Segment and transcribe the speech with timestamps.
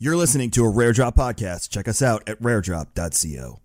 [0.00, 1.70] You're listening to a Rare Drop podcast.
[1.70, 3.58] Check us out at raredrop.co.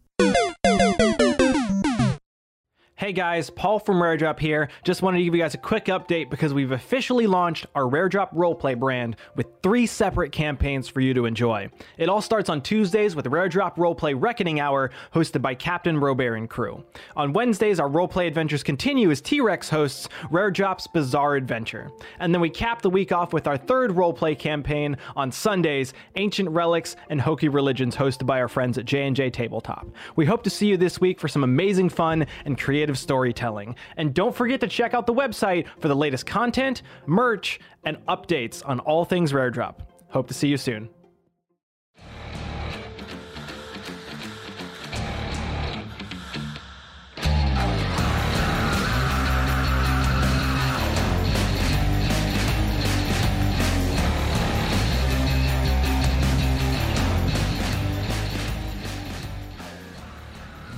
[3.03, 4.69] Hey guys, Paul from Rare Drop here.
[4.85, 8.07] Just wanted to give you guys a quick update because we've officially launched our Rare
[8.07, 11.67] Drop roleplay brand with three separate campaigns for you to enjoy.
[11.97, 16.35] It all starts on Tuesdays with Rare Drop Roleplay Reckoning Hour, hosted by Captain Robert
[16.35, 16.81] and crew.
[17.17, 21.91] On Wednesdays, our roleplay adventures continue as T Rex hosts Rare Drop's Bizarre Adventure.
[22.19, 26.47] And then we cap the week off with our third roleplay campaign on Sundays, Ancient
[26.51, 29.87] Relics and Hokey Religions, hosted by our friends at J&J Tabletop.
[30.15, 33.75] We hope to see you this week for some amazing fun and creative storytelling.
[33.97, 38.67] And don't forget to check out the website for the latest content, merch, and updates
[38.67, 39.91] on all things Rare Drop.
[40.09, 40.89] Hope to see you soon.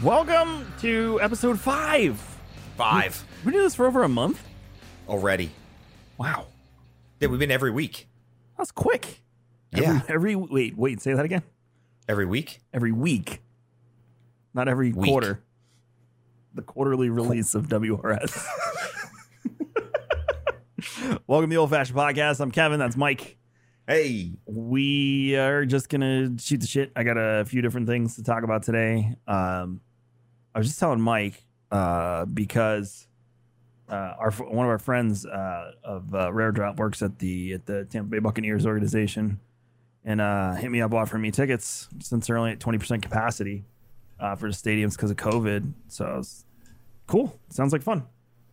[0.06, 2.20] Welcome to episode five.
[2.78, 4.40] Five We do this for over a month.
[5.10, 5.50] already.
[6.20, 6.46] Wow,
[7.20, 8.08] Yeah, we've been every week.
[8.56, 9.24] that's quick.
[9.76, 10.02] Yeah.
[10.08, 11.42] Every, every wait, wait, say that again.
[12.08, 12.60] Every week?
[12.72, 13.42] Every week,
[14.54, 15.10] not every Week.
[15.10, 15.42] quarter.
[16.54, 18.38] The quarterly release of WRS.
[21.26, 22.40] Welcome to the Old Fashioned Podcast.
[22.42, 22.78] I'm Kevin.
[22.78, 23.38] That's Mike.
[23.88, 24.34] Hey.
[24.46, 26.92] We are just gonna shoot the shit.
[26.96, 29.16] I got a few different things to talk about today.
[29.28, 29.82] Um,
[30.56, 33.08] I was just telling Mike uh, because
[33.90, 37.66] uh, our one of our friends uh, of uh, Rare Drop works at the at
[37.66, 39.42] the Tampa Bay Buccaneers organization,
[40.06, 43.66] and uh, hit me up offering me tickets since they're only at twenty percent capacity
[44.20, 45.74] uh, for the stadiums because of COVID.
[45.90, 46.46] So I was
[47.06, 47.38] cool.
[47.50, 48.06] Sounds like fun.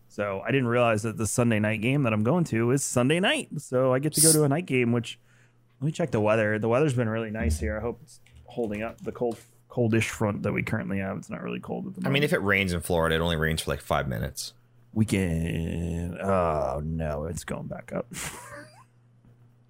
[0.09, 3.21] So I didn't realize that the Sunday night game that I'm going to is Sunday
[3.21, 3.49] night.
[3.59, 5.19] So I get to go to a night game, which
[5.81, 6.59] let me check the weather.
[6.59, 7.79] The weather's been really nice here.
[7.79, 9.01] I hope it's holding up.
[9.01, 9.39] The cold,
[9.73, 11.17] coldish front that we currently have.
[11.17, 12.07] It's not really cold at the moment.
[12.07, 14.53] I mean, if it rains in Florida, it only rains for like five minutes.
[14.93, 16.19] we can.
[16.23, 18.07] Oh no, it's going back up.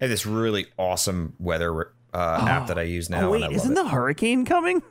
[0.01, 3.27] I have this really awesome weather uh, app that I use now.
[3.27, 3.75] oh wait, isn't it.
[3.75, 4.83] the hurricane coming?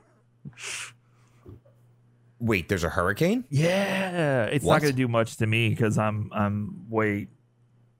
[2.38, 3.44] Wait, there's a hurricane?
[3.50, 4.74] Yeah, it's What?
[4.74, 7.28] not going to do much to me because I'm I'm way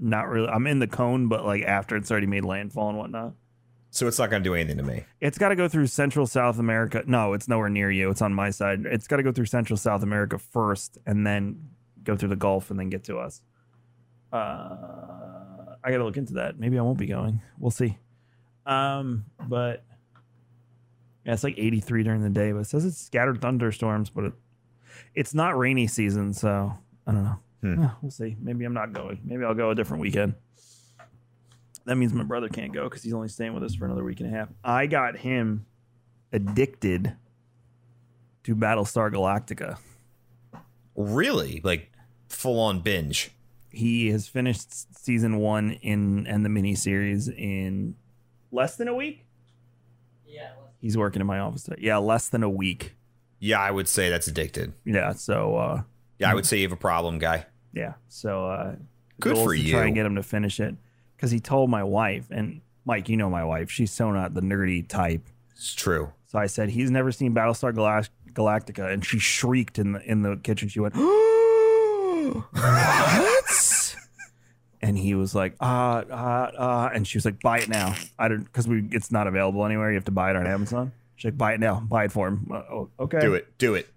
[0.01, 0.49] not really.
[0.49, 3.35] I'm in the cone, but like after it's already made landfall and whatnot.
[3.95, 5.05] So it's not going to do anything to me.
[5.21, 7.03] It's got to go through Central South America.
[7.07, 8.09] No, it's nowhere near you.
[8.09, 8.87] It's on my side.
[8.87, 11.69] It's got to go through Central South America first, and then
[12.03, 13.43] go through the Gulf, and then get to us.
[14.33, 16.59] Uh, I got to look into that.
[16.59, 17.43] Maybe I won't be going.
[17.59, 17.99] We'll see.
[18.65, 19.85] Um, but
[21.27, 24.33] yeah, it's like 83 during the day, but it says it's scattered thunderstorms, but it,
[25.15, 26.73] it's not rainy season, so
[27.07, 27.39] I don't know.
[27.61, 27.83] Hmm.
[27.83, 28.37] Yeah, we'll see.
[28.41, 29.21] Maybe I'm not going.
[29.23, 30.35] Maybe I'll go a different weekend.
[31.85, 34.21] That means my brother can't go because he's only staying with us for another week
[34.21, 34.49] and a half.
[34.63, 35.67] I got him
[36.33, 37.15] addicted
[38.45, 39.79] to Battlestar Galactica.
[40.95, 41.61] Really?
[41.65, 41.91] Like
[42.29, 43.31] full on binge.
[43.71, 47.95] He has finished season one in and the miniseries in
[48.51, 49.25] less than a week.
[50.27, 50.51] Yeah,
[50.81, 51.81] he's working in my office today.
[51.81, 52.95] Yeah, less than a week.
[53.39, 54.73] Yeah, I would say that's addicted.
[54.85, 55.83] Yeah, so uh,
[56.19, 57.47] Yeah, I would say you have a problem, guy.
[57.73, 58.77] yeah, so uh,
[59.21, 59.87] Good for is to Try you.
[59.87, 60.75] and get him to finish it
[61.23, 63.71] because he told my wife and Mike, you know my wife.
[63.71, 65.23] She's so not the nerdy type.
[65.53, 66.13] It's true.
[66.27, 70.23] So I said he's never seen Battlestar Galact- Galactica, and she shrieked in the in
[70.23, 70.69] the kitchen.
[70.69, 70.97] She went,
[72.57, 73.97] "What?"
[74.83, 78.27] and he was like, "Ah, ah, ah," and she was like, "Buy it now." I
[78.27, 79.91] don't because we it's not available anywhere.
[79.91, 80.91] You have to buy it on Amazon.
[81.15, 81.79] She's like, "Buy it now.
[81.79, 83.21] Buy it for him." Uh, oh, okay.
[83.21, 83.47] Do it.
[83.59, 83.89] Do it.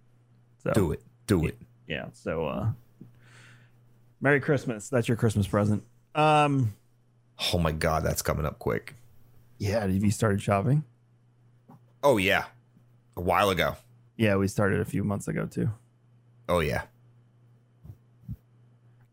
[0.62, 1.02] So, Do it.
[1.26, 1.58] Do it.
[1.88, 2.10] Yeah.
[2.14, 2.70] So, uh,
[4.22, 4.90] Merry Christmas.
[4.90, 5.82] That's your Christmas present.
[6.14, 6.76] Um.
[7.54, 8.96] Oh my God, that's coming up quick.
[9.58, 9.82] Yeah.
[9.82, 10.84] Have you started shopping?
[12.04, 12.46] Oh, yeah.
[13.18, 13.76] A while ago.
[14.18, 15.70] Yeah, we started a few months ago too.
[16.48, 16.84] Oh, yeah.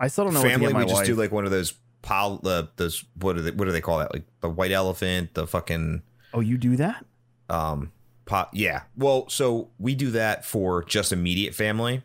[0.02, 1.06] I still don't know Family, we just wife.
[1.06, 3.98] do like one of those pol uh, those what do they what do they call
[4.00, 4.12] that?
[4.12, 6.02] Like the white elephant, the fucking
[6.34, 7.04] oh, you do that?
[7.48, 7.92] um
[8.24, 8.82] pot yeah.
[8.96, 12.02] Well, so we do that for just immediate family.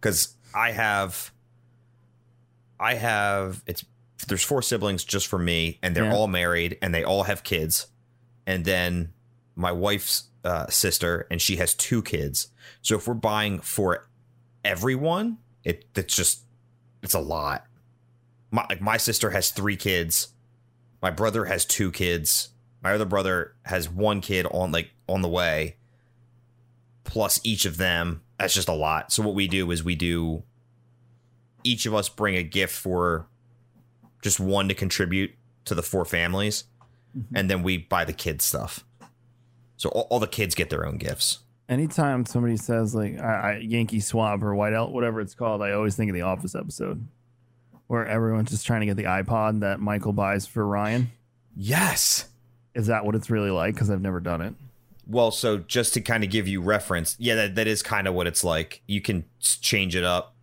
[0.00, 1.32] Cuz I have
[2.80, 3.84] I have it's
[4.26, 6.14] there's four siblings just for me and they're Yeah.
[6.14, 7.86] all married and they all have kids.
[8.46, 9.12] And then
[9.56, 12.48] my wife's uh, sister and she has two kids.
[12.82, 14.08] So if we're buying for
[14.64, 16.42] everyone, it it's just
[17.02, 17.66] it's a lot.
[18.50, 20.28] My like my sister has three kids.
[21.02, 22.50] My brother has two kids.
[22.82, 25.76] My other brother has one kid on like on the way.
[27.04, 28.22] Plus each of them.
[28.38, 29.12] That's just a lot.
[29.12, 30.42] So what we do is we do
[31.62, 33.26] each of us bring a gift for
[34.24, 35.34] just one to contribute
[35.66, 36.64] to the four families.
[37.16, 37.36] Mm-hmm.
[37.36, 38.84] and then we buy the kids stuff.
[39.76, 41.38] So all, all the kids get their own gifts.
[41.68, 45.72] Anytime somebody says like I, I, Yankee Swap or White Out, whatever it's called, I
[45.72, 47.06] always think of the Office episode
[47.86, 51.12] where everyone's just trying to get the iPod that Michael buys for Ryan.
[51.56, 52.28] Yes.
[52.74, 53.74] Is that what it's really like?
[53.74, 54.54] Because I've never done it.
[55.06, 58.14] Well, so just to kind of give you reference, yeah, that, that is kind of
[58.14, 58.82] what it's like.
[58.88, 60.33] You can change it up.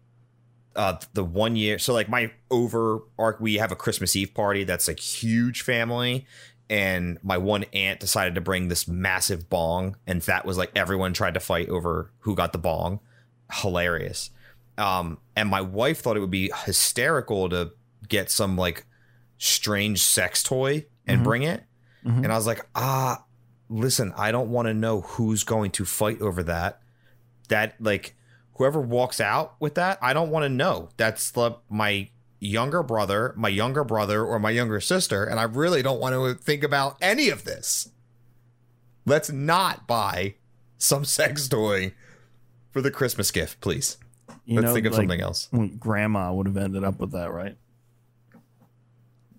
[0.75, 4.63] Uh, the one year, so like my over arc, we have a Christmas Eve party
[4.63, 6.25] that's like huge family,
[6.69, 11.11] and my one aunt decided to bring this massive bong, and that was like everyone
[11.13, 13.01] tried to fight over who got the bong.
[13.51, 14.29] Hilarious.
[14.77, 17.71] Um, and my wife thought it would be hysterical to
[18.07, 18.85] get some like
[19.37, 21.23] strange sex toy and Mhm.
[21.25, 21.63] bring it.
[22.05, 22.23] Mhm.
[22.23, 23.25] And I was like, ah,
[23.69, 26.79] listen, I don't want to know who's going to fight over that.
[27.49, 28.15] That like
[28.61, 30.89] whoever walks out with that, I don't want to know.
[30.95, 32.09] That's the my
[32.39, 36.35] younger brother, my younger brother, or my younger sister, and I really don't want to
[36.35, 37.89] think about any of this.
[39.03, 40.35] Let's not buy
[40.77, 41.93] some sex toy
[42.69, 43.97] for the Christmas gift, please.
[44.45, 45.49] You Let's know, think of like, something else.
[45.79, 47.57] Grandma would have ended up with that, right?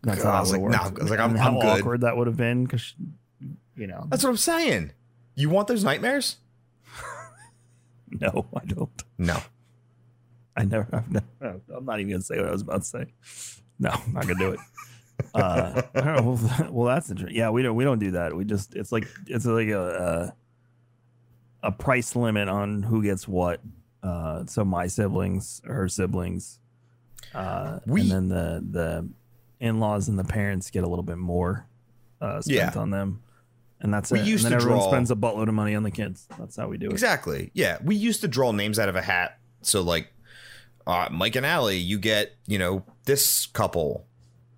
[0.03, 0.79] That's God, I how was like, no.
[0.79, 1.81] I was like, I'm- how I'm good.
[1.81, 2.93] awkward that would have been because,
[3.77, 4.91] you know, That's what I'm saying.
[5.37, 6.39] You want those nightmares?
[8.21, 9.03] no, I don't.
[9.19, 9.39] No.
[10.57, 11.61] I never, I've never.
[11.75, 13.07] I'm not even gonna say what I was about to say.
[13.79, 14.61] No, I'm not gonna do it.
[15.35, 17.37] Uh, know, well, well, that's interesting.
[17.37, 18.35] Yeah, we don't we don't do that.
[18.35, 20.35] We just it's like it's like a
[21.63, 23.61] a, a price limit on who gets what.
[24.03, 26.59] Uh, so my siblings, her siblings,
[27.35, 29.09] uh, We- and then the the
[29.61, 31.67] in laws and the parents get a little bit more
[32.21, 32.81] uh, spent Yeah.
[32.81, 33.23] on them,
[33.83, 34.27] and that's We it.
[34.27, 36.27] used and then to everyone draw- spends a buttload of money on the kids.
[36.39, 36.93] That's how we do it.
[36.93, 37.51] Exactly.
[37.53, 37.79] Yeah.
[37.85, 39.39] We used to draw names out of a hat.
[39.63, 40.13] So like
[40.87, 44.07] uh, Mike and Allie, you get, you know, this couple.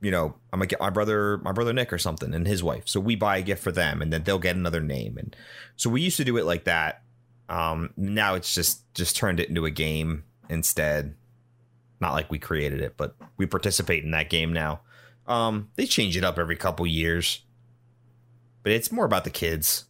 [0.01, 2.83] You know, I'm gonna get my brother, my brother Nick or something, and his wife.
[2.87, 5.17] So we buy a gift for them, and then they'll get another name.
[5.17, 5.35] And
[5.77, 7.03] so we used to do it like that.
[7.49, 11.15] Um, now it's just just turned it into a game instead.
[12.01, 14.83] Not like we created it, but we participate in that game now.
[15.27, 17.43] Um, they change it up every couple years,
[18.65, 19.85] but it's more about the kids.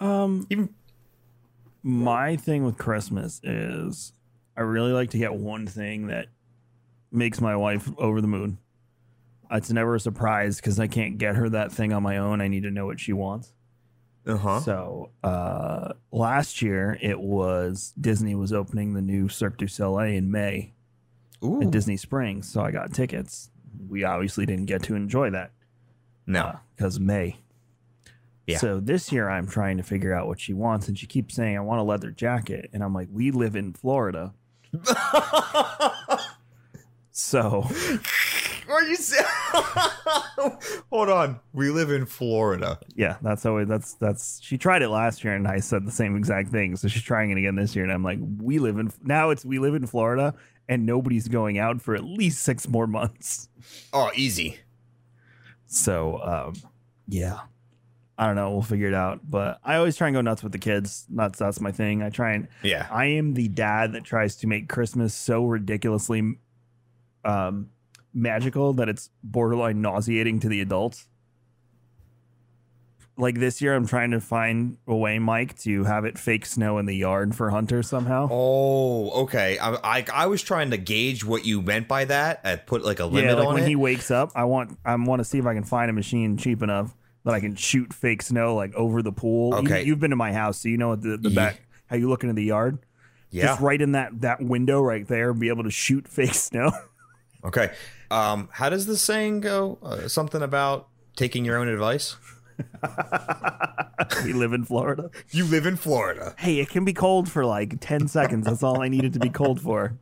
[0.00, 0.70] Um, Even
[1.82, 4.12] my thing with Christmas is
[4.56, 6.28] I really like to get one thing that
[7.12, 8.58] makes my wife over the moon.
[9.50, 12.40] It's never a surprise because I can't get her that thing on my own.
[12.40, 13.52] I need to know what she wants.
[14.26, 14.60] uh huh.
[14.60, 20.30] So uh, last year it was Disney was opening the new Cirque du Soleil in
[20.30, 20.72] May
[21.42, 23.50] Ooh, at Disney Springs, so I got tickets.
[23.88, 25.50] We obviously didn't get to enjoy that
[26.26, 26.40] no.
[26.42, 27.36] Uh, because May.
[28.46, 28.58] Yeah.
[28.58, 31.56] So this year I'm trying to figure out what she wants, and she keeps saying
[31.56, 34.34] I want a leather jacket, and I'm like, we live in Florida,
[37.10, 37.66] so
[38.68, 39.24] Are you se-
[40.90, 41.40] Hold on.
[41.52, 42.78] We live in Florida.
[42.94, 44.40] yeah, that's it, that's that's.
[44.42, 46.76] She tried it last year, and I said the same exact thing.
[46.76, 49.30] So she's trying it again this year, and I'm like, we live in now.
[49.30, 50.34] It's we live in Florida,
[50.68, 53.48] and nobody's going out for at least six more months.
[53.92, 54.58] Oh, easy.
[55.74, 56.54] So um,
[57.08, 57.40] yeah.
[58.16, 58.52] I don't know.
[58.52, 59.28] We'll figure it out.
[59.28, 61.04] But I always try and go nuts with the kids.
[61.10, 62.00] That's that's my thing.
[62.02, 62.86] I try and Yeah.
[62.90, 66.38] I am the dad that tries to make Christmas so ridiculously
[67.24, 67.70] um,
[68.12, 71.08] magical that it's borderline nauseating to the adults.
[73.16, 76.78] Like this year, I'm trying to find a way, Mike, to have it fake snow
[76.78, 78.28] in the yard for Hunter somehow.
[78.30, 79.56] Oh, okay.
[79.58, 82.40] I, I I was trying to gauge what you meant by that.
[82.42, 83.68] I put like a limit yeah, like on when it.
[83.68, 86.36] he wakes up, I want I want to see if I can find a machine
[86.36, 86.92] cheap enough
[87.24, 89.50] that I can shoot fake snow like over the pool.
[89.50, 89.84] You- Okay.
[89.84, 92.34] you've been to my house, so you know the the back how you look into
[92.34, 92.78] the yard.
[93.30, 93.44] yeah.
[93.46, 96.72] Just right in that that window right there, be able to shoot fake snow.
[97.44, 97.70] Okay.
[98.10, 99.78] Um, how does the saying go?
[99.82, 102.16] Uh, something about taking your own advice.
[104.24, 105.10] we live in Florida.
[105.30, 106.34] You live in Florida.
[106.38, 108.46] Hey, it can be cold for like ten seconds.
[108.46, 109.94] That's all I needed to be cold for.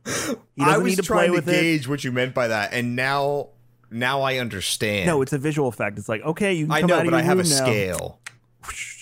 [0.59, 1.53] I was need to trying to with it.
[1.61, 3.49] gauge what you meant by that, and now
[3.91, 5.07] now I understand.
[5.07, 5.97] No, it's a visual effect.
[5.97, 7.49] It's like okay, you can I come know, but I have a now.
[7.49, 8.19] scale.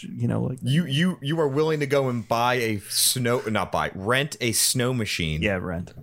[0.04, 3.72] You know, like You you you are willing to go and buy a snow not
[3.72, 5.44] buy rent a snow machine.
[5.44, 5.94] yeah, rent.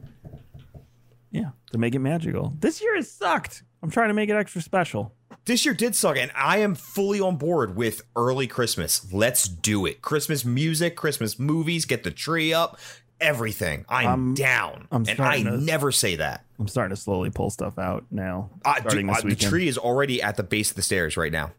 [1.32, 2.54] Yeah, to make it magical.
[2.60, 3.64] This year has sucked.
[3.82, 5.12] I'm trying to make it extra special.
[5.44, 9.10] This year did suck, and I am fully on board with early Christmas.
[9.12, 10.02] Let's do it.
[10.02, 12.78] Christmas music, Christmas movies, get the tree up,
[13.20, 13.84] everything.
[13.88, 14.88] I'm I'm- down.
[14.92, 16.44] I'm and I to- never say that.
[16.58, 18.50] I'm starting to slowly pull stuff out now.
[18.64, 21.16] Uh, starting dude, this uh, the tree is already at the base of the stairs
[21.16, 21.52] right now.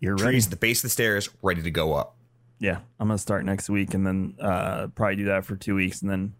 [0.00, 0.38] You're ready.
[0.38, 2.14] At the base of the stairs, ready to go up.
[2.58, 6.00] Yeah, I'm gonna start next week and then uh, probably do that for two weeks
[6.02, 6.34] and then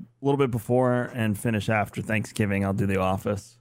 [0.00, 2.64] a little bit before and finish after Thanksgiving.
[2.64, 3.56] I'll do The Office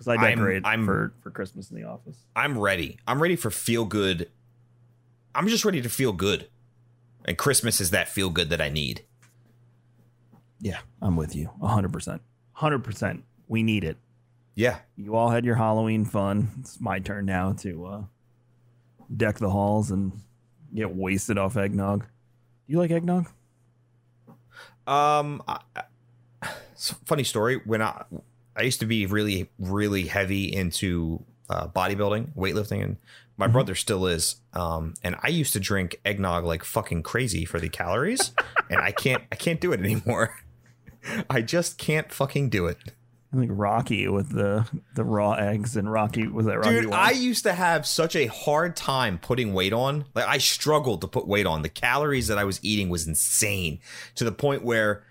[0.00, 2.16] because I I'm- decorate I'm- for for Christmas in the office.
[2.34, 2.98] I'm ready.
[3.06, 4.30] I'm ready for feel good.
[5.34, 6.48] I'm just ready to feel good.
[7.26, 9.04] And Christmas is that feel good that I need.
[10.58, 13.24] Yeah, I'm with you, hundred percent, hundred percent.
[13.46, 13.98] We need it.
[14.54, 14.78] Yeah.
[14.96, 16.50] You all had your Halloween fun.
[16.60, 18.02] It's my turn now to uh,
[19.14, 20.12] deck the halls and
[20.74, 22.00] get wasted off eggnog.
[22.02, 22.06] Do
[22.72, 23.26] you like eggnog?
[24.86, 25.60] Um, I,
[26.42, 26.48] I-
[27.04, 27.60] funny story.
[27.64, 28.04] When I
[28.60, 32.96] I used to be really really heavy into uh, bodybuilding, weightlifting, and
[33.36, 34.36] my brother still is.
[34.52, 38.32] Um, and I used to drink eggnog like fucking crazy for the calories,
[38.70, 40.36] and I can't I can't do it anymore.
[41.30, 42.76] I just can't fucking do it.
[43.32, 46.98] I think Rocky with the the raw eggs and Rocky was that Rocky Dude, one?
[46.98, 50.04] I used to have such a hard time putting weight on.
[50.14, 51.62] Like I struggled to put weight on.
[51.62, 53.80] The calories that I was eating was insane
[54.16, 55.04] to the point where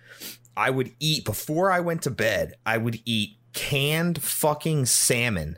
[0.56, 2.56] I would eat before I went to bed.
[2.65, 5.58] I would eat canned fucking salmon.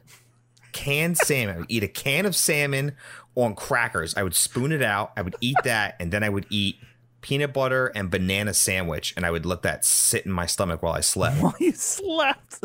[0.72, 1.56] Canned salmon.
[1.56, 2.94] I would eat a can of salmon
[3.36, 4.16] on crackers.
[4.16, 5.12] I would spoon it out.
[5.18, 6.78] I would eat that and then I would eat
[7.22, 10.94] peanut butter and banana sandwich and I would let that sit in my stomach while
[10.94, 11.42] I slept.
[11.42, 12.64] while you slept.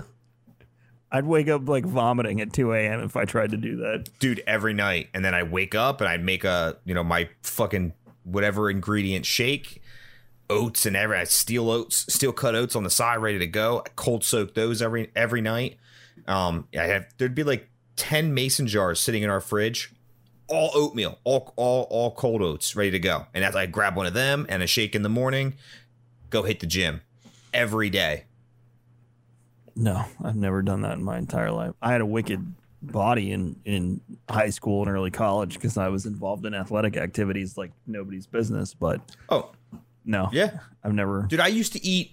[1.12, 3.00] I'd wake up like vomiting at 2 a.m.
[3.00, 4.08] if I tried to do that.
[4.18, 7.28] dude every night and then i wake up and i'd make a you know my
[7.42, 7.92] fucking
[8.24, 9.80] whatever ingredient shake
[10.48, 13.82] oats and every i steel oats steel cut oats on the side ready to go
[13.84, 15.78] I cold soak those every every night
[16.26, 19.92] um i have there'd be like 10 mason jars sitting in our fridge
[20.48, 24.06] all oatmeal all all all cold oats ready to go and as i grab one
[24.06, 25.54] of them and a shake in the morning
[26.30, 27.00] go hit the gym
[27.52, 28.24] every day
[29.74, 31.74] No, I've never done that in my entire life.
[31.82, 34.00] I had a wicked body in in
[34.30, 38.72] high school and early college because I was involved in athletic activities like nobody's business.
[38.72, 39.50] But oh
[40.06, 41.26] no, yeah I've never.
[41.28, 42.12] Dude, I used to eat.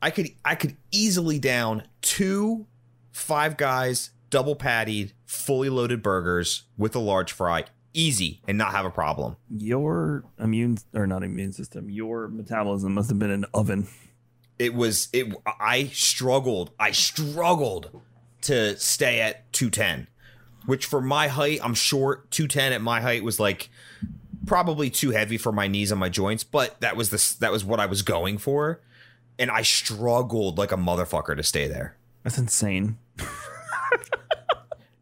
[0.00, 2.66] I could I could easily down two
[3.14, 8.84] Five Guys double pattied, fully loaded burgers with a large fry, easy, and not have
[8.84, 9.36] a problem.
[9.48, 13.86] Your immune or not immune system, your metabolism must have been an oven.
[14.58, 15.32] It was it.
[15.46, 16.72] I struggled.
[16.78, 18.02] I struggled
[18.42, 20.08] to stay at two ten,
[20.66, 22.32] which for my height, I'm short.
[22.32, 23.70] Two ten at my height was like
[24.46, 27.64] probably too heavy for my knees and my joints, but that was the that was
[27.64, 28.80] what I was going for,
[29.38, 31.96] and I struggled like a motherfucker to stay there.
[32.22, 32.98] That's insane.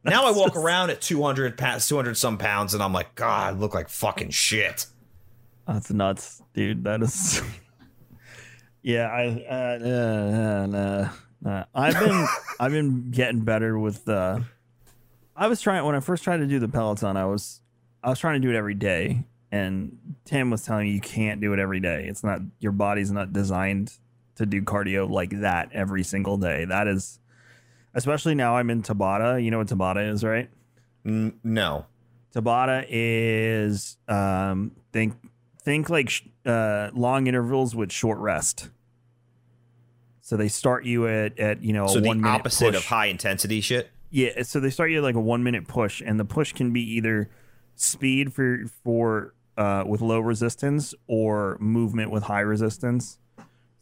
[0.05, 3.57] Now I walk around at 200 pounds, 200 some pounds, and I'm like, God, I
[3.57, 4.87] look like fucking shit.
[5.67, 6.85] That's nuts, dude.
[6.85, 7.41] That is.
[8.83, 9.27] yeah, I.
[9.49, 12.27] Uh, uh, uh, uh, I've been
[12.61, 14.09] I've been getting better with.
[14.09, 14.41] Uh,
[15.37, 17.17] I was trying when I first tried to do the Peloton.
[17.17, 17.61] I was
[18.03, 19.23] I was trying to do it every day,
[19.53, 22.07] and Tim was telling me you can't do it every day.
[22.09, 23.93] It's not your body's not designed
[24.37, 26.65] to do cardio like that every single day.
[26.65, 27.21] That is,
[27.95, 29.43] especially now I'm in Tabata.
[29.45, 30.49] You know what Tabata is, right?
[31.05, 31.85] No.
[32.35, 35.15] Tabata is um, think
[35.61, 38.71] think like sh- uh, long intervals with short rest.
[40.23, 42.77] So they start you at at you know So a the one minute opposite push.
[42.77, 43.91] of high intensity shit.
[44.09, 46.73] Yeah, so they start you at like a one minute push, and the push can
[46.73, 47.29] be either
[47.75, 53.19] speed for for uh, with low resistance or movement with high resistance.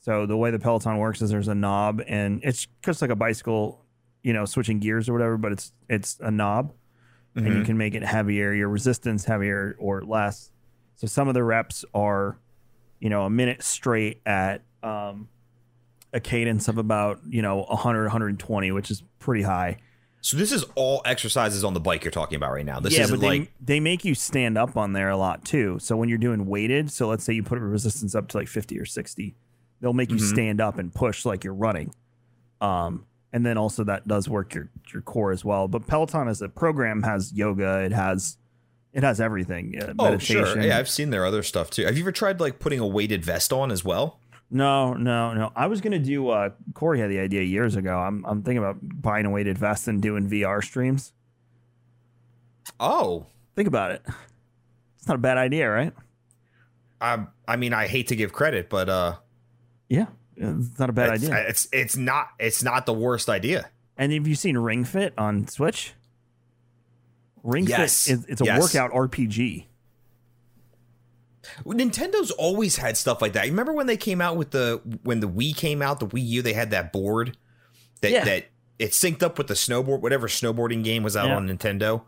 [0.01, 3.17] So the way the Peloton works is there's a knob, and it's just like a
[3.17, 3.85] bicycle,
[4.23, 6.73] you know, switching gears or whatever, but it's it's a knob,
[7.35, 10.51] and you can make it heavier, your resistance heavier or less.
[10.97, 12.39] So some of the reps are,
[12.99, 15.29] you know, a minute straight at um,
[16.13, 19.77] a cadence of about you know 100 120, which is pretty high.
[20.23, 22.79] So this is all exercises on the bike you're talking about right now.
[22.79, 25.45] This yeah, isn't but they, like they make you stand up on there a lot
[25.45, 25.79] too.
[25.81, 28.49] So when you're doing weighted, so let's say you put a resistance up to like
[28.49, 29.35] 50 or 60,
[29.81, 30.27] they'll make you Mm-hmm.
[30.27, 31.95] stand up and push like you're running.
[32.61, 35.69] Um, and then also that does work your your core as well.
[35.69, 38.37] But Peloton as a program has yoga, it has
[38.93, 39.81] it has everything.
[39.81, 40.45] Uh, oh meditation.
[40.45, 41.87] sure, yeah, I've seen their other stuff too.
[41.87, 44.20] Have you ever tried like putting a weighted vest on as well?
[44.51, 45.53] No, no, no.
[45.55, 46.29] I was gonna do.
[46.29, 47.97] Uh, Corey had the idea years ago.
[47.99, 51.13] I'm I'm thinking about buying a weighted vest and doing VR streams.
[52.79, 53.27] Oh,
[53.57, 54.03] Think about it.
[54.99, 55.93] It's not a bad idea, right?
[57.01, 59.17] I I mean I hate to give credit, but uh,
[59.89, 61.49] Yeah, it's not a bad it's, idea.
[61.49, 63.71] it's it's not it's not the worst idea.
[63.97, 65.95] And have you seen Ring Fit on Switch?
[67.43, 68.07] Ring Yes.
[68.07, 68.61] Fit is it's a Yes.
[68.61, 69.67] workout RPG.
[71.65, 73.47] Nintendo's always had stuff like that.
[73.47, 76.27] You remember when they came out with the when the Wii came out, the Wii
[76.27, 77.37] U, they had that board
[78.03, 78.25] that Yeah.
[78.25, 78.47] that
[78.79, 81.37] it synced up with the snowboard, whatever snowboarding game was out Yeah.
[81.37, 82.03] on Nintendo.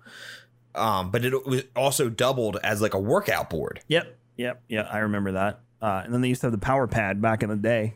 [0.74, 3.80] Um, but it was also doubled as like a workout board.
[3.88, 4.82] Yep, yep, yeah.
[4.90, 5.60] I remember that.
[5.82, 7.94] Uh, and then they used to have the Power Pad back in the day.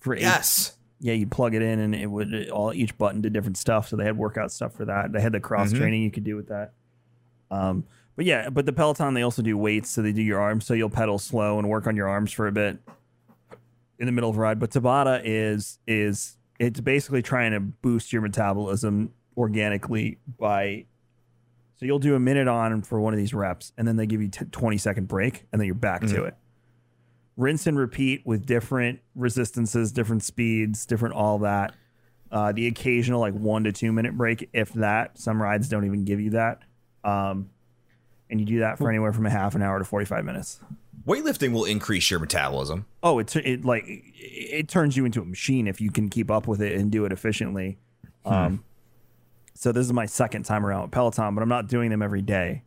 [0.00, 3.20] For eight, Yes, yeah, you plug it in and it would it all each button
[3.20, 3.88] did different stuff.
[3.88, 5.12] So they had workout stuff for that.
[5.12, 5.78] They had the cross Mhm.
[5.78, 6.72] training you could do with that.
[7.50, 7.84] Um,
[8.16, 10.66] but yeah, but the Peloton they also do weights, so they do your arms.
[10.66, 12.78] So you'll pedal slow and work on your arms for a bit
[13.98, 14.58] in the middle of a ride.
[14.58, 20.86] But Tabata is is it's basically trying to boost your metabolism organically by.
[21.78, 24.22] So you'll do a minute on for one of these reps, and then they give
[24.22, 26.28] you t- twenty second break, and then you're back to Mhm.
[26.28, 26.34] it
[27.36, 31.74] rinse and repeat with different resistances, different speeds, different all that.
[32.32, 35.18] Uh, the occasional like one to two minute break, if that.
[35.18, 36.62] Some rides don't even give you that.
[37.04, 37.50] Um,
[38.30, 40.60] and you do that for anywhere from a half an hour to 45 minutes.
[41.06, 42.86] Weightlifting will increase your metabolism.
[43.02, 46.48] Oh, it's it like it turns you into a machine if you can keep up
[46.48, 47.78] with it and do it efficiently.
[48.24, 48.64] Um,
[49.54, 52.22] so this is my second time around with Peloton, but I'm not doing them every
[52.22, 52.64] day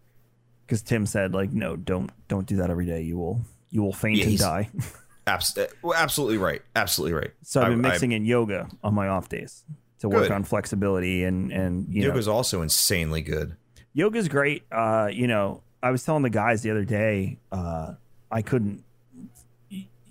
[0.65, 3.01] because Tim said like, no, don't don't do that every day.
[3.01, 4.69] You will you will faint Yeah, and die.
[5.27, 6.61] Abs- uh, absolutely right.
[6.75, 7.31] Absolutely right.
[7.43, 9.63] So I've been I- I- mixing in yoga on my off days
[9.99, 10.31] to work Good.
[10.31, 13.57] on flexibility and and you know yoga's also insanely good.
[13.93, 14.63] Yoga's great.
[14.71, 17.93] Uh, you know, I was telling the guys the other day, uh,
[18.31, 18.83] I couldn't.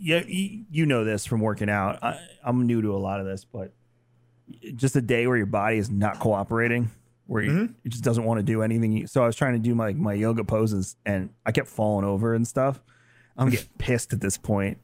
[0.01, 2.03] Yeah, you, you know this from working out.
[2.03, 3.73] I, I'm new to a lot of this, but
[4.77, 6.91] just a day where your body is not cooperating,
[7.27, 7.75] where you, Mhm.
[7.85, 9.07] it just doesn't want to do anything.
[9.09, 12.35] So I was trying to do my my yoga poses, and I kept falling over
[12.35, 12.81] and stuff.
[13.37, 14.79] I'm getting pissed at this point.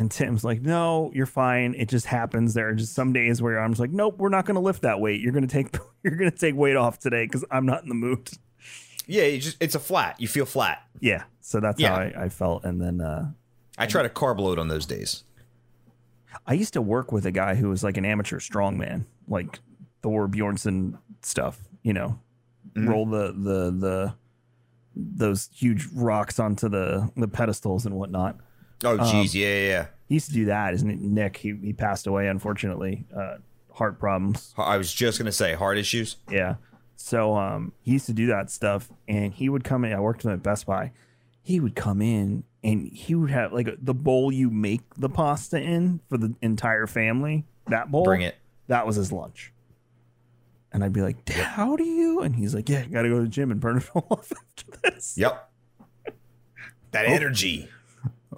[0.00, 1.74] And Tim's like, "No, you're fine.
[1.74, 2.54] It just happens.
[2.54, 4.80] There are just some days where I'm just like, nope, we're not going to lift
[4.82, 5.20] that weight.
[5.20, 7.88] You're going to take you're going to take weight off today because I'm not in
[7.90, 8.30] the mood."
[9.06, 10.18] Yeah, just it's a flat.
[10.20, 10.82] You feel flat.
[11.00, 11.90] Yeah, so that's Yeah.
[11.90, 12.64] how I, I felt.
[12.64, 13.30] And then uh,
[13.76, 15.24] I try to carb load on those days.
[16.46, 19.58] I used to work with a guy who was like an amateur strongman, like
[20.02, 21.58] Thor Bjornsson stuff.
[21.82, 22.18] You know,
[22.74, 22.88] Mhm.
[22.88, 24.14] roll the the the
[24.96, 28.38] those huge rocks onto the the pedestals and whatnot.
[28.84, 29.86] Oh, Um, geez, yeah, yeah, yeah.
[30.08, 30.74] He used to do that.
[30.74, 31.00] Isn't it?
[31.00, 31.36] Nick?
[31.36, 33.04] He he passed away unfortunately.
[33.14, 33.36] Uh,
[33.72, 34.54] heart problems.
[34.58, 36.16] I was just gonna say heart issues.
[36.30, 36.56] Yeah.
[36.96, 39.92] So um, he used to do that stuff, and he would come in.
[39.92, 40.92] I worked with him at Best Buy.
[41.42, 45.58] He would come in, and he would have like the bowl you make the pasta
[45.58, 47.44] in for the entire family.
[47.68, 48.36] That bowl, Bring it.
[48.66, 49.52] That was his lunch.
[50.72, 53.16] And I'd be like, "Dad, "How do you?" And he's like, "Yeah, got to go
[53.16, 55.50] to the gym and burn it all off after this." Yep.
[56.92, 57.12] That Oh.
[57.12, 57.68] energy.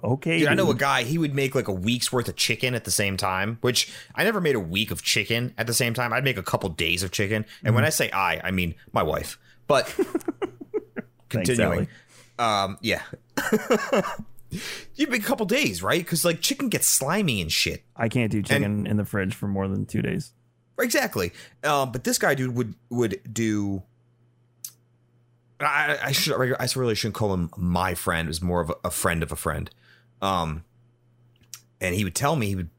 [0.03, 2.75] Okay, Dude, I know a guy, he would make like a week's worth of chicken
[2.75, 5.93] at the same time, which I never made a week of chicken at the same
[5.93, 6.11] time.
[6.11, 7.37] I'd make a couple days of chicken.
[7.37, 7.75] And Mm-hmm.
[7.75, 9.39] when I say I, I mean my wife.
[9.65, 9.85] But
[11.29, 11.87] continuing.
[12.37, 12.63] Allie.
[12.65, 13.01] Um, yeah.
[14.95, 15.99] You'd make a couple days, right?
[16.03, 17.83] Because like chicken gets slimy and shit.
[17.95, 20.33] I can't do chicken in the fridge for more than two days.
[20.79, 21.31] Exactly.
[21.63, 23.83] Um, but this guy, dude, would would do.
[25.59, 26.33] I, I should.
[26.59, 28.27] I really shouldn't call him my friend.
[28.27, 29.69] It was more of a, a friend of a friend.
[30.23, 30.63] Um,
[31.81, 32.69] and he would tell me he would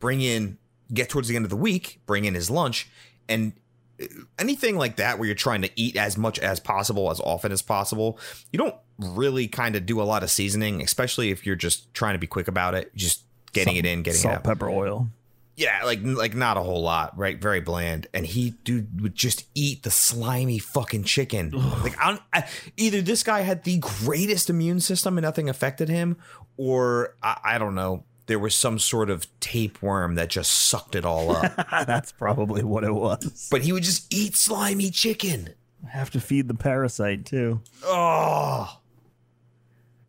[0.00, 0.56] bring in,
[0.92, 2.88] get towards the end of the week, bring in his lunch,
[3.28, 3.52] and
[4.00, 4.06] uh,
[4.38, 7.60] anything like that where you're trying to eat as much as possible, as often as
[7.60, 8.18] possible.
[8.50, 12.14] You don't really kind of do a lot of seasoning, especially if you're just trying
[12.14, 12.96] to be quick about it.
[12.96, 14.44] Just getting it in, getting it salt, out.
[14.44, 15.10] pepper, oil.
[15.56, 17.40] Yeah, like like not a whole lot, right?
[17.40, 18.06] Very bland.
[18.12, 21.50] And he dude would just eat the slimy fucking chicken.
[21.82, 26.18] Like I, I, either this guy had the greatest immune system and nothing affected him,
[26.58, 28.04] or I, I don't know.
[28.26, 31.54] There was some sort of tapeworm that just sucked it all up.
[31.70, 33.48] That's probably what it was.
[33.50, 35.54] but he would just eat slimy chicken.
[35.86, 37.60] I have to feed the parasite too.
[37.84, 38.80] Oh,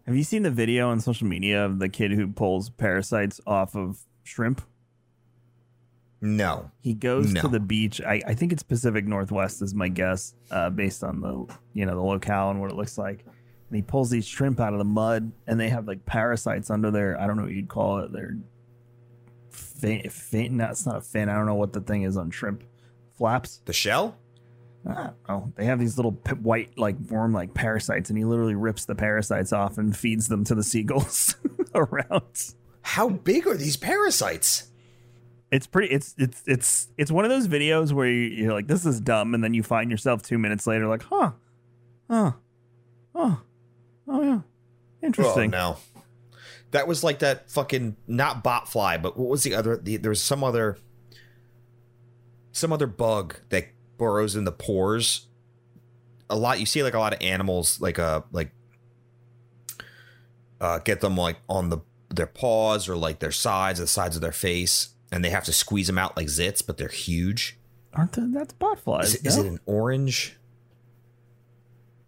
[0.08, 3.76] Have you seen the video on social media of the kid who pulls parasites off
[3.76, 4.62] of shrimp?
[6.22, 6.72] No.
[6.82, 7.42] He goes No.
[7.42, 8.02] to the beach.
[8.02, 11.96] I, I think it's Pacific Northwest is my guess, uh, based on the you know
[11.96, 13.24] the locale and what it looks like.
[13.70, 16.90] And he pulls these shrimp out of the mud, and they have like parasites under
[16.92, 18.12] their I don't know what you'd call it.
[18.14, 18.38] Their
[19.52, 20.58] fin, fin.
[20.58, 21.30] That's not a fin.
[21.30, 22.64] I don't know what the thing is on shrimp.
[23.18, 23.62] Flaps.
[23.66, 24.18] The shell?
[25.28, 25.52] Oh.
[25.56, 29.52] They have these little white like worm like parasites, and he literally rips the parasites
[29.52, 31.36] off and feeds them to the seagulls
[31.76, 32.54] around.
[32.84, 34.72] How big are these parasites?
[35.52, 38.86] It's pretty it's it's it's it's one of those videos where you- you're like this
[38.86, 41.32] is dumb and then you find yourself two minutes later like huh
[42.10, 42.32] huh
[43.16, 43.42] oh
[44.08, 44.40] oh yeah
[45.02, 46.02] interesting Oh, no.
[46.72, 49.78] That was like that fucking not botfly, but what was the other?
[49.78, 50.78] The, there was some other,
[52.52, 55.28] some other bug that burrows in the pores.
[56.30, 58.52] A lot you see like a lot of animals like uh like
[60.60, 61.78] uh get them like on the
[62.10, 65.54] their paws or like their sides, the sides of their face, and they have to
[65.54, 67.58] squeeze them out like zits, but they're huge.
[67.94, 69.44] aren't they, that's botflies Is, it- is no?
[69.44, 70.38] it an orange?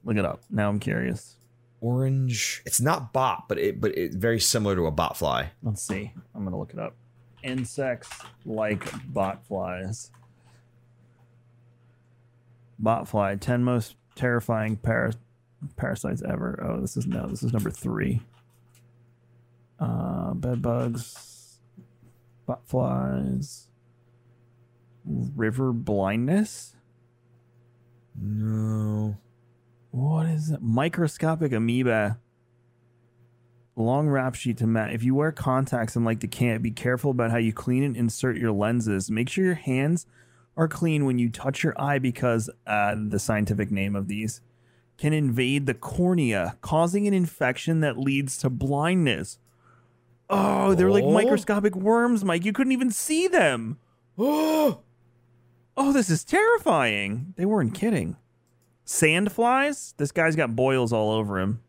[0.06, 1.36] look it up now i'm curious
[1.82, 2.62] Orange.
[2.66, 5.48] It's not bot, but it but it's very similar to a botfly.
[5.64, 6.94] let's see i'm gonna look it up
[7.42, 8.10] insects
[8.46, 8.84] like
[9.14, 10.12] bot flies.
[12.82, 15.14] Botfly, 10 most terrifying para-
[15.78, 16.62] parasites ever.
[16.66, 18.22] Oh, this is no, this is number three.
[19.80, 21.29] Uh, bed bugs,
[22.50, 23.68] bot flies,
[25.06, 26.76] river blindness.
[28.20, 29.18] No.
[29.92, 30.60] What is it?
[30.60, 32.18] Microscopic amoeba.
[33.76, 34.94] Long wrap sheet to mat.
[34.94, 37.96] If you wear contacts and like to camp, be careful about how you clean and
[37.96, 39.12] insert your lenses.
[39.12, 40.08] Make sure your hands
[40.58, 44.42] are clean when you touch your eye because uh, the scientific name of these
[44.98, 49.38] can invade the cornea, causing an infection that leads to blindness.
[50.30, 51.12] Oh, they're like Oh.
[51.12, 52.46] microscopic worms, Mike.
[52.46, 53.80] You couldn't even see them.
[55.82, 57.34] Oh, this is terrifying.
[57.38, 58.18] They weren't kidding.
[58.84, 59.94] Sand flies?
[59.96, 61.62] This guy's got boils all over him.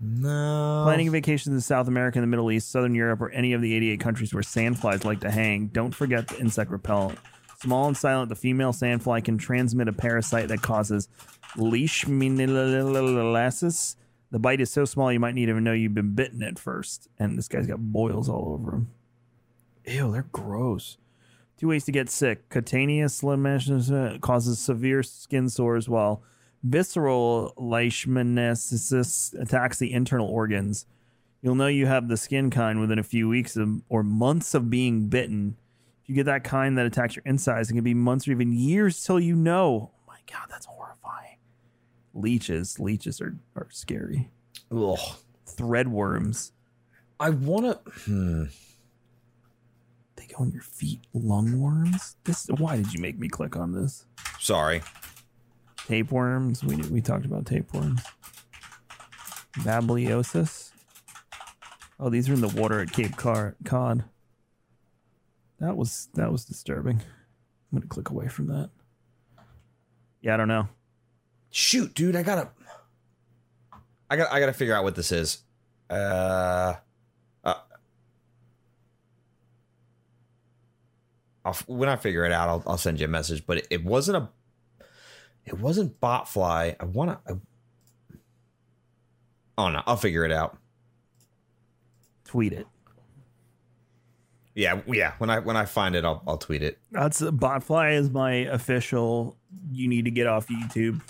[0.00, 0.82] no.
[0.84, 3.72] Planning vacations in South America and the Middle East, Southern Europe, or any of the
[3.76, 7.16] 88 countries where sandflies like to hang, don't forget the insect repellent.
[7.60, 11.06] Small and silent, the female sandfly can transmit a parasite that causes
[11.56, 13.94] leishmaniasis.
[14.32, 17.06] The bite is so small you might not even know you've been bitten at first.
[17.18, 18.90] And this guy's got boils all over him.
[19.84, 20.96] Ew, they're gross.
[21.58, 22.48] Two ways to get sick.
[22.48, 26.22] Cutaneous leishmaniasis uh, causes severe skin sores, while
[26.62, 30.86] visceral leishmaniasis attacks the internal organs.
[31.42, 34.70] You'll know you have the skin kind within a few weeks of, or months of
[34.70, 35.56] being bitten.
[36.02, 38.52] If you get that kind that attacks your insides, it can be months or even
[38.52, 39.90] years till you know.
[39.92, 41.31] Oh my god, that's horrifying.
[42.14, 44.30] Leeches, leeches are, are scary.
[44.70, 44.98] Ugh.
[45.46, 46.52] Threadworms,
[47.20, 47.90] I want to.
[48.02, 48.44] Hmm.
[50.16, 51.00] they go in your feet.
[51.14, 52.16] Lungworms.
[52.24, 52.46] This.
[52.58, 54.06] Why did you make me click on this?
[54.40, 54.82] Sorry.
[55.86, 56.64] Tapeworms.
[56.64, 58.02] We we talked about tapeworms.
[59.58, 60.70] Babesiosis.
[62.00, 64.04] Oh, these are in the water at Cape Car- Cod.
[65.60, 67.00] That was that was disturbing.
[67.72, 68.70] I'm gonna click away from that.
[70.22, 70.68] Yeah, I don't know.
[71.52, 72.48] Shoot, dude, I gotta.
[74.10, 74.32] I got.
[74.32, 75.42] I gotta figure out what this is.
[75.88, 76.74] Uh.
[77.44, 77.54] uh
[81.44, 83.46] I'll, when I figure it out, I'll, I'll send you a message.
[83.46, 84.28] But it, it wasn't a.
[85.44, 86.74] It wasn't botfly.
[86.80, 87.38] I want to.
[89.58, 90.56] Oh no, I'll figure it out.
[92.24, 92.66] Tweet it.
[94.54, 95.12] Yeah, yeah.
[95.18, 96.78] When I when I find it, I'll I'll tweet it.
[96.92, 99.36] That's Botfly is my official.
[99.70, 101.02] You need to get off YouTube,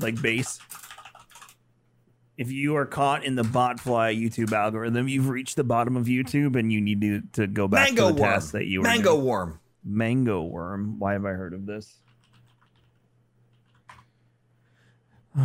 [0.00, 0.58] like base.
[2.36, 6.58] If you are caught in the Botfly YouTube algorithm, you've reached the bottom of YouTube,
[6.58, 8.32] and you need to, to go back Mango to the worm.
[8.32, 9.26] task that you were Mango doing.
[9.26, 9.60] worm.
[9.84, 10.98] Mango worm.
[10.98, 11.96] Why have I heard of this?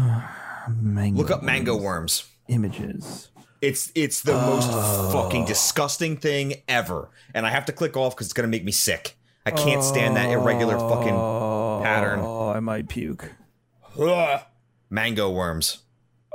[0.81, 1.83] mango Look up mango worms.
[1.83, 2.25] worms.
[2.47, 3.29] images.
[3.61, 5.09] It's it's the most Oh.
[5.11, 8.71] fucking disgusting thing ever, and I have to click off because it's gonna make me
[8.71, 9.17] sick.
[9.45, 11.13] I can't stand that irregular fucking
[11.83, 12.19] pattern.
[12.23, 13.31] Oh, I might puke.
[13.99, 14.41] Ugh.
[14.89, 15.79] mango worms,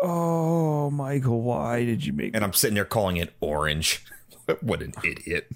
[0.02, 2.34] Oh, Michael, why did you make?
[2.34, 4.04] and I'm sitting there calling it orange.
[4.62, 5.50] what an idiot!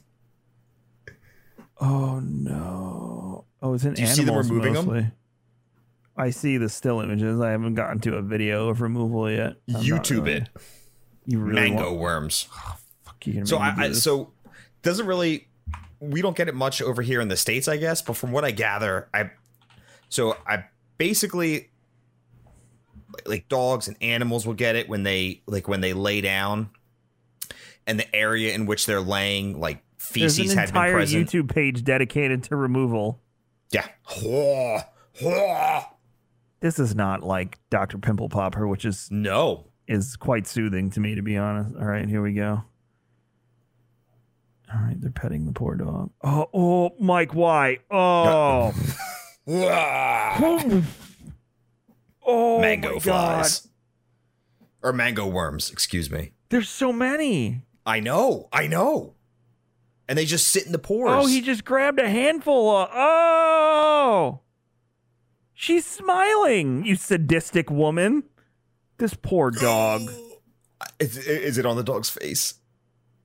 [1.81, 3.45] Oh no!
[3.63, 4.87] Oh, it's Do you animals see them removing 'em?
[4.87, 5.11] mostly.
[6.17, 7.41] I see the still images.
[7.41, 9.55] I haven't gotten to a video of removal yet.
[9.69, 10.49] I'm YouTube really- it,
[11.27, 12.47] You really mango Want, worms.
[12.55, 14.33] Oh, fuck, you So I, I so
[14.83, 15.49] doesn't really
[16.01, 18.03] we don't get it much over here in the states, I guess.
[18.03, 19.31] But from what I gather, I
[20.09, 20.67] so I
[20.99, 21.71] basically
[23.27, 26.71] like dogs and animals will get it when they like when they lay down,
[27.87, 31.29] and the area in which they're laying like feces an had been entire present.
[31.31, 33.21] YouTube page dedicated to removal.
[33.71, 33.87] Yeah.
[36.61, 37.99] This is not like Dr.
[37.99, 39.67] Pimple Popper, which is No.
[39.87, 41.75] is quite soothing to me, to be honest.
[41.77, 42.63] All right, here we go.
[44.73, 46.11] All right, they're petting the poor dog.
[46.23, 47.79] Oh, oh, Mike, why?
[47.91, 48.73] Oh,
[52.25, 53.01] oh, mango my God.
[53.03, 53.69] flies.
[54.83, 56.33] Or mango worms, excuse me.
[56.51, 57.63] There's so many.
[57.87, 59.15] I know, I know.
[60.09, 61.13] And they just sit in the pores.
[61.13, 62.89] Oh, he just grabbed a handful of.
[62.93, 64.41] Oh,
[65.55, 66.85] she's smiling.
[66.85, 68.25] You sadistic woman.
[68.99, 70.03] This poor dog.
[71.01, 72.55] Is, is it on the dog's face?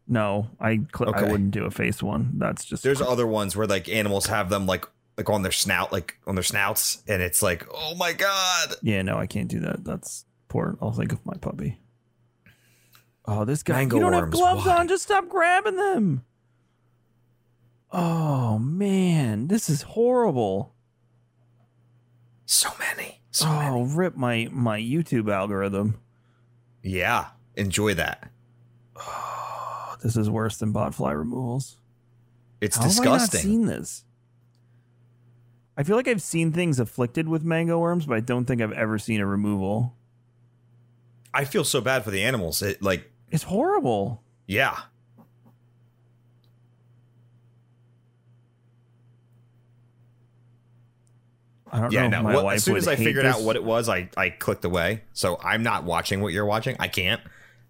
[0.08, 1.32] No, I cl- I Okay.
[1.32, 2.32] wouldn't do a face one.
[2.38, 4.86] That's just There's other ones where like animals have them like
[5.20, 8.76] like on their snout, like on their snouts, and it's like, oh my god.
[8.82, 9.84] Yeah, no, I can't do that.
[9.84, 10.78] That's poor.
[10.82, 11.78] I'll think of my puppy.
[13.26, 13.74] Oh, this guy.
[13.74, 14.78] Mango you don't have gloves why?
[14.78, 14.88] on.
[14.88, 16.24] Just stop grabbing them.
[17.92, 20.74] Oh man, this is horrible.
[22.46, 23.22] So many.
[23.32, 23.94] So oh, many.
[23.94, 26.00] rip my my YouTube algorithm.
[26.82, 27.28] Yeah.
[27.58, 28.32] Enjoy that.
[28.96, 31.76] Oh, this is worse than botfly removals.
[32.62, 33.42] It's How have I not disgusting.
[33.42, 34.06] seen this?
[35.80, 38.74] I feel like I've seen things afflicted with mango worms, but I don't think I've
[38.74, 39.96] ever seen a removal.
[41.34, 42.62] I feel so bad for the animals.
[42.62, 44.22] It like, It's horrible.
[44.46, 44.78] yeah.
[51.72, 52.18] I don't Yeah, know.
[52.18, 52.24] no.
[52.24, 53.36] my Well, wife as soon as I figured this.
[53.36, 55.04] out what it was, I, I clicked away.
[55.14, 56.76] So I'm not watching what you're watching.
[56.80, 57.22] I can't.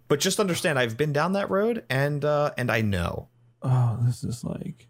[0.07, 3.27] But just understand, I've been down that road, and uh, and I know.
[3.61, 4.87] Oh, this is like.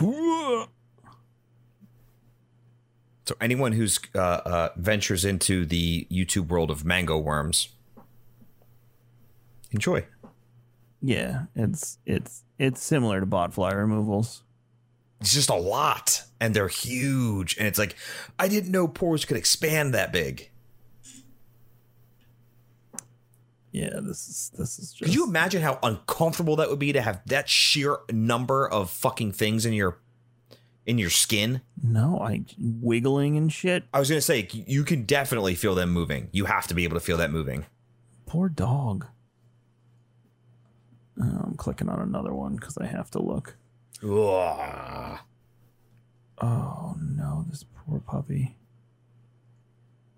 [3.26, 7.68] So anyone who's uh, uh, ventures into the YouTube world of mango worms,
[9.70, 10.06] enjoy.
[11.00, 14.42] Yeah, it's it's it's similar to bot fly removals.
[15.20, 17.56] It's just a lot, and they're huge.
[17.56, 17.96] And it's like,
[18.38, 20.50] I didn't know pores could expand that big.
[23.72, 25.04] Yeah, this is this is just.
[25.04, 29.32] Could you imagine how uncomfortable that would be to have that sheer number of fucking
[29.32, 29.98] things in your
[30.86, 31.60] in your skin?
[31.82, 33.84] No, I wiggling and shit.
[33.92, 36.28] I was gonna say you can definitely feel them moving.
[36.32, 37.66] You have to be able to feel that moving.
[38.26, 39.06] Poor dog.
[41.20, 43.56] Oh, I'm clicking on another one because I have to look.
[44.02, 45.18] Ugh.
[46.42, 48.56] Oh no, this poor puppy.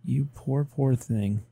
[0.05, 1.45] You poor, poor thing.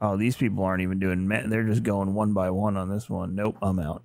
[0.00, 1.26] Oh, these people aren't even doing.
[1.28, 3.34] Ma- they're just going one by one on this one.
[3.34, 4.04] Nope, I'm out.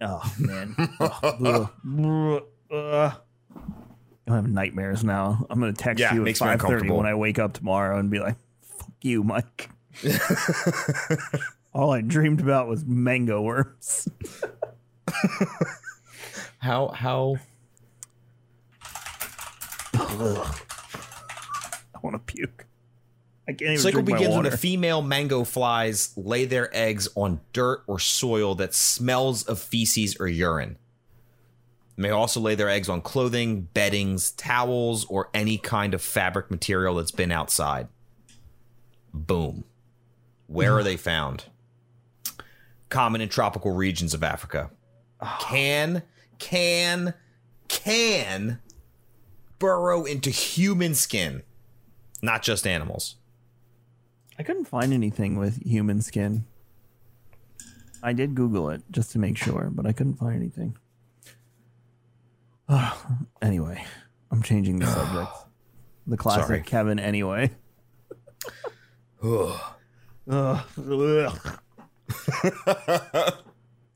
[0.00, 1.70] Oh man, ugh,
[2.70, 3.12] ugh.
[4.26, 5.46] I have nightmares now.
[5.50, 8.20] I'm gonna text Yeah, you at five thirty when I wake up tomorrow and be
[8.20, 9.70] like, "Fuck you, Mike."
[11.74, 14.08] All I dreamed about was mango worms.
[16.58, 17.36] How how
[19.94, 20.60] Ugh.
[21.94, 22.66] I want to puke.
[23.46, 24.50] I can't even cycle drink my begins when water.
[24.50, 30.16] the female mango flies lay their eggs on dirt or soil that smells of feces
[30.18, 30.78] or urine.
[31.96, 36.96] May also lay their eggs on clothing, beddings, towels, or any kind of fabric material
[36.96, 37.88] that's been outside.
[39.12, 39.64] Boom.
[40.48, 41.44] Where are they found?
[42.88, 44.70] Common in tropical regions of Africa.
[45.40, 46.02] Can,
[46.38, 47.14] can,
[47.68, 48.58] can
[49.58, 51.42] burrow into human skin,
[52.20, 53.16] not just animals.
[54.38, 56.44] I couldn't find anything with human skin.
[58.02, 60.76] I did Google it just to make sure, but I couldn't find anything.
[63.42, 63.84] anyway,
[64.30, 65.30] I'm changing the subject.
[66.06, 66.62] The classic Sorry.
[66.62, 67.50] Kevin anyway.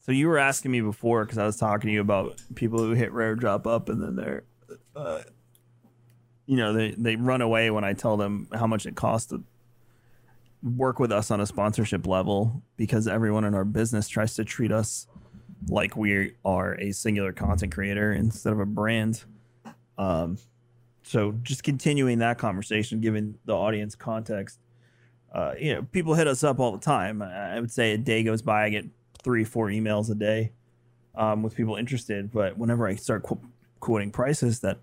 [0.08, 2.92] So you were asking me before because I was talking to you about people who
[2.92, 4.44] hit rare drop up and then they're,
[4.96, 5.20] uh,
[6.46, 9.44] you know, they they run away when I tell them how much it costs to
[10.62, 14.72] work with us on a sponsorship level because everyone in our business tries to treat
[14.72, 15.06] us
[15.66, 19.24] like we are a singular content creator instead of a brand.
[19.96, 20.38] Um,
[21.02, 24.60] so just continuing that conversation, giving the audience context.
[25.32, 27.22] Uh, you know, people hit us up all the time.
[27.22, 28.86] I would say a day goes by, I get
[29.22, 30.52] three, four emails a day
[31.14, 32.30] um, with people interested.
[32.30, 33.40] But whenever I start qu-
[33.80, 34.80] quoting prices that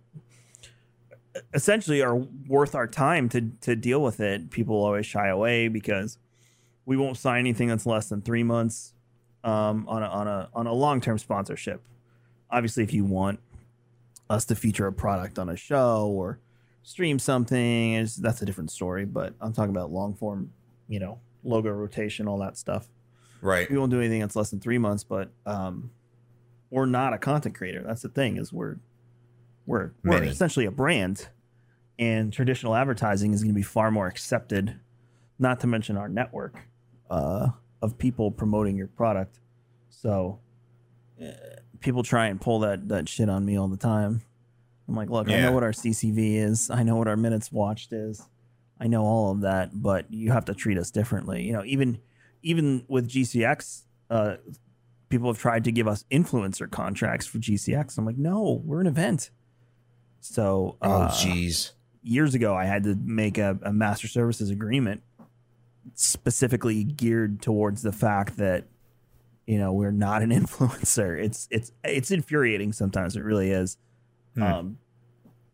[1.54, 2.16] essentially are
[2.48, 6.18] worth our time to to deal with it, people always shy away because
[6.86, 8.95] we won't sign anything that's less than three months
[9.46, 11.82] um, on a on a on a long term sponsorship.
[12.50, 13.40] Obviously, if you want
[14.30, 16.40] us to feature a product on a show or
[16.84, 19.06] stream something, is that's a different story.
[19.06, 20.52] But I'm talking about long form,
[20.90, 22.88] you know, logo rotation, all that stuff.
[23.42, 23.70] Right.
[23.70, 25.92] We won't do anything that's less than three months, but um,
[26.72, 27.84] we're not a content creator.
[27.86, 28.78] That's the thing is we're
[29.68, 31.30] we're we're essentially a brand,
[32.00, 34.80] and traditional advertising is going to be far more accepted.
[35.38, 36.58] Not to mention our network
[37.10, 37.50] uh,
[37.82, 39.40] of people promoting your product.
[39.90, 40.40] So
[41.22, 41.32] uh,
[41.80, 44.22] people try and pull that that shit on me all the time.
[44.88, 46.70] I'm like, look, I know what our CCV is.
[46.70, 48.22] I know what our minutes watched is.
[48.80, 51.44] I know all of that, but you have to treat us differently.
[51.44, 52.00] You know, even
[52.44, 54.36] even with GCX, uh,
[55.10, 57.98] people have tried to give us influencer contracts for GCX.
[57.98, 59.32] I'm like, no, we're an event.
[60.20, 61.72] So, Oh, uh, jeez.
[62.04, 65.02] years ago, I had to make a, a master services agreement
[65.94, 68.66] specifically geared towards the fact that
[69.46, 71.22] you know we're not an influencer.
[71.22, 73.16] It's it's it's infuriating sometimes.
[73.16, 73.78] It really is.
[74.36, 74.44] Hmm.
[74.44, 74.78] Um,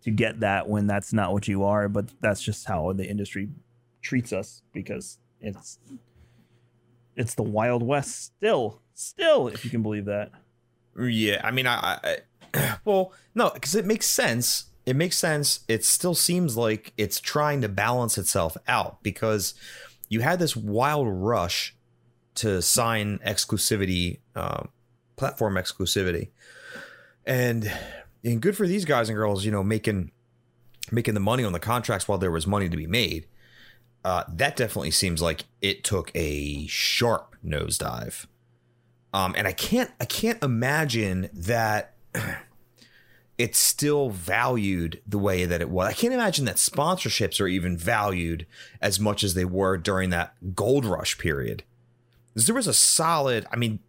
[0.04, 3.50] to get that when that's not what you are, but that's just how the industry
[4.02, 5.78] treats us because it's
[7.16, 10.32] it's the wild west still, still, if you can believe that.
[11.00, 12.00] Yeah, I mean, I,
[12.54, 14.66] I well, no, because it makes sense.
[14.86, 15.60] It makes sense.
[15.68, 19.54] It still seems like it's trying to balance itself out because
[20.12, 21.74] you had this wild rush
[22.36, 24.64] to sign exclusivity uh,
[25.16, 26.32] platform exclusivity,
[27.26, 27.72] and
[28.22, 30.12] and good for these guys and girls, you know, making
[30.92, 33.26] making the money on the contracts while there was money to be made.
[34.04, 38.26] Uh, that definitely seems like it took a sharp nosedive.
[39.14, 41.94] Um, and I can't I can't imagine that
[43.42, 45.88] it's still valued the way that it was.
[45.88, 48.46] I can't imagine that sponsorships are even valued
[48.80, 51.64] as much as they were during that gold rush period.
[52.36, 53.80] There was a solid, I mean,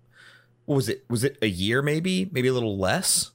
[0.65, 1.05] what was it?
[1.11, 2.31] Was it a year maybe?
[2.33, 3.33] Maybe a little less?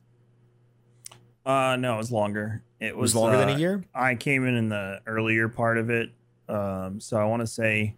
[1.46, 2.64] Uh, no, it was longer.
[2.80, 3.84] It was, was longer uh, than a year?
[3.94, 6.10] I came in in the earlier part of it.
[6.50, 7.96] Um, so I want to say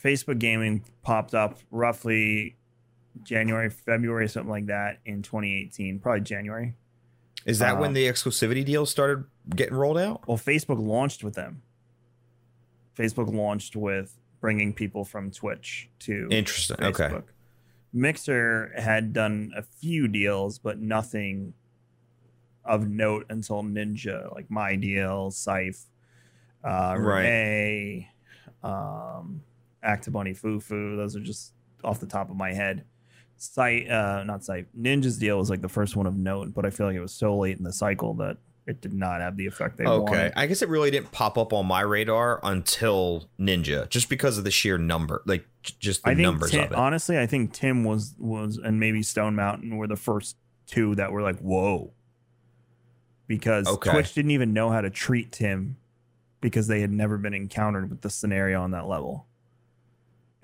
[0.00, 2.54] Facebook gaming popped up roughly
[3.24, 6.74] January, February, something like that in 2018, probably January.
[7.44, 10.26] Is that when Um, the exclusivity deals started getting rolled out?
[10.26, 11.62] Well, Facebook launched with them.
[12.96, 16.82] Facebook launched with bringing people from Twitch to Interesting.
[16.82, 17.20] Okay.
[17.92, 21.54] Mixer had done a few deals, but nothing
[22.64, 25.86] of note until Ninja, like My Deal, Scythe,
[26.64, 27.22] uh, Right.
[27.24, 28.08] Renee,
[28.62, 29.42] um,
[29.84, 30.96] Actabunny Fufu.
[30.96, 31.52] Those are just
[31.84, 32.84] off the top of my head.
[33.36, 34.66] Site, uh, not Site.
[34.78, 37.12] Ninja's deal was like the first one of note, but I feel like it was
[37.12, 40.02] so late in the cycle that it did not have the effect they Okay.
[40.02, 40.32] wanted.
[40.36, 44.44] I guess it really didn't pop up on my radar until Ninja, just because of
[44.44, 45.44] the sheer number, like
[45.78, 46.78] just the I think numbers Tim, of it.
[46.78, 51.12] honestly, I think Tim was was and maybe Stone Mountain were the first two that
[51.12, 51.92] were like, whoa.
[53.26, 53.90] Because Okay.
[53.90, 55.76] Twitch didn't even know how to treat Tim
[56.40, 59.26] because they had never been encountered with the scenario on that level.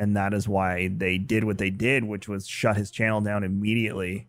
[0.01, 3.45] And that is why they did what they did, which was shut his channel down
[3.45, 4.29] immediately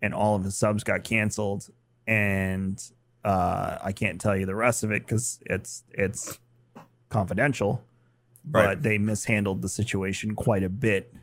[0.00, 1.68] and all of his subs got canceled.
[2.06, 2.82] And
[3.24, 6.38] uh, I can't tell you the rest of it because it's it's
[7.08, 7.82] confidential.
[8.44, 11.14] But they mishandled the situation quite a bit.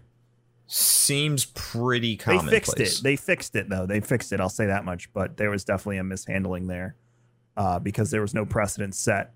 [0.68, 2.46] Seems pretty common.
[2.46, 3.00] They fixed it.
[3.02, 3.86] They fixed it though.
[3.86, 4.42] They fixed it.
[4.42, 5.12] I'll say that much.
[5.14, 6.96] But there was definitely a mishandling there
[7.56, 9.34] uh, because there was no precedent set.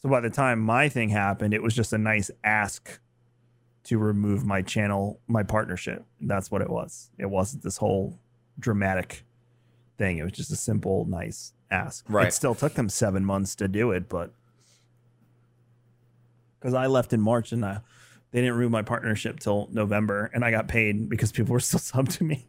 [0.00, 3.00] So by the time my thing happened, it was just a nice ask
[3.86, 6.04] to remove my channel, my partnership.
[6.20, 7.10] That's what it was.
[7.18, 8.18] It wasn't this whole
[8.58, 9.24] dramatic
[9.98, 10.18] thing.
[10.18, 12.04] It was just a simple, nice ask.
[12.08, 12.28] Right.
[12.28, 14.32] It still took them seven months to do it, but
[16.58, 17.80] because I left in March and I,
[18.32, 21.80] they didn't remove my partnership till November, and I got paid because people were still
[21.80, 22.48] subbed to me.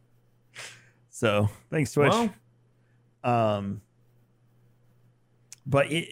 [1.10, 2.12] So thanks, Twitch.
[2.12, 2.34] Well,
[3.23, 3.82] Um,
[5.65, 6.08] but it,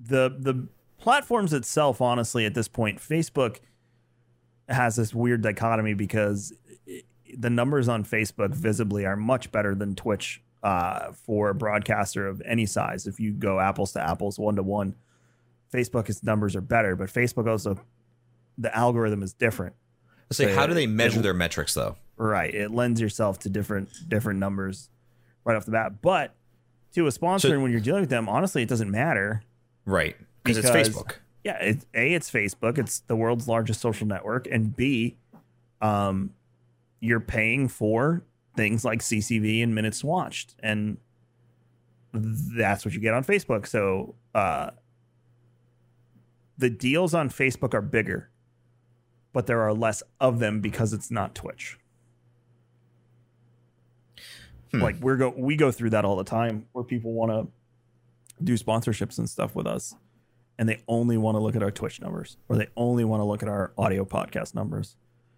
[0.00, 0.68] the the
[1.02, 3.58] platforms itself, honestly, at this point, Facebook
[4.68, 6.52] has this weird dichotomy because
[6.86, 7.04] it,
[7.36, 12.40] the numbers on Facebook visibly are much better than Twitch uh, for a broadcaster of
[12.46, 13.06] any size.
[13.06, 14.94] If you go apples to apples, one to one,
[15.72, 17.78] Facebook's numbers are better, but Facebook also
[18.58, 19.74] the algorithm is different.
[20.30, 21.96] let's say, how do they measure it- their metrics though?
[22.16, 22.54] Right.
[22.54, 24.90] It lends yourself to different different numbers
[25.44, 26.00] right off the bat.
[26.02, 26.34] But
[26.94, 29.42] to a sponsor, So- and when you're dealing with them, honestly, it doesn't matter.
[29.84, 31.14] Right, because it's Facebook.
[31.44, 32.78] Yeah, it, a it's Facebook.
[32.78, 35.16] It's the world's largest social network, and b,
[35.80, 36.30] um,
[37.00, 38.22] you're paying for
[38.56, 40.98] things like CCV and minutes watched, and
[42.12, 43.66] that's what you get on Facebook.
[43.66, 44.70] So uh,
[46.58, 48.30] the deals on Facebook are bigger,
[49.32, 51.78] but there are less of them because it's not Twitch.
[54.70, 54.80] Hmm.
[54.80, 57.48] Like we're go we go through that all the time where people want to
[58.44, 59.94] do sponsorships and stuff with us
[60.62, 63.24] and they only want to look at our Twitch numbers or they only want to
[63.24, 64.94] look at our audio podcast numbers.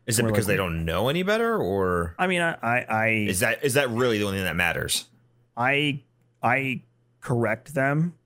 [0.06, 3.08] Is it because like- they don't know any better, or I mean, I I I
[3.26, 5.06] is that is that really the only thing that matters?
[5.56, 6.02] I,
[6.42, 6.82] I
[7.22, 8.16] correct them,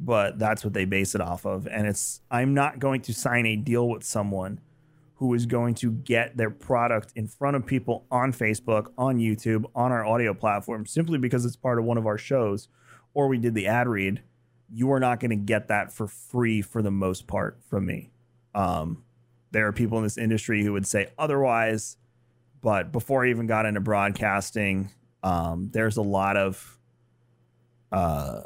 [0.00, 1.68] but that's what they base it off of.
[1.68, 4.60] And it's I'm not going to sign a deal with someone
[5.18, 9.64] who is going to get their product in front of people on Facebook, on YouTube,
[9.76, 12.66] on our audio platform simply because it's part of one of our shows
[13.14, 14.22] or we did the ad read.
[14.72, 18.10] You are not going to get that for free for the most part from me.
[18.54, 19.04] Um,
[19.52, 21.96] there are people in this industry who would say otherwise,
[22.62, 24.90] but before I even got into broadcasting,
[25.22, 26.78] um, there's a lot of
[27.92, 28.42] uh,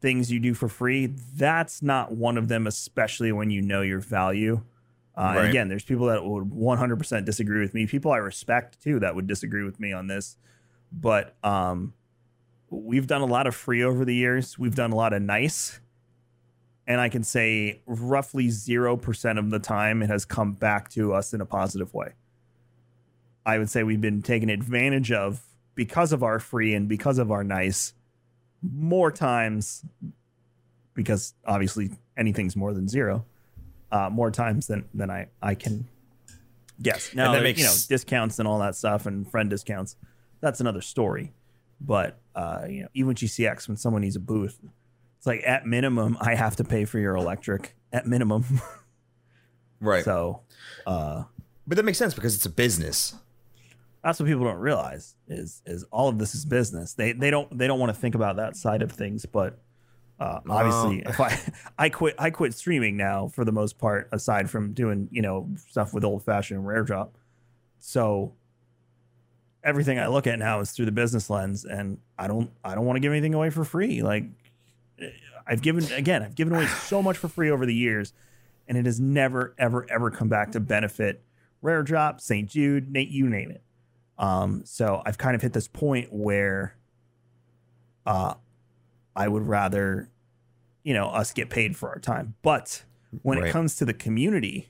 [0.00, 1.06] things you do for free.
[1.06, 4.62] That's not one of them, especially when you know your value.
[5.16, 5.48] Uh, Right.
[5.48, 7.86] again, there's people that would 100% disagree with me.
[7.86, 10.36] People I respect too that would disagree with me on this.
[10.92, 11.94] But um,
[12.70, 14.58] we've done a lot of free over the years.
[14.58, 15.80] We've done a lot of nice.
[16.86, 21.34] And I can say roughly 0% of the time it has come back to us
[21.34, 22.12] in a positive way.
[23.44, 25.42] I would say we've been taken advantage of
[25.74, 27.92] because of our free and because of our nice
[28.62, 29.84] more times
[30.94, 33.24] because obviously anything's more than zero
[33.92, 35.86] uh, more times than than I I can
[36.80, 37.14] guess.
[37.14, 39.96] Now, that you know, discounts and all that stuff and friend discounts,
[40.40, 41.32] that's another story.
[41.80, 44.58] But, uh, you know, even with GCX, when someone needs a booth,
[45.18, 48.44] it's like at minimum, I have to pay for your electric at minimum.
[49.78, 50.04] Right.
[50.04, 50.40] so,
[50.86, 51.24] uh,
[51.66, 53.14] but that makes sense because it's a business.
[54.02, 56.94] that's what people don't realize is is all of this is business.
[56.94, 59.58] They they don't they don't want to think about that side of things, but
[60.18, 61.38] uh, obviously, if I
[61.78, 65.46] I quit I quit streaming now for the most part, aside from doing you know
[65.68, 67.18] stuff with old fashioned rare drop.
[67.78, 68.32] So
[69.66, 72.86] everything I look at now is through the business lens, and I don't I don't
[72.86, 74.02] want to give anything away for free.
[74.02, 74.24] Like
[75.46, 78.14] I've given again, I've given away so much for free over the years,
[78.68, 81.22] and it has never ever ever come back to benefit
[81.60, 82.48] Rare Drop, St.
[82.48, 83.62] Jude, Nate, you name it.
[84.18, 86.76] Um, so I've kind of hit this point where
[88.06, 88.34] uh
[89.14, 90.10] I would rather,
[90.84, 92.34] you know, us get paid for our time.
[92.42, 92.84] But
[93.22, 94.68] when it comes to the community,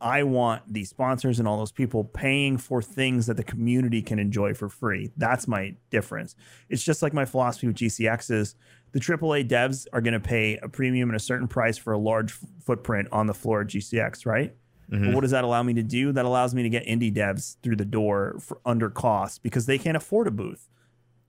[0.00, 4.18] I want the sponsors and all those people paying for things that the community can
[4.18, 5.10] enjoy for free.
[5.16, 6.36] That's my difference.
[6.68, 8.54] It's just like my philosophy with GCX is
[8.92, 11.98] the AAA devs are going to pay a premium and a certain price for a
[11.98, 14.54] large f- footprint on the floor of GCX, right?
[14.88, 15.12] But mm-hmm.
[15.14, 16.12] what does that allow me to do?
[16.12, 19.78] That allows me to get indie devs through the door for under cost because they
[19.78, 20.68] can't afford a booth.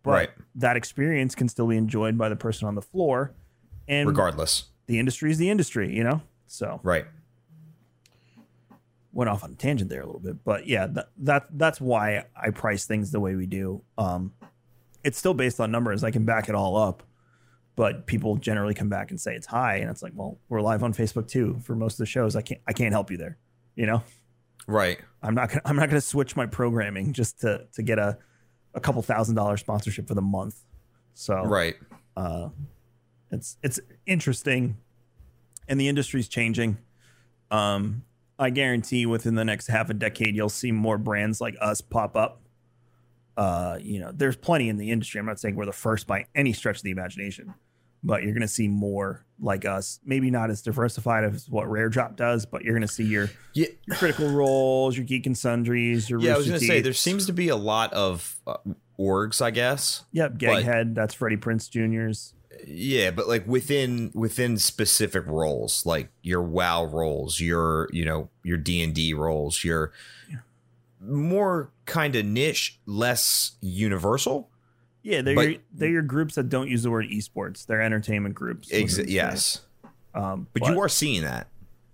[0.03, 0.29] But Right.
[0.55, 3.33] that experience can still be enjoyed by the person on the floor.
[3.87, 4.65] And Regardless.
[4.85, 6.21] the industry is the industry, you know?
[6.45, 7.05] So Right.
[9.17, 12.25] Went off on a tangent there a little bit, but yeah, that, that that's why
[12.39, 13.81] I price things the way we do.
[13.97, 14.31] Um,
[15.03, 16.03] it's still based on numbers.
[16.03, 17.01] I can back it all up,
[17.75, 20.83] but people generally come back and say it's high, and it's like, well, we're live
[20.83, 22.35] on Facebook too for most of the shows.
[22.35, 23.37] I can't I can't help you there.
[23.75, 24.03] You know,
[24.67, 24.99] Right.
[25.23, 28.19] I'm not gonna, I'm not going to switch my programming just to to get a
[28.75, 30.59] a couple thousand dollar sponsorship for the month.
[31.15, 31.75] So Right.
[32.15, 32.49] uh,
[33.31, 34.77] it's it's interesting,
[35.67, 36.77] and the industry's changing.
[37.49, 38.03] Um,
[38.39, 42.15] I guarantee within the next half a decade, you'll see more brands like us pop
[42.15, 42.41] up.
[43.35, 45.19] Uh, you know, there's plenty in the industry.
[45.19, 47.53] I'm not saying we're the first by any stretch of the imagination,
[48.03, 49.99] but you're going to see more like us.
[50.03, 53.29] Maybe not as diversified as what Rare Drop does, but you're going to see your,
[53.53, 53.67] Yeah.
[53.85, 56.93] your critical roles, your geek and sundries, your Yeah, I was going to say there
[56.93, 58.57] seems to be a lot of uh,
[58.99, 60.03] orgs, I guess.
[60.13, 60.95] Yep, Gaghead.
[60.95, 62.33] That's Freddie Prinze Jr.'s.
[62.65, 68.57] Yeah, but like within within specific roles, like your WoW roles, your you know your
[68.57, 69.91] D and D roles, your
[71.01, 74.49] more kind of niche, less universal.
[75.03, 77.65] Yeah, they're But- your, they're your groups that don't use the word esports.
[77.65, 78.69] They're entertainment groups.
[78.71, 79.61] Ex- yes.
[80.13, 81.47] Um, but you are seeing that.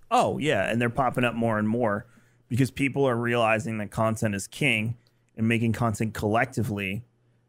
[0.10, 2.06] Oh yeah, and they're popping up more and more
[2.48, 4.96] because people are realizing that content is king
[5.36, 7.04] and making content collectively.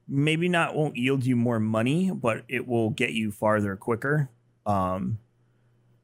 [0.06, 4.28] Maybe not won't yield you more money, but it will get you farther quicker.
[4.66, 5.18] Um,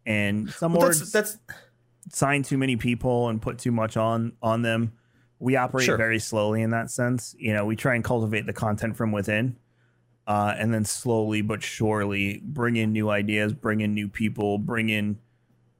[0.06, 1.38] and some Well, that's that's
[2.10, 4.92] sign too many people and put too much on on them.
[5.38, 5.96] We operate Sure.
[5.96, 7.34] very slowly in that sense.
[7.38, 9.56] You know, we try and cultivate the content from within,
[10.26, 14.88] uh, and then slowly but surely bring in new ideas, bring in new people, bring
[14.88, 15.18] in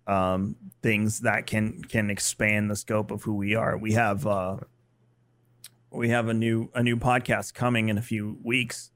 [0.07, 3.77] um, things that can can expand the scope of who we are.
[3.79, 4.59] We have uh,
[5.91, 8.91] we have a new a new podcast coming in a few weeks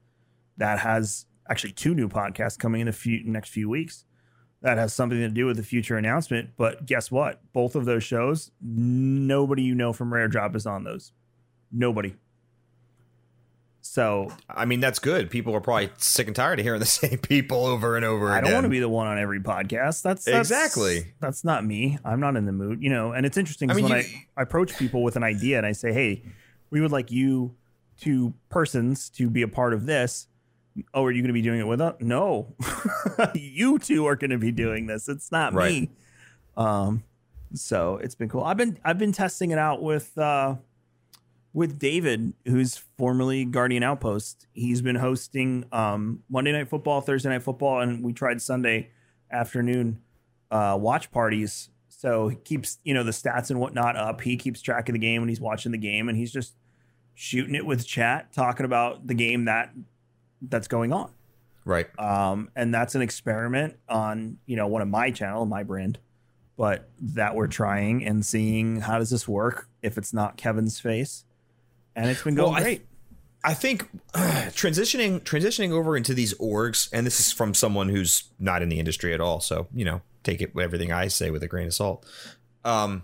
[0.57, 4.05] that has actually two new podcasts coming in the few next few weeks
[4.61, 6.49] that has something to do with the future announcement.
[6.57, 7.41] But guess what?
[7.53, 11.11] Both of those shows, nobody you know from Rare Drop is on those.
[11.71, 12.15] Nobody.
[13.81, 15.29] So I mean that's good.
[15.29, 18.41] People are probably sick and tired of hearing the same people over and over I
[18.41, 20.01] don't want to be the one on every podcast.
[20.01, 21.13] That's, that's Exactly.
[21.19, 21.99] That's not me.
[22.03, 23.11] I'm not in the mood, you know.
[23.11, 23.97] And it's interesting I mean, when you-
[24.37, 26.23] I, I approach people with an idea and I say, "Hey,
[26.69, 27.55] we would like you
[27.99, 30.27] two persons to be a part of this."
[30.93, 31.95] Oh, are you going to be doing it with us?
[32.01, 32.53] No,
[33.33, 35.07] you two are going to be doing this.
[35.07, 35.71] It's not Right.
[35.83, 35.89] me.
[36.57, 37.03] Um,
[37.53, 38.43] so it's been cool.
[38.43, 40.55] I've been I've been testing it out with uh
[41.53, 44.45] with David, who's formerly Guardian Outpost.
[44.51, 48.89] He's been hosting um, Monday Night Football, Thursday Night Football, and we tried Sunday
[49.31, 50.01] afternoon
[50.51, 51.69] uh, watch parties.
[52.05, 54.21] So he keeps you know the stats and whatnot up.
[54.21, 56.53] He keeps track of the game when he's watching the game, and he's just
[57.15, 59.73] shooting it with chat, talking about the game that
[60.39, 61.09] that's going on.
[61.63, 61.87] Right.
[61.97, 65.97] Um, and that's an experiment on you know one of my channel, my brand,
[66.57, 71.25] but that we're trying and seeing how does this work if it's not Kevin's face,
[71.95, 72.85] and it's been going Well, I- great.
[73.43, 78.61] I think transitioning transitioning over into these orgs, and this is from someone who's not
[78.61, 81.47] in the industry at all, so you know, take it everything I say with a
[81.47, 82.05] grain of salt.
[82.65, 83.03] Um,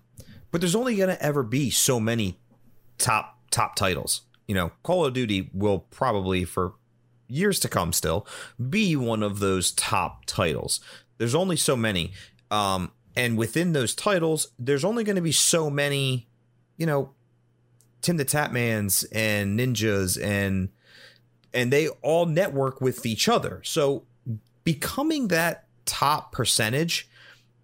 [0.51, 2.37] but there's only gonna ever be so many
[2.97, 4.21] top top titles.
[4.47, 6.73] You know, Call of Duty will probably for
[7.29, 8.27] years to come still
[8.69, 10.81] be one of those top titles.
[11.17, 12.11] There's only so many.
[12.49, 16.27] Um, and within those titles, there's only going to be so many
[16.81, 17.11] you know,
[18.01, 20.69] Tim the Tatmans and Ninjas and
[21.53, 23.61] and they all network with each other.
[23.63, 24.05] So
[24.63, 27.07] becoming that top percentage,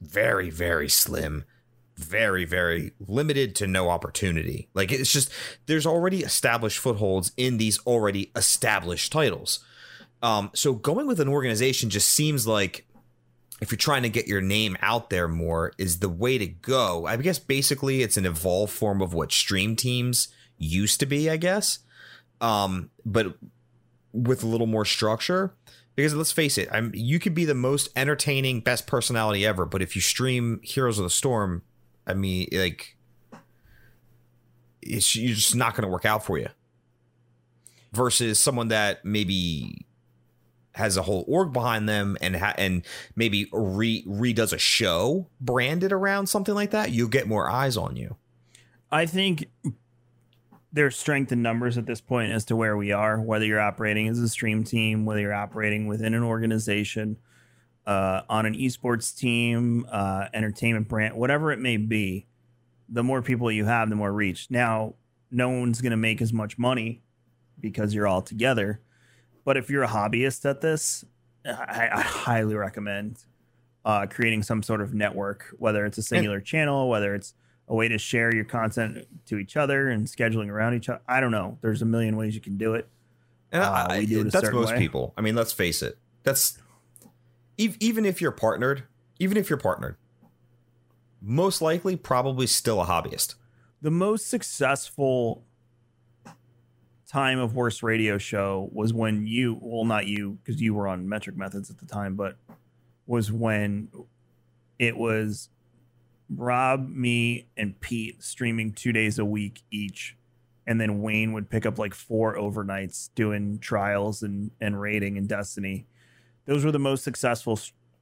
[0.02, 1.45] very, very slim,
[1.95, 4.70] very, very limited to no opportunity.
[4.74, 5.32] Like it's just
[5.66, 9.60] there's already established footholds in these already established titles.
[10.22, 12.86] Um, so going with an organization just seems like
[13.62, 17.06] if you're trying to get your name out there more is the way to go.
[17.06, 20.28] I guess basically it's an evolved form of what stream teams
[20.58, 21.80] used to be, I guess.
[22.39, 23.36] Um, but
[24.14, 25.56] with a little more structure.
[25.98, 29.82] Because let's face it, I'm you could be the most entertaining, best personality ever, but
[29.82, 31.64] if you stream Heroes of the Storm,
[32.06, 32.95] I mean, like,
[34.84, 36.50] it's you're just not going to work out for you.
[37.93, 39.88] Versus someone that maybe
[40.74, 42.86] has a whole org behind them and ha- and
[43.16, 47.95] maybe re redoes a show branded around something like that, you'll get more eyes on
[47.95, 48.18] you.
[48.91, 49.50] I think
[50.72, 54.07] there's strength in numbers at this point as to where we are, whether you're operating
[54.07, 57.18] as a stream team, whether you're operating within an organization,
[57.86, 62.28] uh, on an esports team, uh, entertainment brand, whatever it may be.
[62.89, 64.47] The more people you have, the more reach.
[64.49, 64.95] Now,
[65.32, 67.01] no one's going to make as much money
[67.59, 68.82] because you're all together.
[69.43, 71.03] But if you're a hobbyist at this,
[71.45, 73.24] I, I highly recommend
[73.86, 77.34] uh, creating some sort of network, whether it's a singular channel, whether it's
[77.68, 81.01] a way to share your content to each other and scheduling around each other.
[81.07, 81.57] I don't know.
[81.61, 82.88] There's a million ways you can do it.
[83.51, 84.78] And Uh, I, do it that's most way.
[84.78, 85.13] people.
[85.18, 85.97] I mean, let's face it.
[86.24, 86.57] That's
[87.57, 88.84] even if you're partnered,
[89.20, 89.97] even if you're partnered,
[91.22, 93.36] most likely probably still a hobbyist.
[93.82, 95.43] The most successful
[97.07, 101.07] time of worst radio show was when you, well, not you, because you were on
[101.07, 102.38] metric methods at the time, but
[103.05, 103.88] was when
[104.78, 105.49] it was
[106.30, 110.17] Rob, me, and Pete streaming two days a week each.
[110.65, 115.28] And then Wayne would pick up like four overnights doing trials and, and raiding and
[115.28, 115.88] Destiny.
[116.45, 117.57] Those were the most successful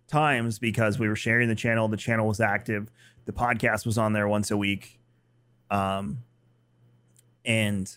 [0.08, 1.88] times because we were sharing the channel.
[1.88, 2.92] The channel was active.
[3.26, 5.00] The podcast was on there once a week.
[5.70, 6.20] Um,
[7.44, 7.96] and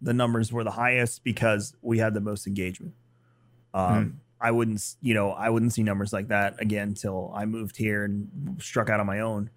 [0.00, 2.94] the numbers were the highest because we had the most engagement.
[3.74, 7.76] Um, I wouldn't, you know, I wouldn't see numbers like that again till I moved
[7.76, 9.50] here and struck out on my own.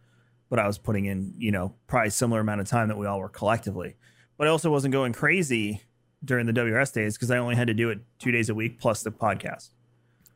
[0.50, 3.06] But I was putting in, you know, probably a similar amount of time that we
[3.06, 3.95] all were collectively.
[4.38, 5.84] But I also wasn't going crazy
[6.24, 8.80] during the WRS days because I only had to do it two days a week
[8.80, 9.70] plus the podcast.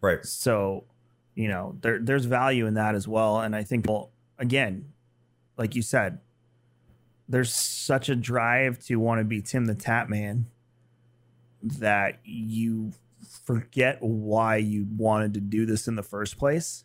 [0.01, 0.23] Right.
[0.25, 0.85] So,
[1.35, 3.39] you know, there there's value in that as well.
[3.39, 4.93] And I think, well, again,
[5.57, 6.19] like you said,
[7.27, 10.45] there's such a drive to want to be Tim the Tatman
[11.61, 12.91] that you
[13.45, 16.83] forget why you wanted to do this in the first place.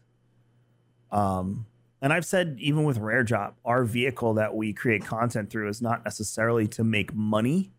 [1.11, 1.67] Um,
[2.01, 5.83] and I've said even with Rare Drop, our vehicle that we create content through is
[5.83, 7.73] not necessarily to make money,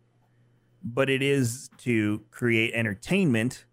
[0.82, 3.64] but it is to create entertainment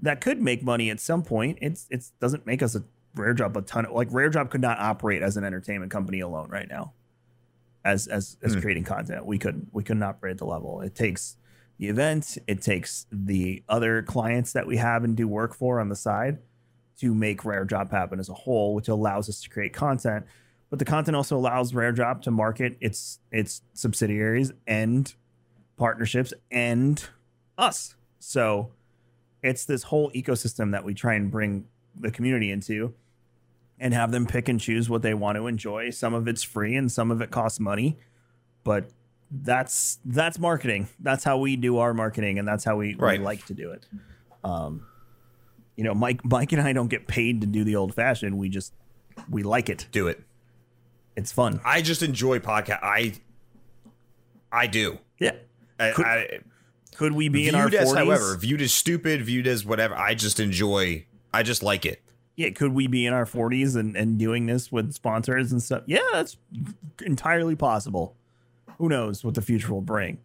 [0.00, 1.58] that could make money at some point.
[1.60, 4.60] It's it doesn't make us a Rare Drop a ton of like Rare Drop could
[4.60, 6.92] not operate as an entertainment company alone right now.
[7.84, 8.60] As as as Hmm.
[8.60, 10.80] creating content, we couldn't we couldn't operate at the level.
[10.82, 11.36] It takes
[11.78, 15.88] the event, it takes the other clients that we have and do work for on
[15.88, 16.38] the side
[17.00, 20.26] to make Rare Drop happen as a whole, which allows us to create content.
[20.68, 25.12] But the content also allows Rare Drop to market its its subsidiaries and
[25.76, 27.02] partnerships and
[27.58, 27.96] us.
[28.18, 28.70] So
[29.42, 31.66] it's this whole ecosystem that we try and bring
[31.98, 32.94] the community into
[33.78, 35.90] and have them pick and choose what they want to enjoy.
[35.90, 37.98] Some of it's free and some of it costs money,
[38.62, 38.90] but
[39.30, 40.88] that's that's marketing.
[41.00, 43.86] That's how we do our marketing and that's how we, we like to do it.
[44.44, 44.86] Um
[45.80, 48.36] you know, Mike Mike and I don't get paid to do the old fashioned.
[48.36, 48.74] We just
[49.30, 49.86] we like it.
[49.92, 50.22] Do it.
[51.16, 51.58] It's fun.
[51.64, 52.80] I just enjoy podcast.
[52.82, 53.14] I
[54.52, 54.98] I do.
[55.18, 55.36] Yeah.
[55.78, 56.38] I, Could- I,
[56.96, 57.96] Could we be in our as 40s?
[57.96, 59.94] however, viewed as stupid, viewed as whatever.
[59.96, 61.06] I just enjoy.
[61.32, 62.02] I just like it.
[62.36, 65.84] yeah, could we be in our 40s and, and doing this with sponsors and stuff?
[65.86, 66.36] Yeah, that's
[67.06, 68.16] entirely possible.
[68.76, 70.18] Who knows what the future will bring?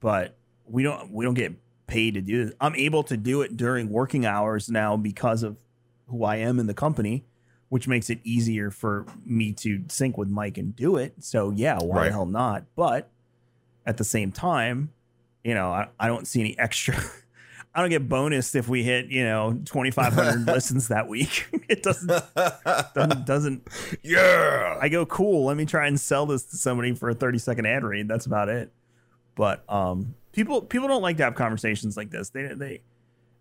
[0.00, 0.34] But
[0.66, 1.52] we don't we don't get
[1.86, 2.54] paid to do this.
[2.60, 5.56] I'm able to do it during working hours now because of
[6.08, 7.24] who I am in the company,
[7.68, 11.14] which makes it easier for me to sync with Mike and do it.
[11.20, 12.04] So yeah, why Right.
[12.06, 12.64] the hell not?
[12.76, 13.10] But
[13.86, 14.92] at the same time,
[15.42, 16.96] you know, I, I don't see any extra
[17.76, 21.48] I don't get bonus if we hit, you know, 2,500 listens that week.
[21.68, 22.06] It doesn't,
[22.94, 23.68] doesn't, doesn't,
[24.02, 24.78] yeah.
[24.80, 27.66] I go, cool, let me try and sell this to somebody for a 30 second
[27.66, 28.06] ad read.
[28.06, 28.70] That's about it.
[29.34, 32.30] But, um, people, people don't like to have conversations like this.
[32.30, 32.80] They, they,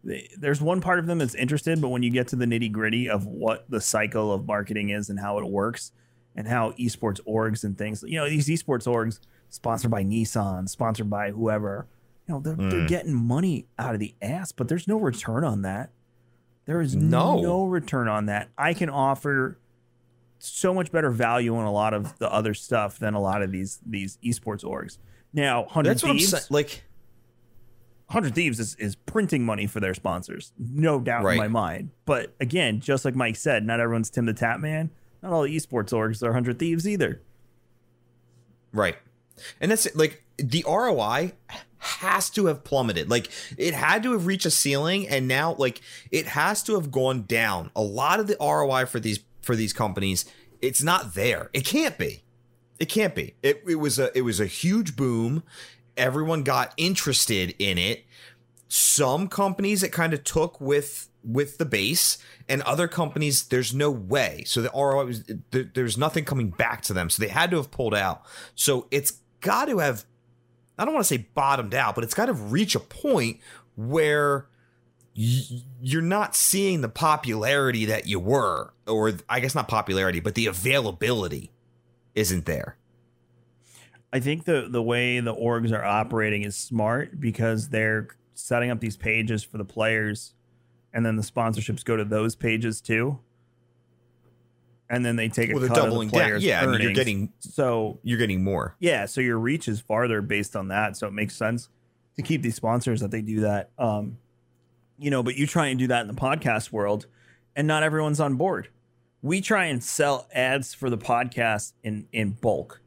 [0.04, 2.72] they, there's one part of them that's interested, but when you get to the nitty
[2.72, 5.91] gritty of what the cycle of marketing is and how it works
[6.36, 9.20] and how esports orgs and things, you know, these esports orgs,
[9.50, 11.88] sponsored by Nissan, sponsored by whoever.
[12.28, 12.88] You know, they're, they're Mm.
[12.88, 15.91] getting money out of the ass, but there's no return on that.
[16.66, 17.41] There is No.
[17.41, 18.50] no return on that.
[18.58, 19.58] I can offer
[20.39, 23.52] so much better value on a lot of the other stuff than a lot of
[23.52, 24.98] these these esports orgs.
[25.34, 26.44] Now, Hundred That's what I'm Thieves, saying.
[26.50, 26.84] Like,
[28.10, 31.90] Hundred Thieves is, is printing money for their sponsors, no doubt in my mind.
[32.06, 34.90] But again, just like Mike said, not everyone's Tim the Tatman.
[35.22, 37.22] Not all the esports orgs are Hundred Thieves either.
[38.72, 38.98] Right.
[39.60, 39.96] And that's it.
[39.96, 41.34] like the ROI
[41.78, 43.10] has to have plummeted.
[43.10, 45.82] Like it had to have reached a ceiling and now like
[46.12, 47.72] it has to have gone down.
[47.76, 50.26] A lot of the ROI for these for these companies,
[50.62, 51.50] it's not there.
[51.54, 52.23] It can't be.
[52.80, 53.36] It can't be.
[53.44, 55.44] It, it was a it was a huge boom.
[55.96, 58.06] Everyone got interested in it.
[58.68, 62.18] Some companies it kind of took with with the base
[62.50, 66.82] and other companies there's no way so the ROI was there, there's nothing coming back
[66.82, 68.24] to them so they had to have pulled out
[68.56, 70.06] so it's got to have
[70.78, 73.40] I don't want to say bottomed out but it's got to reach a point
[73.76, 74.48] where
[75.14, 80.48] you're not seeing the popularity that you were or I guess not popularity but the
[80.48, 81.53] availability
[82.16, 82.78] isn't there
[84.14, 88.80] I think the the way the orgs are operating is smart because they're setting up
[88.80, 90.36] these pages for the players,
[90.93, 93.20] and then the sponsorships go to those pages too.
[94.88, 96.68] And then they take a well they're cut doubling of the down players' yeah I
[96.68, 100.68] mean, you're getting so you're getting more yeah, so your reach is farther based on
[100.68, 100.95] that.
[100.95, 101.70] So it makes sense
[102.16, 103.72] to keep these sponsors that they do that.
[103.80, 104.20] Um,
[104.99, 107.07] you know, but you try and do that in the podcast world,
[107.55, 108.68] and not everyone's on board.
[109.24, 112.82] We try and sell ads for the podcast in in bulk.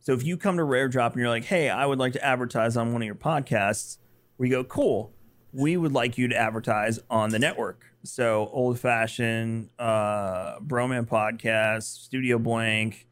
[0.00, 2.24] So if you come to Rare Drop and you're like, "Hey, I would like to
[2.24, 3.96] advertise on one of your podcasts,"
[4.36, 5.12] we go, "Cool.
[5.50, 11.84] We would like you to advertise on the network." So old fashioned, uh, Broman podcast,
[11.84, 13.06] Studio Blank,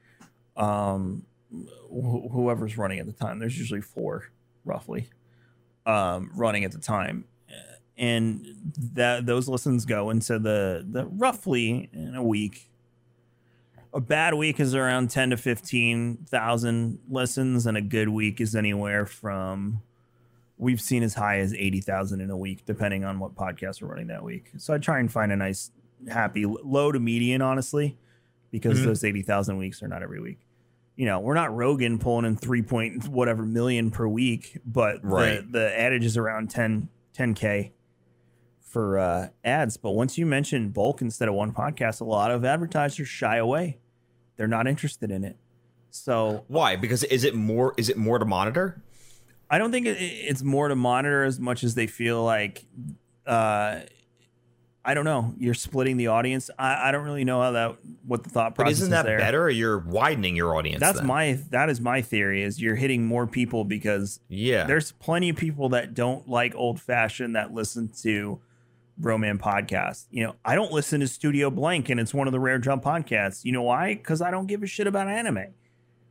[0.57, 3.39] um, wh- whoever's running at the time.
[3.39, 4.31] There's usually four,
[4.66, 5.09] roughly,
[5.87, 7.24] um, running at the time,
[7.99, 8.47] and
[8.94, 12.68] that those listens go into the the roughly in a week.
[13.94, 18.55] A bad week is around ten to fifteen thousand listens, and a good week is
[18.55, 19.80] anywhere from
[20.59, 23.88] we've seen as high as eighty thousand in a week, depending on what podcast we're
[23.88, 24.51] running that week.
[24.59, 25.70] So I try and find a nice,
[26.09, 27.97] happy low to median, honestly,
[28.51, 28.84] because Mhm.
[28.84, 30.38] those eighty thousand weeks are not every week
[30.99, 35.42] you know, we're not Rogan pulling in three point whatever million per week, but Right.
[35.53, 37.72] the, the adage is around 10, 10K
[38.66, 39.76] for uh, ads.
[39.78, 43.78] But once you mention bulk instead of one podcast, a lot of advertisers shy away.
[44.36, 45.36] They're not interested in it.
[45.90, 48.82] So why because is it more is it more to monitor
[49.50, 52.66] I don't think it, it's more to monitor as much as they feel like,
[53.26, 53.80] uh,
[54.84, 56.50] I don't know, you're splitting the audience.
[56.58, 59.04] I, I don't really know how that, what the thought but process isn't is that
[59.04, 59.18] there.
[59.18, 61.06] better or you're widening your audience That's then?
[61.06, 65.36] my that is my theory is you're hitting more people because yeah there's plenty of
[65.36, 68.40] people that don't like old fashioned that listen to
[69.01, 70.07] Broman podcast.
[70.11, 72.82] You know, I don't listen to Studio Blank and it's one of the rare jump
[72.84, 73.44] podcasts.
[73.44, 73.94] You know why?
[73.94, 75.55] Because I don't give a shit about anime.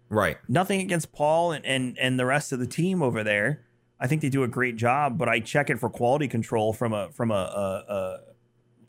[0.10, 3.62] right Nothing against Paul and, and and the rest of the team over there.
[4.00, 6.94] I think they do a great job, but I check it for quality control from
[6.94, 8.20] a from a, a, a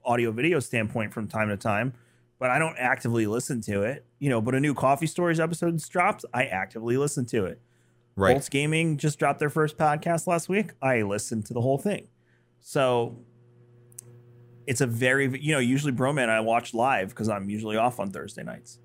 [0.05, 1.95] audio video standpoint from time to time.
[2.39, 4.05] But I don't actively listen to it.
[4.19, 7.61] You know, but a new Coffee Stories episode drops, I actively listen to it.
[8.15, 10.73] right Bolts Gaming just dropped their first podcast last week.
[10.83, 12.09] I listened to the whole thing.
[12.61, 13.17] So
[14.67, 18.11] it's a very, you know, usually Broman I watch live because I'm usually off on
[18.11, 18.79] Thursday nights.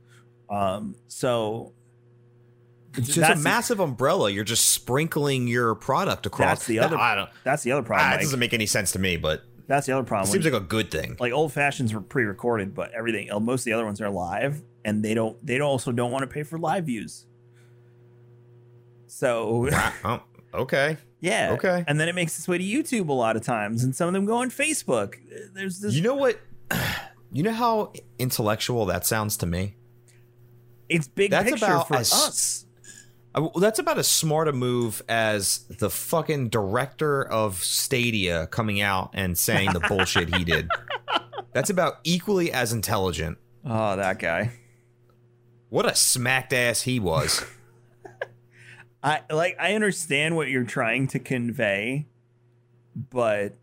[0.49, 1.73] Um, so
[2.95, 4.29] It's just a that's the- massive umbrella.
[4.29, 6.59] You're just sprinkling your product across.
[6.59, 7.29] That's the other- I don't.
[7.43, 8.07] That's the other Ah, problem.
[8.07, 8.21] it Mike.
[8.21, 10.31] doesn't make any sense to me, but That's the other it problem.
[10.31, 11.15] seems like a good thing.
[11.19, 15.03] like old fashions were pre-recorded, but everything most of the other ones are live, and
[15.03, 15.43] they don't.
[15.45, 17.25] They also don't want to pay for live views.
[19.07, 19.69] So
[20.03, 20.23] Wow.
[20.53, 20.97] Okay.
[21.19, 21.83] yeah, Okay.
[21.87, 24.13] And then it makes its way to YouTube a lot of times, and some of
[24.13, 25.15] them go on Facebook.
[25.53, 25.93] There's this.
[25.93, 26.39] You know what?
[27.33, 29.75] You know how intellectual that sounds to me.
[30.89, 32.65] it's big that's picture about for as- us.
[33.33, 38.81] I- well, that's about as smart a move as the fucking director of Stadia coming
[38.81, 40.67] out and saying the bullshit he did.
[41.53, 43.37] That's about equally as intelligent.
[43.65, 44.51] Oh, that guy.
[45.69, 47.45] What a smacked ass he was.
[49.03, 49.55] I like.
[49.59, 52.07] I understand what you're trying to convey,
[52.95, 53.55] but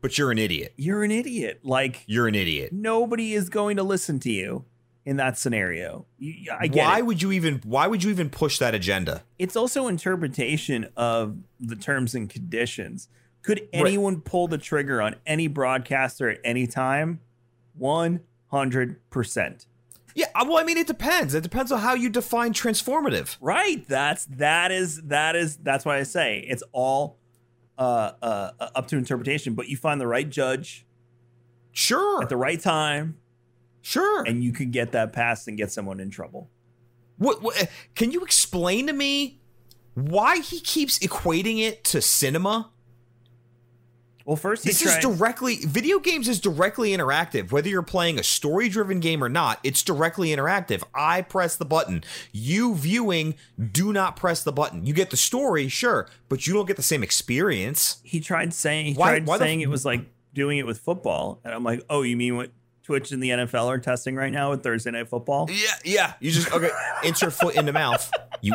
[0.00, 0.72] but you're an idiot.
[0.76, 1.60] you're an idiot.
[1.62, 2.72] Like You're an idiot.
[2.72, 4.64] nobody is going to listen to you
[5.04, 6.06] in that scenario.
[6.18, 7.06] You, I get why it.
[7.06, 9.22] would you even why would you even push that agenda?
[9.38, 13.08] It's also interpretation of the terms and conditions.
[13.42, 17.20] Could anyone pull the trigger on any broadcaster at any time?
[17.74, 19.66] One hundred percent.
[20.14, 21.34] Yeah, uh, well, I mean, it depends.
[21.34, 23.36] It depends on how you define transformative.
[23.40, 23.86] Right.
[23.88, 27.18] That's that is that is that's why I say it's all
[27.78, 29.54] uh, uh, uh, up to interpretation.
[29.54, 30.86] But you find the right judge
[31.72, 33.18] Sure, at the right time,
[33.80, 34.24] sure.
[34.24, 36.50] and you can get that passed and get someone in trouble.
[37.16, 37.70] What, what?
[37.94, 39.40] Can you explain to me
[39.94, 42.70] why he keeps equating it to cinema?
[44.30, 47.50] Well, first This he is directly video games is directly interactive.
[47.50, 50.84] Whether you're playing a story-driven game or not, it's directly interactive.
[50.94, 52.04] I press the button.
[52.30, 53.34] You viewing,
[53.72, 54.86] do not press the button.
[54.86, 57.96] You get the story, sure, but you don't get the same experience.
[58.04, 61.40] he tried saying he Why- tried why saying it was like doing it with football,
[61.42, 62.52] and I'm like, oh, you mean what
[62.90, 65.48] Twitch and the NFL are testing right now with Thursday Night Football?
[65.48, 66.14] Yeah, yeah.
[66.18, 66.70] You just okay,
[67.04, 68.10] insert foot in the mouth.
[68.40, 68.54] You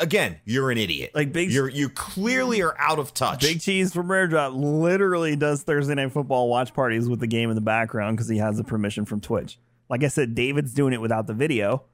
[0.00, 1.12] again, you're an idiot.
[1.14, 3.42] Like big You're you clearly are out of touch.
[3.42, 7.48] Big Cheese from Rare Drop literally does Thursday Night Football watch parties with the game
[7.48, 9.56] in the background because he has the permission from Twitch.
[9.88, 11.84] Like I said, David's doing it without the video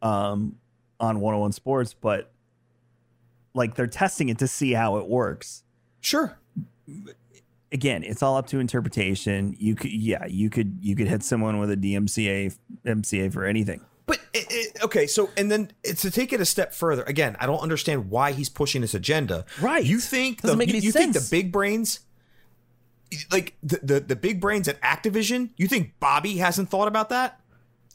[0.00, 0.56] um,
[0.98, 2.32] on 101 Sports, but
[3.52, 5.64] like they're testing it to see how it works.
[6.00, 6.38] Sure.
[7.76, 9.54] Again, it's all up to interpretation.
[9.58, 12.56] You could, yeah, you could, you could hit someone with a DMCA,
[12.86, 13.82] MCA for anything.
[14.06, 17.02] But it, it, okay, so and then it's to take it a step further.
[17.02, 19.44] Again, I don't understand why he's pushing this agenda.
[19.60, 19.84] Right.
[19.84, 22.00] You think Doesn't the, make you, any you think the big brains
[23.30, 27.40] like the, the the big brains at Activision, you think Bobby hasn't thought about that?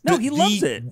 [0.04, 0.84] No, The- he loves the- it.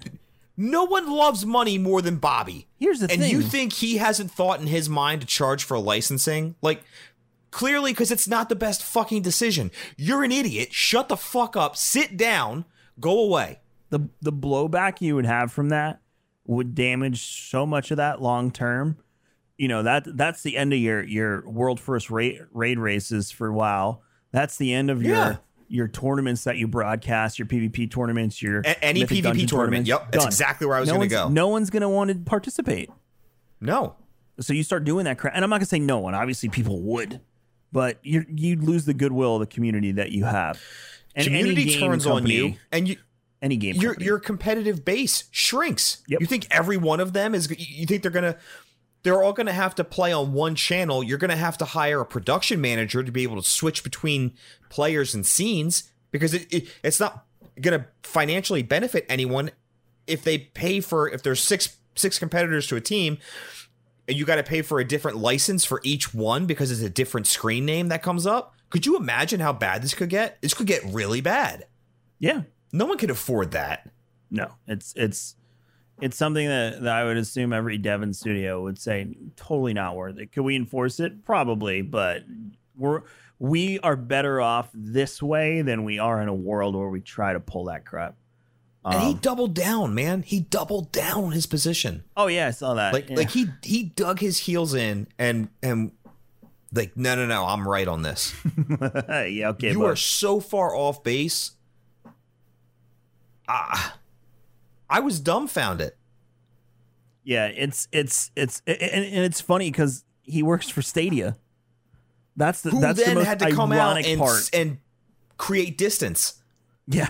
[0.61, 2.67] No one loves money more than Bobby.
[2.77, 3.31] Here's the and thing.
[3.31, 6.55] you think he hasn't thought in his mind to charge for licensing?
[6.61, 6.81] Like,
[7.51, 9.71] clearly, because it's not the best fucking decision.
[9.97, 10.73] You're an idiot.
[10.73, 11.75] Shut the fuck up.
[11.75, 12.65] Sit down.
[12.99, 13.59] Go away.
[13.89, 15.99] the the blowback you would have from that
[16.45, 18.97] would damage so much of that long term.
[19.57, 23.51] You know that that's the end of your your world first raid raid races for
[23.51, 23.99] WoW.
[24.31, 25.35] That's the end of your Yeah.
[25.67, 29.49] your tournaments that you broadcast, your PvP tournaments, your A- any PvP tournament.
[29.49, 29.89] tournaments.
[29.89, 30.27] Yep, that's Done.
[30.27, 31.29] exactly where I was no gonna go.
[31.29, 32.89] No one's gonna want to participate.
[33.59, 33.95] No.
[34.39, 36.13] So you start doing that crap, and I'm not gonna say no one.
[36.15, 37.19] Obviously, people would,
[37.71, 40.61] but you you'd lose the goodwill of the community that you have.
[41.15, 42.97] And Community turns company- on you, and you.
[43.41, 44.05] Any game, Your company.
[44.05, 46.03] your competitive base shrinks.
[46.09, 46.19] Yep.
[46.19, 47.49] You think every one of them is?
[47.57, 48.35] You think they're gonna?
[49.03, 51.01] They're all gonna have to play on one channel.
[51.01, 54.33] You're gonna have to hire a production manager to be able to switch between
[54.69, 57.25] players and scenes because it, it it's not
[57.61, 59.51] gonna financially benefit anyone
[60.05, 63.17] if they pay for if there's six six competitors to a team
[64.09, 66.89] and you got to pay for a different license for each one because it's a
[66.89, 68.55] different screen name that comes up.
[68.71, 70.41] Could you imagine how bad this could get?
[70.41, 71.67] This could get really bad.
[72.17, 72.41] yeah,
[72.73, 73.89] No one can afford that.
[74.31, 75.35] No, it's it's
[76.01, 80.17] it's something that, that I would assume every Devon studio would say totally not worth
[80.17, 80.31] it.
[80.31, 81.23] Could we enforce it?
[81.23, 82.23] Probably, but
[82.75, 83.03] we're
[83.37, 87.33] we are better off this way than we are in a world where we try
[87.33, 88.15] to pull that crap.
[88.85, 90.21] And he Um, doubled down, man.
[90.23, 92.03] He doubled down on his position.
[92.15, 92.93] oh yeah, I saw that.
[92.93, 93.15] Like Yeah.
[93.17, 95.91] like he he dug his heels in and and
[96.71, 98.33] like no no no, I'm right on this.
[98.69, 101.51] yeah, okay, you but are so far off base.
[103.47, 103.97] Ah,
[104.89, 105.93] I was dumbfounded.
[107.23, 111.37] yeah, it's it's it's and, and it's funny because he works for Stadia.
[112.35, 114.49] That's the Who that's the most had to come out and part.
[114.53, 114.77] and
[115.37, 116.35] create distance?
[116.87, 117.09] yeah,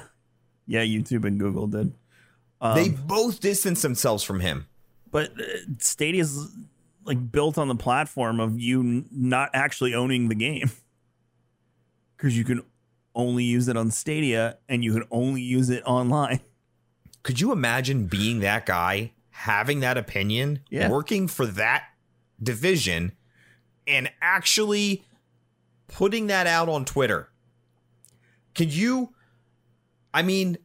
[0.69, 1.91] yeah, YouTube and Google did.
[2.61, 4.67] Um, they both distanced themselves from him.
[5.11, 5.43] but uh,
[5.79, 6.49] Stadia's
[7.05, 10.69] like built on the platform of you not actually owning the game
[12.17, 12.61] because you can
[13.15, 16.39] only use it on Stadia and you can only use it online.
[17.23, 20.89] Could you imagine being that guy, having that opinion, Yeah.
[20.89, 21.85] working for that
[22.41, 23.11] division,
[23.87, 25.03] and actually
[25.87, 27.29] putting that out on Twitter?
[28.55, 29.13] Could you?
[30.13, 30.57] I mean,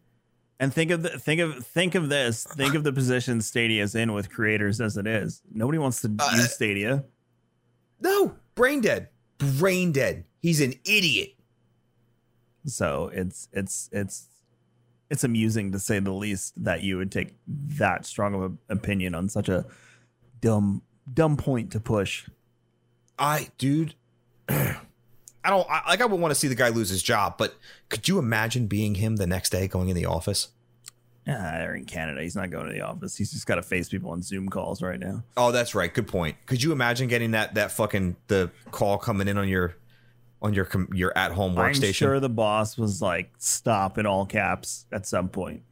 [0.61, 2.45] And think of the think of think of this.
[2.45, 5.43] Think of the position Stadia's in with creators as it is.
[5.53, 7.05] Nobody wants to Uh, use Stadia.
[8.01, 10.25] no, brain dead, brain dead.
[10.41, 11.31] He's an idiot.
[12.67, 14.29] So it's it's it's
[15.11, 19.15] it's amusing to say the least that you would take that strong of an opinion
[19.15, 19.67] on such a
[20.41, 20.83] dumb
[21.13, 22.27] dumb point to push.
[23.19, 23.95] I, dude,
[25.45, 26.01] I don't I, like.
[26.01, 27.55] I would want to see the guy lose his job, but
[27.89, 30.49] could you imagine being him the next day going in the office?
[31.27, 32.23] They're in Canada.
[32.23, 33.17] He's not going to the office.
[33.17, 35.23] He's just got to face people on Zoom calls right now.
[35.37, 35.93] Oh, that's right.
[35.93, 36.37] Good point.
[36.47, 39.77] Could you imagine getting that that fucking the call coming in on your
[40.43, 41.87] on your your at home workstation?
[41.87, 45.63] I'm sure the boss was like, "Stop!" in all caps at some point.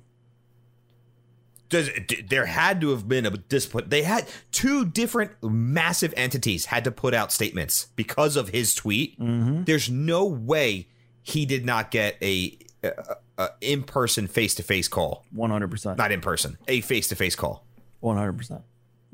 [1.72, 3.88] Does, d- there had to have been a discipline.
[3.88, 9.18] They had two different massive entities had to put out statements because of his tweet.
[9.18, 9.64] Mm-hmm.
[9.64, 10.88] There's no way
[11.22, 12.92] he did not get a a,
[13.38, 15.96] a in person face to face call, One hundred percent.
[15.96, 17.64] not in person, a face to face call.
[18.00, 18.62] One hundred percent.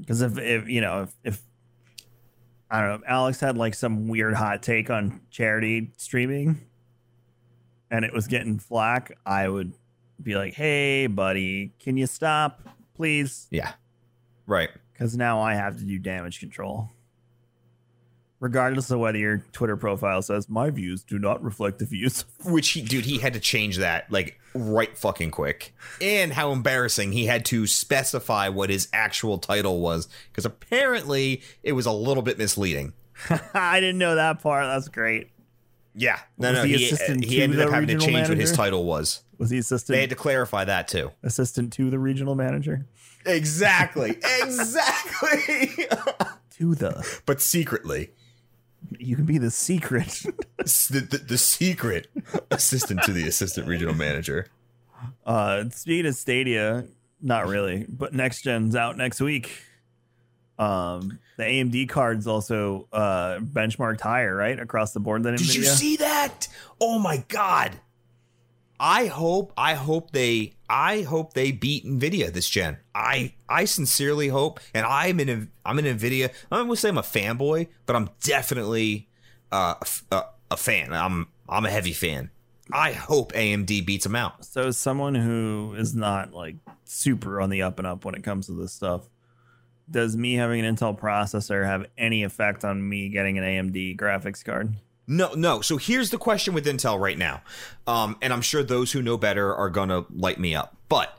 [0.01, 1.43] Because if, if you know if, if
[2.71, 6.61] I don't know, if Alex had like some weird hot take on charity streaming,
[7.91, 9.75] and it was getting flack, I would
[10.23, 12.61] be like, "Hey, buddy, can you stop,
[12.95, 13.73] please?" Yeah,
[14.47, 14.71] right.
[14.93, 16.91] Because now I have to do damage control.
[18.41, 22.25] Regardless of whether your Twitter profile says my views do not reflect the views.
[22.45, 25.75] Which he, dude, he had to change that like right fucking quick.
[26.01, 31.73] And how embarrassing he had to specify what his actual title was because apparently it
[31.73, 32.93] was a little bit misleading.
[33.55, 34.67] I didn't know that part.
[34.67, 35.31] That's great.
[35.95, 38.53] Yeah, no, Was no, the he, assistant he ended up having to change what his
[38.53, 39.23] title was.
[39.39, 39.95] Was he assistant?
[39.95, 41.13] They assistant had to clarify that too.
[41.23, 42.87] assistant to the regional manager?
[43.25, 44.11] Exactly,
[44.43, 45.87] exactly.
[46.59, 48.11] To the but secretly,
[48.99, 50.09] you can be the secret.
[50.57, 52.09] the, the, the secret
[52.51, 54.49] assistant to the assistant regional manager.
[55.25, 56.85] Uh, speaking of Stadia,
[57.23, 59.63] not really, but next gen's out next week.
[60.59, 65.55] Um, the AMD cards also uh benchmarked higher, right, across the board than Did Nvidia.
[65.59, 66.49] you see that?
[66.81, 67.71] Oh my god.
[68.81, 72.79] I hope I hope they I hope they beat Nvidia this gen.
[72.95, 76.31] I I sincerely hope and I'm in I'm in Nvidia.
[76.51, 79.09] I'm gonna say I'm a fanboy, but I'm definitely
[79.51, 79.75] uh,
[80.13, 80.93] a a, fan.
[80.93, 82.31] I'm I'm a heavy fan.
[82.73, 84.45] I hope AMD beats them out.
[84.45, 88.47] So, someone who is not like super on the up and up when it comes
[88.47, 89.09] to this stuff,
[89.91, 94.45] does me having an Intel processor have any effect on me getting an AMD graphics
[94.45, 94.75] card?
[95.09, 95.63] No, no.
[95.63, 97.43] So here's the question with Intel right now.
[97.87, 100.77] Um, and I'm sure those who know better are going to light me up.
[100.89, 101.19] But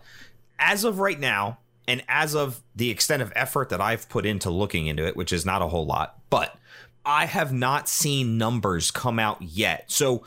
[0.59, 4.51] as of right now, and as of the extent of effort that I've put into
[4.51, 6.55] looking into it, which is not a whole lot, but
[7.03, 9.91] I have not seen numbers come out yet.
[9.91, 10.23] So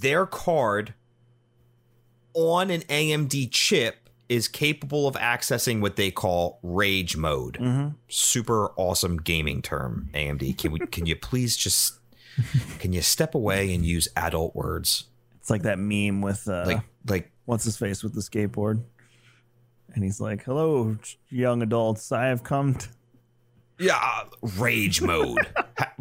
[0.00, 0.94] their card
[2.32, 7.58] on an AMD chip is capable of accessing what they call rage mode.
[8.08, 10.56] Super awesome gaming term, AMD.
[10.56, 11.97] Can we can you please just
[12.78, 15.04] can you step away and use adult words?
[15.40, 18.82] It's like that meme with uh, Like like what's his face with the skateboard,
[19.94, 20.96] and he's like, "Hello,
[21.30, 22.88] young adults, I have come." To-
[23.78, 24.24] yeah,
[24.58, 25.46] rage mode.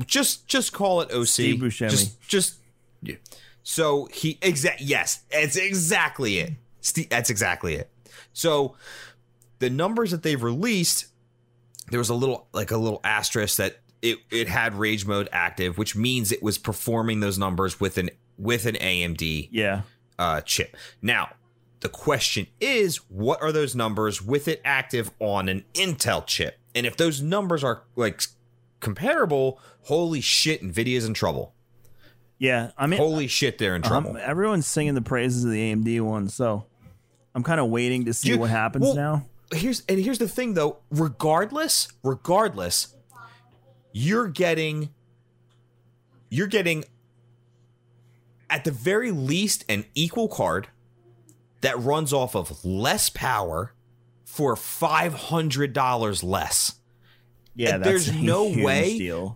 [0.06, 1.28] Just just call it OC.
[1.28, 1.90] Steve Buscemi.
[1.90, 2.56] Just just
[3.02, 3.16] yeah.
[3.64, 6.54] so he exact yes, it's exactly it.
[6.82, 7.90] Steve, that's exactly it.
[8.34, 8.76] So
[9.60, 11.08] the numbers that they've released,
[11.90, 15.78] there was a little like a little asterisk that it it had rage mode active,
[15.78, 19.82] which means it was performing those numbers with an with an AMD yeah,
[20.20, 20.76] uh, chip.
[21.02, 21.30] Now,
[21.80, 26.60] the question is, what are those numbers with it active on an Intel chip?
[26.76, 28.22] And if those numbers are like
[28.80, 31.56] comparable, holy shit, Nvidia's in trouble.
[32.38, 32.72] yeah.
[32.78, 34.12] I mean, Holy shit, they're in trouble.
[34.12, 36.66] um, everyone's singing the praises of the AMD one, so
[37.34, 39.26] I'm kind of waiting to see Dude, what happens well, now.
[39.52, 42.94] here's and here's the thing though regardless regardless
[44.00, 44.90] you're getting
[46.30, 46.84] you're getting
[48.50, 50.68] at the very least an equal card
[51.62, 53.74] that runs off of less power
[54.24, 56.76] for $500 less
[57.56, 59.36] Yeah, that's there's a no way- Deal.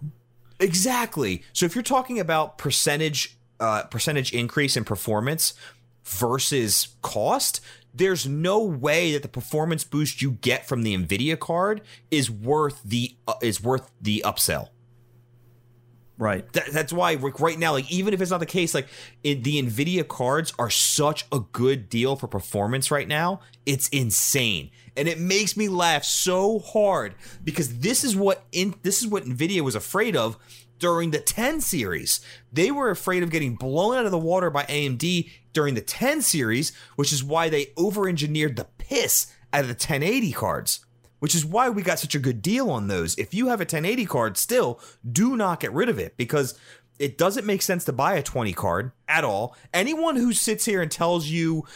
[0.60, 1.44] Exactly.
[1.54, 5.54] So if you're talking about percentage uh, percentage increase in performance
[6.04, 7.62] versus cost,
[7.94, 12.82] there's no way that the performance boost you get from the Nvidia card is worth
[12.84, 14.70] the uh, is worth the upsell.
[16.18, 16.52] Right.
[16.54, 18.88] That, that's why Rick, right now, like even if it's not the case, like
[19.24, 23.40] it, the Nvidia cards are such a good deal for performance right now.
[23.66, 29.02] It's insane, and it makes me laugh so hard because this is what in this
[29.02, 30.38] is what Nvidia was afraid of
[30.82, 32.20] during the 10 series.
[32.52, 36.22] They were afraid of getting blown out of the water by AMD during the 10
[36.22, 40.86] series, which is why they over-engineered the piss out of the 1080 cards
[41.20, 43.16] which is why we got such a good deal on those.
[43.20, 46.58] If you have a 1080 card still, do not get rid of it because
[46.98, 49.56] it doesn't make sense to buy a 20 card at all.
[49.72, 51.68] Anyone who sits here and tells you,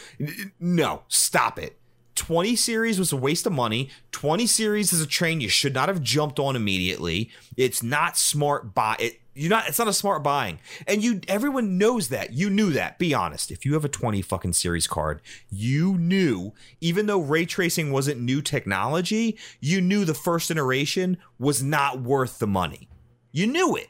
[0.58, 1.78] no, stop it.
[2.16, 3.90] 20 series was a waste of money.
[4.12, 7.30] 20 series is a train you should not have jumped on immediately.
[7.56, 8.96] It's not smart buy.
[8.98, 9.68] It, you're not.
[9.68, 11.20] It's not a smart buying, and you.
[11.28, 12.32] Everyone knows that.
[12.32, 12.98] You knew that.
[12.98, 13.50] Be honest.
[13.50, 16.54] If you have a 20 fucking series card, you knew.
[16.80, 22.38] Even though ray tracing wasn't new technology, you knew the first iteration was not worth
[22.38, 22.88] the money.
[23.30, 23.88] You knew it,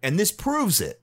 [0.00, 1.00] and this proves it.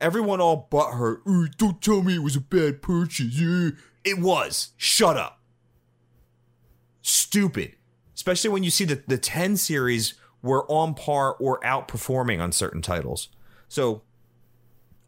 [0.00, 1.22] Everyone all but her.
[1.56, 3.38] Don't tell me it was a bad purchase.
[3.38, 3.70] Yeah."
[4.04, 4.72] It was.
[4.76, 5.40] Shut up.
[7.04, 7.76] Stupid.
[8.14, 12.80] Especially when you see that the 10 series were on par or outperforming on certain
[12.80, 13.28] titles.
[13.68, 14.02] So,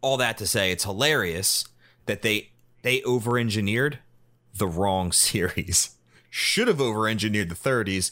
[0.01, 1.65] all that to say, it's hilarious
[2.05, 2.51] that they
[2.83, 3.99] they over engineered
[4.55, 5.95] the wrong series.
[6.29, 8.11] Should have over engineered the 30s,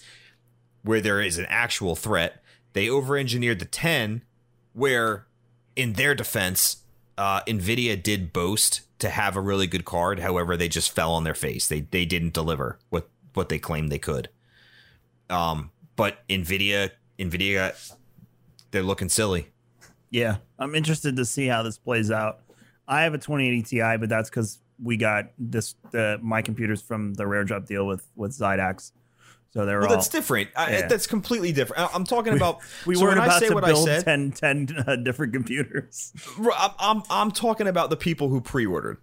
[0.81, 2.41] where there is an actual threat.
[2.73, 4.23] They over engineered the 10,
[4.73, 5.27] where
[5.75, 6.77] in their defense,
[7.17, 10.19] uh, Nvidia did boast to have a really good card.
[10.19, 11.67] However, they just fell on their face.
[11.67, 14.29] They they didn't deliver what what they claimed they could.
[15.29, 17.97] Um, but Nvidia Nvidia got
[18.71, 19.47] they're looking silly.
[20.09, 22.41] Yeah, I'm interested to see how this plays out.
[22.87, 27.13] I have a 2080 Ti, but that's because we got this the my computers from
[27.13, 28.91] the rare drop deal with with Zydax.
[29.51, 30.49] So they're Well, all that's different.
[30.57, 31.95] I, that's completely different.
[31.95, 32.59] I'm talking about.
[32.85, 36.11] we so weren't about say to what I build said, 10, 10 uh, different computers.
[36.37, 38.97] I'm, I'm I'm talking about the people who pre-ordered.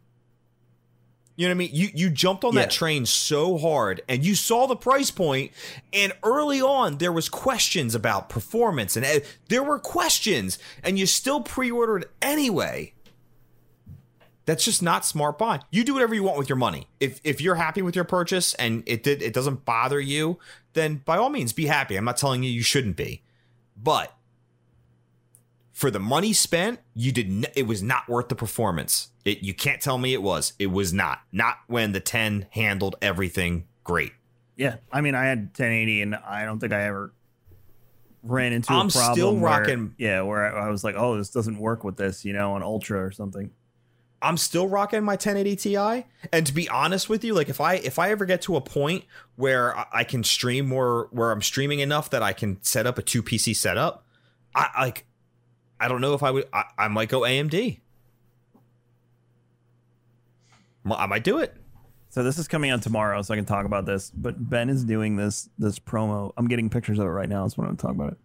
[1.35, 1.71] You know what I mean?
[1.73, 2.61] You you jumped on Yeah.
[2.63, 5.53] that train so hard and you saw the price point
[5.93, 11.07] and early on there was questions about performance and uh, there were questions and you
[11.07, 12.93] still pre-ordered anyway.
[14.45, 15.63] That's just not smart buying.
[15.71, 16.89] You do whatever you want with your money.
[17.01, 20.39] If if you're happy with your purchase and it did it doesn't bother you,
[20.75, 21.97] then by all means be happy.
[21.97, 23.23] I'm not telling you you shouldn't be.
[23.77, 24.15] But
[25.73, 29.09] for the money spent, you did n- it was not worth the performance.
[29.25, 30.53] It you can't tell me it was.
[30.59, 31.21] It was not.
[31.33, 34.13] Not when the 10 handled everything great.
[34.57, 37.13] Yeah, I mean, I had 1080, and I don't think I ever
[38.23, 39.15] ran into I'm problem.
[39.15, 42.33] still where- rocking- yeah, where I, was like, oh, this doesn't work with this, you
[42.33, 43.51] know, on Ultra or something.
[44.21, 47.75] I'm still rocking my 1080 Ti, and to be honest with you, like if I
[47.75, 49.05] if I ever get to a point
[49.35, 53.03] where I can stream more, where I'm streaming enough that I can set up a
[53.03, 54.07] two PC setup,
[54.55, 55.07] I like,
[55.83, 56.47] I don't know if I would.
[56.53, 57.81] I, I might go AMD.
[60.89, 61.57] I might do it.
[62.09, 64.13] So this is coming out tomorrow, so I can talk about this.
[64.15, 66.33] But Ben is doing this this promo.
[66.37, 67.43] I'm getting pictures of it right now.
[67.43, 68.19] That's what I'm talking about it,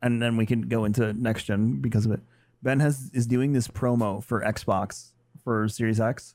[0.00, 2.20] and then we can go into next gen because of it.
[2.62, 5.10] Ben has is doing this promo for Xbox
[5.44, 6.34] for Series X,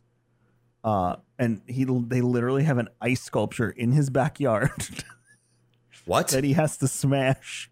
[0.84, 4.70] uh, and he they literally have an ice sculpture in his backyard
[6.06, 6.28] What?
[6.28, 7.71] that he has to smash.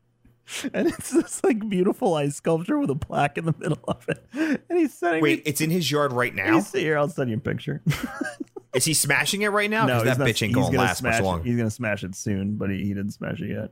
[0.74, 4.64] And it's this like beautiful ice sculpture with a plaque in the middle of it.
[4.70, 5.44] And he's sending Wait, me.
[5.46, 6.56] it's in his yard right now.
[6.56, 7.84] He's, here, I'll send you a picture.
[8.74, 9.86] Is he smashing it right now?
[9.86, 11.44] No, that not- bitch ain't gonna gonna last much longer.
[11.44, 13.72] He's gonna smash it soon, but he, he didn't smash it yet.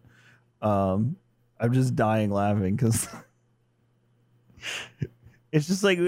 [0.67, 1.17] Um,
[1.59, 3.07] I'm just dying laughing because
[5.51, 5.99] it's just like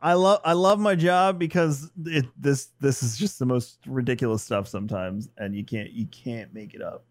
[0.00, 4.42] I love I love my job because it this this is just the most ridiculous
[4.42, 7.04] stuff sometimes, and you can't you can't make it up.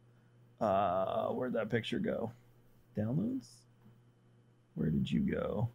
[0.64, 2.32] Uh, where'd that picture go?
[2.98, 3.48] Downloads.
[4.76, 5.68] Where did you go?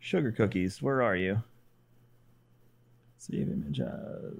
[0.00, 0.82] Sugar cookies.
[0.82, 1.40] Where are you?
[3.18, 3.80] Save image.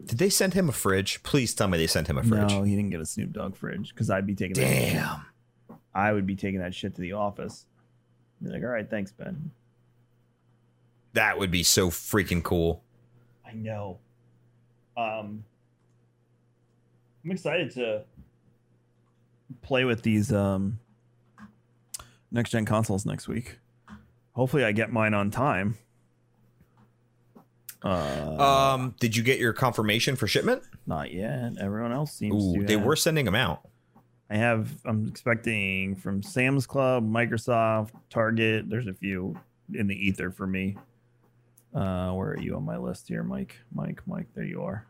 [0.06, 1.22] Did they send him a fridge?
[1.22, 2.50] Please tell me they sent him a fridge.
[2.50, 4.62] No, he didn't get a Snoop Dogg fridge because I'd be taking that.
[4.68, 5.78] Damn.
[5.94, 7.66] I would be taking that shit to the office.
[8.42, 9.52] Be like, all right, thanks, Ben.
[11.12, 12.82] That would be so freaking cool.
[13.46, 13.98] I know.
[14.96, 15.44] Um,
[17.24, 18.02] I'm excited to
[19.62, 20.78] play with these um
[22.30, 23.58] next gen consoles next week.
[24.32, 25.76] Hopefully, I get mine on time.
[27.84, 30.62] Uh, Um, did you get your confirmation for shipment?
[30.86, 31.52] not yet.
[31.60, 32.66] Everyone else seems Ooh, to.
[32.66, 32.82] they have.
[32.84, 33.68] were sending them out.
[34.30, 34.70] I have.
[34.84, 38.68] I'm expecting from Sam's Club, Microsoft, Target.
[38.70, 39.38] There's a few
[39.74, 40.76] in the ether for me.
[41.74, 43.56] Uh, where are you on my list here, Mike?
[43.74, 44.26] Mike, Mike.
[44.34, 44.86] There you are.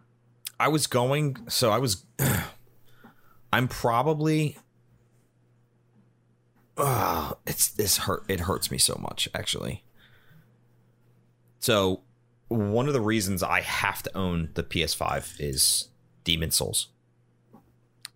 [0.61, 2.05] I was going, so I was.
[3.53, 4.57] I'm probably.
[6.77, 8.25] Uh, it's this hurt.
[8.29, 9.85] It hurts me so much, actually.
[11.59, 12.01] So,
[12.49, 15.89] one of the reasons I have to own the PS5 is
[16.25, 16.89] Demon Souls.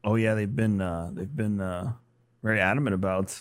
[0.03, 1.93] Oh yeah, they've been uh, they've been uh,
[2.43, 3.41] very adamant about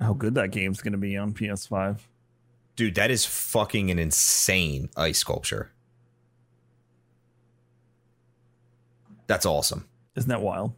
[0.00, 1.98] how good that game's going to be on PS5.
[2.76, 5.72] Dude, that is fucking an insane ice sculpture.
[9.26, 9.88] That's awesome.
[10.18, 10.74] Isn't that wild?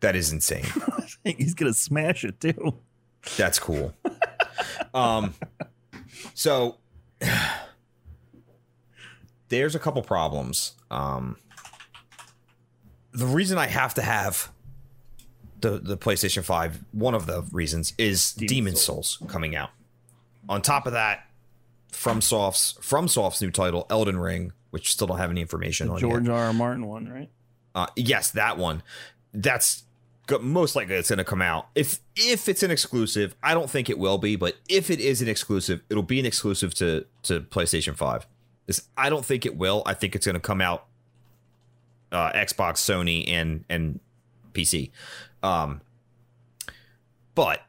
[0.00, 0.66] That is insane.
[1.24, 2.74] He's going to smash it too.
[3.38, 3.94] That's cool.
[4.94, 5.32] um,
[6.34, 6.76] so
[9.48, 10.72] there's a couple problems.
[10.90, 11.38] Um,
[13.12, 14.50] the reason I have to have
[15.62, 19.70] the the PlayStation Five, one of the reasons is Demon Demon Souls coming out.
[20.50, 21.26] On top of that,
[21.92, 26.02] FromSoft's from Soft's new title, Elden Ring, which still don't have any information on yet.
[26.02, 26.44] George R.
[26.44, 26.52] R.
[26.52, 27.30] Martin one, right?
[27.76, 28.82] Uh, yes, that one.
[29.32, 29.84] That's
[30.40, 31.68] most likely it's going to come out.
[31.76, 35.22] If if it's an exclusive, I don't think it will be, but if it is
[35.22, 38.26] an exclusive, it'll be an exclusive to to PlayStation Five.
[38.66, 39.82] This I don't think it will.
[39.86, 40.86] I think it's going to come out
[42.10, 44.00] uh, Xbox, Sony, and and
[44.52, 44.90] PC.
[45.42, 45.82] Um,
[47.34, 47.60] but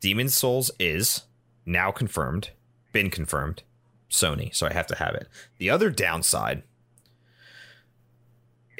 [0.00, 1.22] Demon Souls is
[1.64, 2.50] now confirmed,
[2.92, 3.62] been confirmed,
[4.10, 5.28] Sony, so I have to have it.
[5.58, 6.64] The other downside,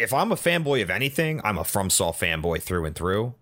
[0.00, 3.34] if I'm a fanboy of anything, I'm a FromSoft fanboy through and through.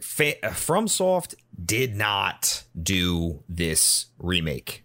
[0.00, 4.84] Fa- uh, FromSoft did not do this remake.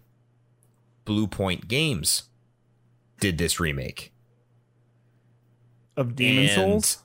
[1.04, 2.24] Bluepoint Games
[3.20, 4.12] did this remake
[5.96, 6.50] Of Demon And-
[6.84, 7.02] Souls?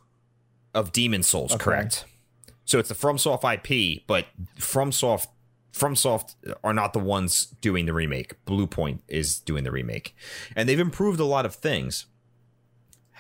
[0.73, 1.63] of Demon Souls, Okay.
[1.63, 2.05] correct?
[2.65, 4.27] So it's the FromSoft IP, but
[4.57, 5.27] FromSoft
[5.73, 8.43] FromSoft are not the ones doing the remake.
[8.45, 10.13] Bluepoint is doing the remake,
[10.53, 12.07] and they've improved a lot of things.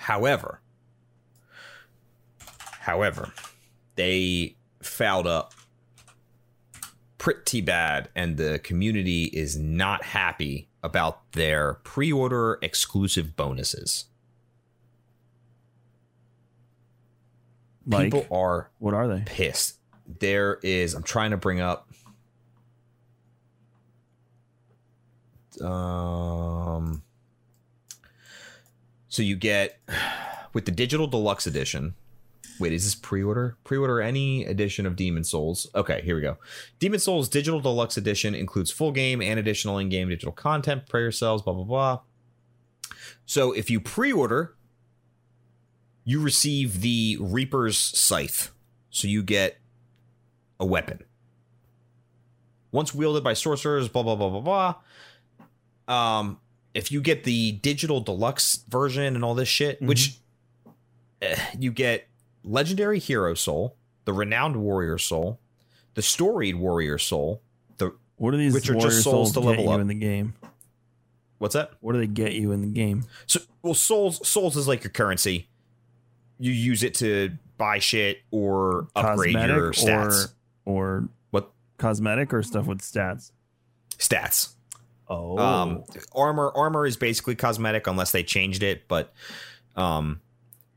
[0.01, 0.61] However,
[2.79, 3.31] however,
[3.95, 5.53] they fouled up
[7.19, 14.05] pretty bad, and the community is not happy about their pre-order exclusive bonuses.
[17.85, 19.21] Like, People are what are they?
[19.25, 19.77] pissed.
[20.19, 20.95] There is.
[20.95, 21.87] I'm trying to bring up.
[25.61, 27.03] Um.
[29.11, 29.77] So you get
[30.53, 31.95] with the digital deluxe edition.
[32.61, 33.57] Wait, is this pre-order?
[33.65, 35.67] Pre-order any edition of Demon Souls.
[35.75, 36.37] Okay, here we go.
[36.79, 40.87] Demon Souls Digital Deluxe Edition includes full game and additional in-game digital content.
[40.87, 41.99] prayer cells, Blah blah blah.
[43.25, 44.55] So if you pre-order,
[46.05, 48.53] you receive the Reaper's Scythe.
[48.91, 49.59] So you get
[50.57, 51.03] a weapon.
[52.71, 54.75] Once wielded by sorcerers, blah blah blah blah
[55.87, 56.19] blah.
[56.19, 56.39] Um,
[56.73, 60.17] if you get the digital deluxe version and all this shit, which
[61.21, 62.07] eh, you get
[62.43, 65.39] legendary hero soul, the renowned warrior soul,
[65.93, 67.41] the storied warrior soul.
[67.77, 69.79] The What are these Which are just souls souls to level up.
[69.81, 70.33] in the game?
[71.39, 71.71] what's that?
[71.81, 73.03] What do they get you in the game?
[73.25, 75.47] So well, souls souls is like your currency.
[76.39, 80.33] You use it to buy shit or upgrade Cosmetic your stats.
[80.65, 83.31] or or What cosmetic or stuff with stats?
[83.97, 84.53] stats?
[85.07, 85.83] Oh, Um,
[86.13, 89.13] armor armor is basically cosmetic unless they changed it, but
[89.75, 90.21] um,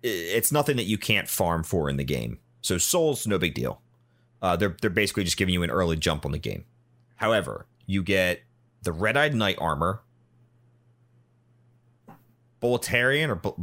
[0.03, 2.39] it's nothing that you can't farm for in the game.
[2.61, 3.81] So souls, no big deal.
[4.43, 6.65] Uh, they're they're basically just giving you an early jump on the game.
[7.17, 8.43] However, you get
[8.83, 10.03] the red eyed knight armor,
[12.61, 13.55] Boltarian or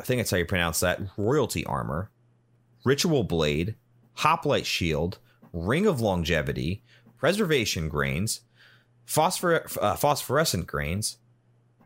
[0.00, 2.10] I think that's how you pronounce that royalty armor,
[2.84, 3.74] ritual blade,
[4.14, 5.18] hoplite shield,
[5.52, 6.82] ring of longevity,
[7.18, 8.42] preservation grains,
[9.06, 11.18] phosphor- uh, phosphorescent grains,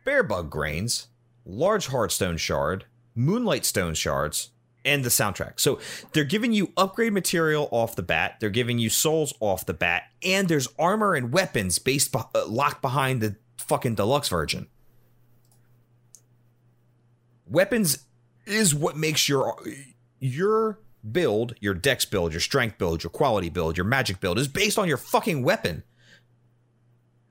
[0.06, 1.08] bearbug grains,
[1.44, 4.50] large hardstone shard, moonlight stone shards,
[4.84, 5.60] and the soundtrack.
[5.60, 5.78] So
[6.12, 8.36] they're giving you upgrade material off the bat.
[8.40, 12.46] They're giving you souls off the bat, and there's armor and weapons based beh- uh,
[12.46, 14.68] locked behind the fucking deluxe version.
[17.46, 18.04] Weapons
[18.46, 19.56] is what makes your
[20.18, 20.78] your
[21.10, 24.78] build, your dex build, your strength build, your quality build, your magic build is based
[24.78, 25.82] on your fucking weapon.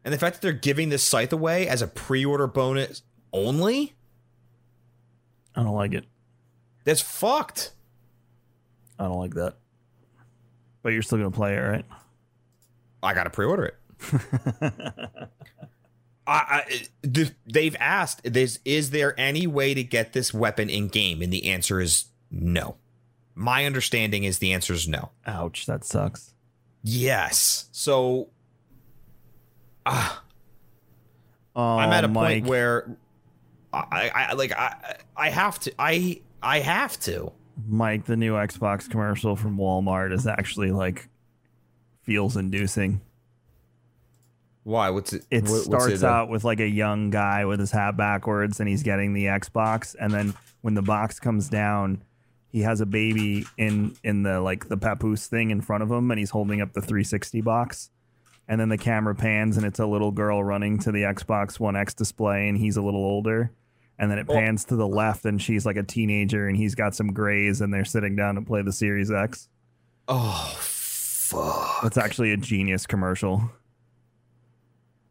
[0.10, 3.93] And the fact that they're giving this scythe away as a pre-order bonus only,
[5.55, 6.05] I don't like it.
[6.84, 7.74] that's fucked.
[8.97, 9.57] I don't like that.
[10.82, 11.86] But you're still gonna play it, right?
[13.03, 13.76] I gotta pre-order it.
[16.26, 20.88] I, I th- they've asked, "Is is there any way to get this weapon in
[20.88, 22.78] game?" And the answer is no.
[23.36, 25.12] My understanding is the answer is no.
[25.28, 26.34] Ouch, that sucks.
[26.82, 27.70] Yes.
[27.72, 28.30] So,
[29.86, 30.24] ah,
[31.56, 32.97] Oh, I'm at a Mike, point where
[33.74, 37.32] I, I like I I have to I I have to.
[37.68, 41.10] Mike, the new Xbox commercial from Walmart is actually like
[42.04, 43.01] feels inducing.
[44.64, 44.89] Why?
[44.92, 45.26] What's it?
[45.32, 48.70] It what- starts uh, out with like a young guy with his hat backwards and
[48.70, 52.04] he's getting the Xbox and then when the box comes down
[52.51, 56.10] he has a baby in in the like the papoose thing in front of him
[56.12, 57.89] and he's holding up the 360 box
[58.50, 61.76] and then the camera pans and it's a little girl running to the Xbox One
[61.76, 63.51] X display and he's a little older
[64.00, 66.96] and then it pans to the left and she's like a teenager and he's got
[66.96, 69.47] some grays and they're sitting down to play the Series X.
[70.08, 71.84] Oh fuck!
[71.84, 73.51] That's actually a genius commercial.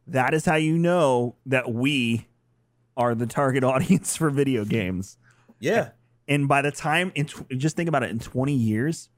[0.08, 2.26] That is how you know that we
[2.96, 5.16] are the target audience for video games.
[5.60, 5.90] Yeah.
[6.26, 9.10] And by the time, in just think about it, in 20 years,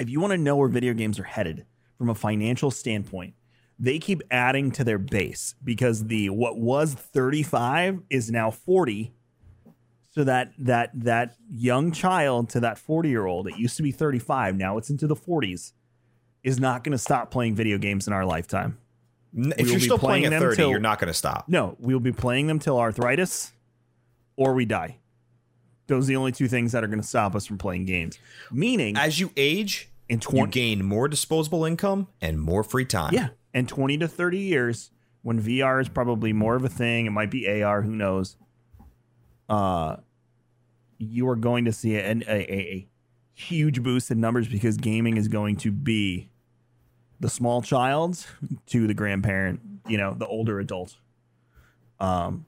[0.00, 1.66] if you want to know where video games are headed
[1.98, 3.34] from a financial standpoint,
[3.78, 9.12] they keep adding to their base because the what was 35 is now 40.
[10.10, 13.92] So that that that young child to that 40 year old, it used to be
[13.92, 15.72] 35, now it's into the 40s,
[16.42, 18.78] is not going to stop playing video games in our lifetime.
[19.36, 21.44] N- We If you're still playing playing at 30, till- you're not going to stop.
[21.48, 23.52] No, we'll be playing them till arthritis
[24.36, 24.96] or we die.
[25.86, 28.18] Those are the only two things that are going to stop us from playing games.
[28.50, 33.12] Meaning, As you age, in you gain more disposable income and more free time.
[33.12, 34.90] yeah, in 20 to 30 years,
[35.22, 38.36] when VR is probably more of a thing, it might be AR, who knows.
[39.48, 39.96] Uh
[40.98, 42.88] you are going to see a, a, a
[43.34, 46.28] huge boost in numbers because gaming is going to be
[47.20, 48.26] the small child
[48.66, 50.96] to the grandparent, you know, the older adult.
[52.00, 52.46] Um,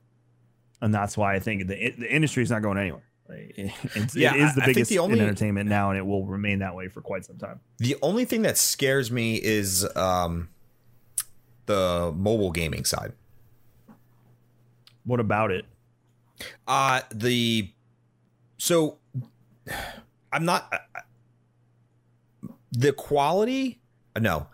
[0.80, 3.04] and that's why I think the the industry is not going anywhere.
[3.30, 3.54] Like,
[3.94, 6.26] It's, Yeah, it is the I- biggest the only- in entertainment now, and it will
[6.26, 7.60] remain that way for quite some time.
[7.78, 10.48] The only thing that scares me is um,
[11.66, 13.12] the mobile gaming side.
[15.04, 15.64] What about it?
[16.66, 17.70] Uh the
[18.58, 18.98] so
[20.32, 21.00] I'm not I-
[22.72, 23.80] the quality
[24.18, 24.46] no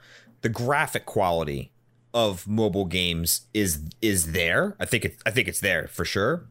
[0.43, 1.73] the graphic quality
[2.15, 4.75] of mobile games is is there.
[4.81, 6.47] I think it I think it's there for sure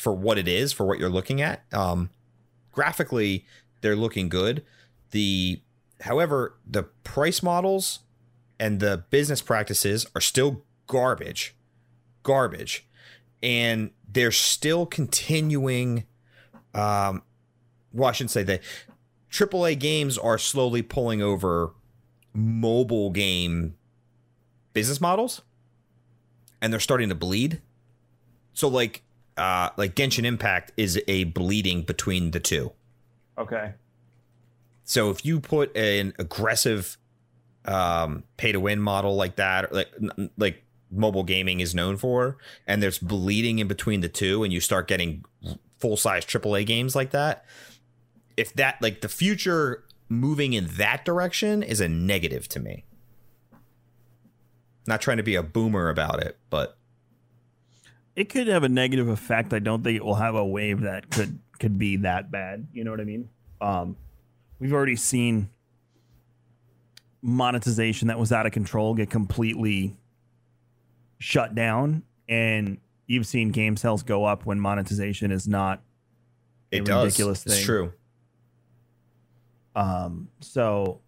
[0.00, 1.62] for what it is for what you're looking at.
[1.72, 2.10] Um
[2.72, 3.44] graphically
[3.80, 4.64] they're looking good.
[5.10, 5.60] The
[6.00, 8.00] however the price models
[8.58, 11.54] and the business practices are still garbage.
[12.22, 12.86] Garbage
[13.42, 16.04] and they're still continuing
[16.74, 17.22] um
[17.92, 18.60] well i shouldn't say they
[19.32, 21.72] aaa games are slowly pulling over
[22.32, 23.74] mobile game
[24.72, 25.42] business models
[26.60, 27.60] and they're starting to bleed
[28.52, 29.02] so like
[29.36, 32.72] uh like genshin impact is a bleeding between the two
[33.38, 33.72] Okay.
[34.84, 36.98] so if you put an aggressive
[37.64, 39.88] um, pay to win model like that, like
[40.36, 44.60] like mobile gaming is known for, and there's bleeding in between the two, and you
[44.60, 45.24] start getting
[45.78, 47.44] full size AAA games like that,
[48.36, 52.84] if that like the future moving in that direction is a negative to me.
[54.86, 56.76] Not trying to be a boomer about it, but
[58.16, 59.52] It could have a negative effect.
[59.52, 62.66] I don't think it will have a wave that could could be that bad.
[62.72, 63.28] You know what I mean?
[63.60, 63.96] Um,
[64.58, 65.50] we've already seen
[67.22, 69.96] monetization that was out of control get completely
[71.18, 75.82] shut down, and you've seen game sales go up when monetization is not
[76.72, 77.04] a it does.
[77.04, 77.64] ridiculous It's thing.
[77.64, 77.92] true.
[79.76, 81.00] Um, so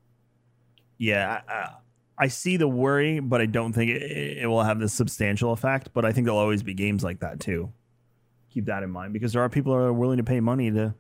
[0.99, 1.71] yeah, I,
[2.25, 4.03] I, see the worry, but I don't think it,
[4.39, 5.91] it will have this substantial effect.
[5.93, 7.73] But I think there'll always be games like that too.
[8.51, 10.95] Keep that in mind because there are people who are willing to pay money to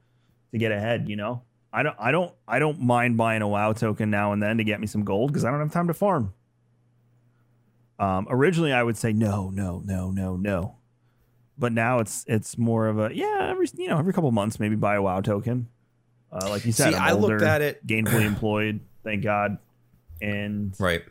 [0.53, 1.09] to get ahead.
[1.09, 1.43] You know,
[1.73, 4.65] I don't, I don't, I don't mind buying a WoW token now and then to
[4.65, 6.35] get me some gold because I don't have time to farm.
[7.99, 10.77] Um, originally, I would say no, no, no, no, no,
[11.57, 14.74] but now it's it's more of a yeah, every you know every couple months maybe
[14.77, 15.69] buy a WoW token.
[16.32, 19.59] Uh, like you said, See, I looked at it- gainfully employed, thank God,
[20.23, 21.03] and Right.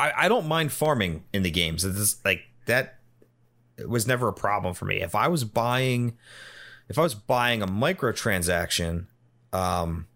[0.00, 1.84] I, I don't mind farming in the games.
[1.84, 2.98] It's like that
[3.76, 5.00] it was never a problem for me.
[5.00, 6.16] If I was buying
[6.88, 9.06] if I was buying a microtransaction,
[9.52, 10.06] um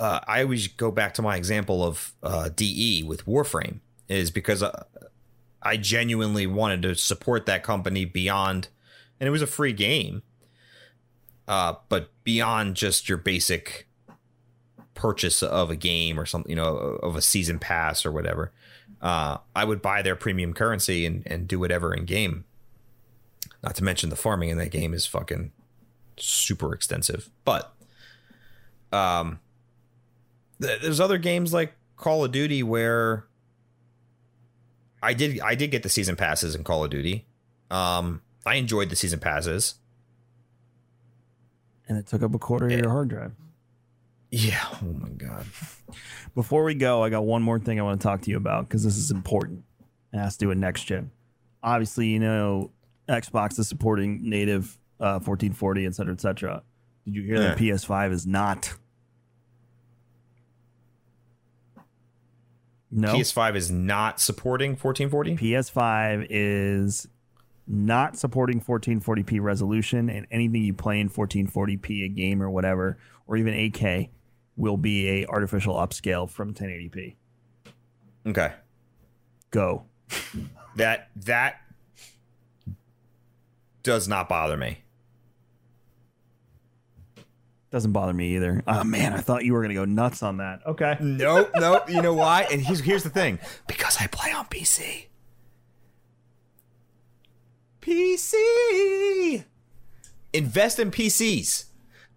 [0.00, 4.62] uh, I always go back to my example of uh, DE with Warframe is because
[4.62, 4.84] uh,
[5.60, 8.68] I genuinely wanted to support that company beyond,
[9.18, 10.22] and it was a free game,
[11.48, 13.87] uh, but beyond just your basic
[14.98, 18.50] purchase of a game or something, you know, of a season pass or whatever,
[19.00, 22.44] uh, I would buy their premium currency and, and do whatever in game.
[23.62, 25.52] Not to mention the farming in that game is fucking
[26.16, 27.30] super extensive.
[27.44, 27.72] But
[28.92, 29.38] um,
[30.60, 33.24] th- there's other games like Call of Duty where
[35.00, 37.24] I did I did get the season passes in Call of Duty.
[37.70, 39.74] Um, I enjoyed the season passes.
[41.88, 43.32] and it took up a quarter of your hard drive.
[44.30, 44.64] Yeah.
[44.82, 45.46] Oh my god.
[46.34, 48.68] Before we go, I got one more thing I want to talk to you about
[48.68, 49.64] because this is important.
[50.12, 51.10] It has to do with next gen.
[51.62, 52.70] Obviously, you know,
[53.08, 56.62] Xbox is supporting native uh, 1440, et cetera, et cetera.
[57.04, 58.74] Did you hear that PS5 is not?
[62.90, 63.14] No.
[63.14, 65.36] PS5 is not supporting 1440.
[65.36, 67.06] PS5 is
[67.66, 73.36] not supporting 1440p resolution, and anything you play in 1440p, a game or whatever, or
[73.36, 74.08] even 8K,
[74.58, 77.14] will be a artificial upscale from 1080p.
[78.26, 78.52] Okay.
[79.50, 79.84] Go.
[80.76, 81.62] That that
[83.82, 84.82] does not bother me.
[87.70, 88.62] Doesn't bother me either.
[88.66, 90.60] Oh man, I thought you were gonna go nuts on that.
[90.66, 90.96] Okay.
[91.00, 91.88] Nope, nope.
[91.88, 92.46] You know why?
[92.50, 93.38] And here's here's the thing.
[93.66, 95.06] Because I play on PC.
[97.80, 99.44] PC.
[100.32, 101.67] Invest in PCs.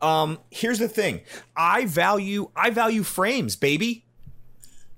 [0.02, 1.22] Um, here's the thing.
[1.56, 4.06] I value I value frames, baby.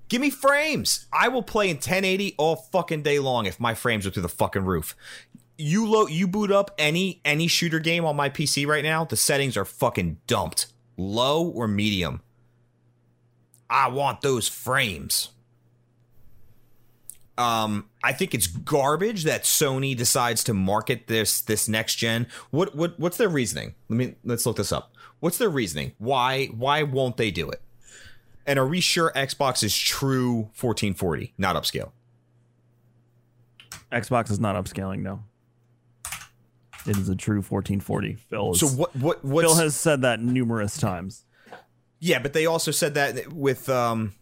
[0.08, 1.06] Give me frames.
[1.12, 4.28] I will play in 1080 all fucking day long if my frames are through the
[4.28, 4.96] fucking roof.
[5.56, 9.16] You load you boot up any any shooter game on my PC right now, the
[9.16, 10.66] settings are fucking dumped.
[10.96, 12.20] Low or medium.
[13.68, 15.30] I want those frames.
[17.36, 22.28] Um, I think it's garbage that Sony decides to market this this next gen.
[22.50, 23.74] What what what's their reasoning?
[23.88, 24.93] Let me let's look this up.
[25.24, 25.92] What's their reasoning?
[25.96, 27.62] Why why won't they do it?
[28.46, 31.92] And are we sure Xbox is true 1440, not upscale?
[33.90, 35.24] Xbox is not upscaling, no.
[36.86, 38.16] It is a true 1440.
[38.16, 41.24] Phil, is, So what what what's, Phil has said that numerous times.
[42.00, 44.12] Yeah, but they also said that with um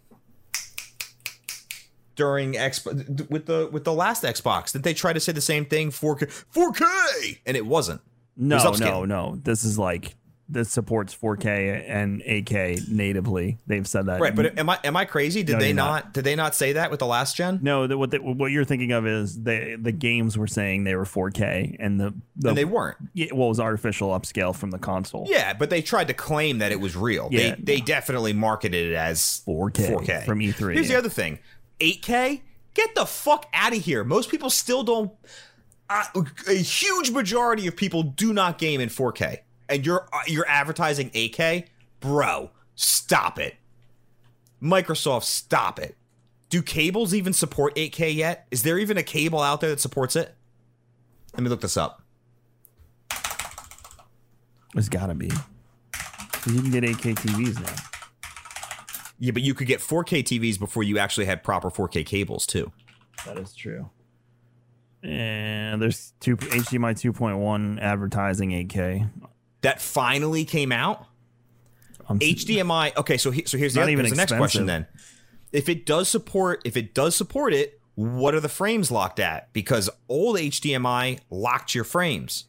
[2.15, 5.65] during X with the with the last Xbox did they try to say the same
[5.65, 8.03] thing 4K 4K and it wasn't.
[8.37, 9.41] No, was no, no.
[9.43, 10.15] This is like
[10.53, 13.59] this supports 4K and 8K natively.
[13.67, 14.21] They've said that.
[14.21, 15.43] Right, but am I am I crazy?
[15.43, 16.13] Did No, they not, not.
[16.13, 17.61] did they not say that with the last gen?
[17.63, 20.95] no, the, what they, what you're thinking of is the the games were saying they
[20.95, 22.99] were 4K and the, the and they weren't.
[23.15, 25.27] yeah, well, it was artificial upscale from the console.
[25.29, 27.29] Yeah, but they tried to claim that it was real.
[27.31, 27.55] Yeah.
[27.57, 31.39] They they definitely marketed it as 4K 4K from E3, Here's the other thing:
[31.81, 32.41] 8K.
[32.75, 34.03] Get the fuck out of here.
[34.05, 35.13] Most people still don't.
[35.91, 36.05] Uh,
[36.49, 39.41] a huge majority of people do not game in 4K,
[39.73, 41.67] and you're uh, you're advertising 8K,
[42.01, 42.51] bro.
[42.75, 43.57] Stop it.
[44.63, 45.97] Microsoft, stop it.
[46.51, 48.47] Do cables even support 8K yet?
[48.51, 50.35] Is there even a cable out there that supports it?
[51.33, 52.03] Let me look this up.
[54.75, 55.31] There's got to be.
[56.47, 57.75] You can get 8K TVs now.
[59.19, 62.73] Yeah, but you could get 4K TVs before you actually had proper 4K cables too.
[63.25, 63.89] That is true.
[65.03, 69.11] And there's two HDMI 2.1 advertising 8K.
[69.63, 71.07] That finally came out.
[72.09, 72.97] I'm HDMI.
[72.97, 74.87] Okay, so he, so here's the, other, here's the next question then.
[75.53, 79.53] If it does support, if it does support it, what are the frames locked at?
[79.53, 82.47] Because old HDMI locked your frames.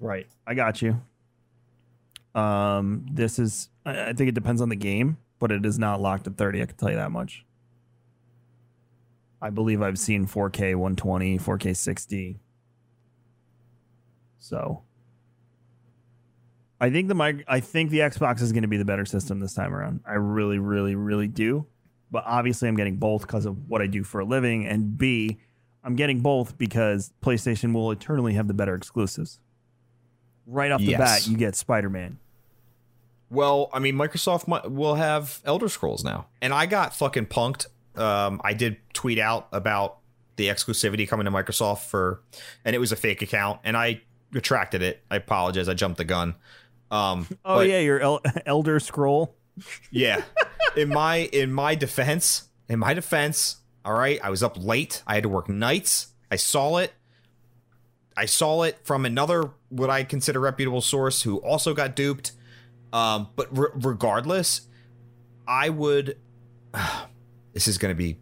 [0.00, 0.26] Right.
[0.46, 1.00] I got you.
[2.34, 3.68] Um, this is.
[3.84, 6.62] I I think it depends on the game, but it is not locked at 30.
[6.62, 7.44] I can tell you that much.
[9.42, 12.40] I believe I've seen 4K 120, 4K 60.
[14.38, 14.82] So,
[16.80, 17.44] I think the mic.
[17.46, 20.00] I think the Xbox is going to be the better system this time around.
[20.06, 21.66] I really, really, really do.
[22.10, 25.38] But obviously, I'm getting both because of what I do for a living, and B,
[25.84, 29.38] I'm getting both because PlayStation will eternally have the better exclusives.
[30.46, 30.98] Right off the Yes.
[30.98, 32.18] bat, you get Spider Man.
[33.30, 37.66] Well, I mean, Microsoft will have Elder Scrolls now, and I got fucking punked.
[38.00, 39.98] Um, I did tweet out about
[40.36, 42.22] the exclusivity coming to Microsoft for,
[42.64, 44.00] and it was a fake account, and I
[44.32, 45.02] retracted it.
[45.10, 45.68] I apologize.
[45.68, 46.34] I jumped the gun.
[46.90, 49.34] Um, Oh but- yeah, your El- Elder Scroll.
[49.90, 50.22] Yeah.
[50.76, 55.02] in my in my defense, in my defense, all right, I was up late.
[55.06, 56.08] I had to work nights.
[56.30, 56.92] I saw it.
[58.16, 62.32] I saw it from another what I consider reputable source who also got duped.
[62.92, 64.62] Um, but re- regardless,
[65.46, 66.16] I would.
[67.52, 68.18] this is going to be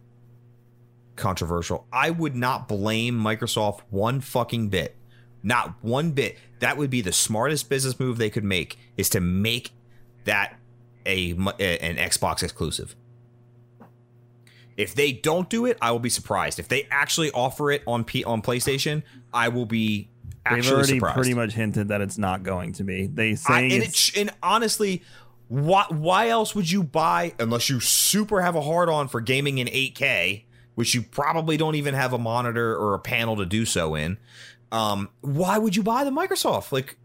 [1.16, 1.86] controversial.
[1.92, 4.96] I would not blame Microsoft one fucking bit.
[5.42, 6.38] Not one bit.
[6.60, 9.72] That would be the smartest business move they could make is to make
[10.24, 10.58] that
[11.06, 12.96] a an Xbox exclusive.
[14.76, 16.58] If they don't do it, I will be surprised.
[16.58, 19.02] If they actually offer it on P- on PlayStation,
[19.32, 20.08] I will be
[20.46, 21.14] actually They've already surprised.
[21.16, 23.06] pretty much hinted that it's not going to be.
[23.06, 25.02] They I, saying and, it's, it, and honestly,
[25.48, 29.58] why why else would you buy unless you super have a hard on for gaming
[29.58, 30.44] in 8K,
[30.74, 34.18] which you probably don't even have a monitor or a panel to do so in?
[34.70, 36.72] Um, why would you buy the Microsoft?
[36.72, 36.98] Like,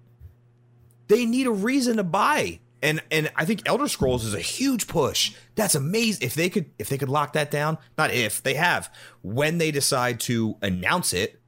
[1.08, 2.60] they need a reason to buy.
[2.82, 5.34] And and I think Elder Scrolls is a huge push.
[5.56, 6.28] That's amazing.
[6.28, 9.72] If they could if they could lock that down, not if they have, when they
[9.72, 11.40] decide to announce it,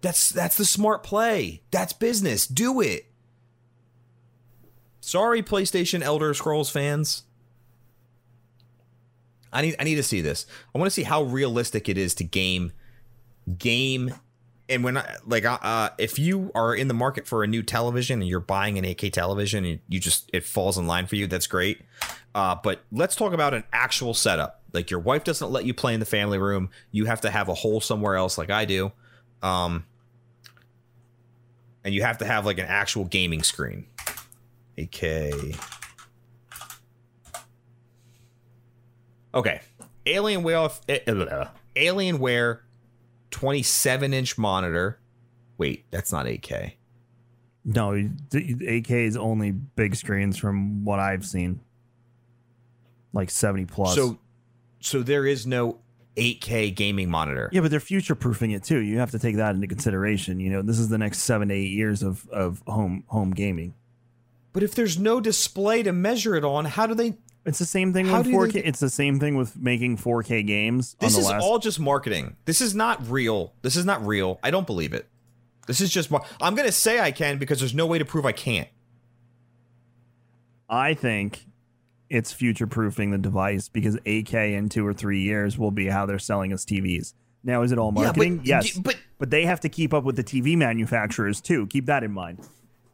[0.00, 1.62] that's that's the smart play.
[1.70, 2.46] That's business.
[2.46, 3.11] Do it.
[5.04, 7.24] Sorry, PlayStation Elder Scrolls fans.
[9.52, 10.46] I need I need to see this.
[10.72, 12.72] I want to see how realistic it is to game
[13.58, 14.14] game
[14.68, 17.64] and when I like uh, uh if you are in the market for a new
[17.64, 21.16] television and you're buying an 8K television and you just it falls in line for
[21.16, 21.80] you, that's great.
[22.32, 24.62] Uh but let's talk about an actual setup.
[24.72, 26.70] Like your wife doesn't let you play in the family room.
[26.92, 28.92] You have to have a hole somewhere else like I do.
[29.42, 29.84] Um
[31.82, 33.86] and you have to have like an actual gaming screen.
[34.78, 35.58] 8K.
[39.34, 39.60] Okay.
[40.06, 42.60] Alienware uh, Alienware
[43.30, 44.98] 27 inch monitor.
[45.58, 46.72] Wait, that's not 8K.
[47.64, 51.60] no the- the 8K is only big screens from what I've seen,
[53.12, 53.94] like 70 plus.
[53.94, 54.18] So
[54.80, 55.78] so there is no
[56.16, 57.48] 8K gaming monitor.
[57.52, 58.80] yeah, but they're future proofing it too.
[58.80, 60.40] You have to take that into consideration.
[60.40, 63.74] You know, this is the next seven to eight years of of home home gaming.
[64.52, 67.14] But if there's no display to measure it on, how do they
[67.44, 68.52] It's the same thing with 4K.
[68.52, 70.94] think- It's the same thing with making 4K games.
[71.00, 72.36] This on is last, all just marketing.
[72.44, 73.54] This is not real.
[73.62, 74.38] This is not real.
[74.42, 75.08] I don't believe it.
[75.66, 76.10] This is just.
[76.10, 78.68] mar- I'm gonna say I can because there's no way to prove I can't.
[80.68, 81.46] I think
[82.08, 86.04] it's future proofing the device because 8K in two or three years will be how
[86.06, 87.14] they're selling us TVs.
[87.44, 88.40] Now, is it all Yeah, but- marketing?
[88.44, 91.66] yes, but- but they have to keep up with the TV manufacturers too.
[91.68, 92.38] Keep that in mind.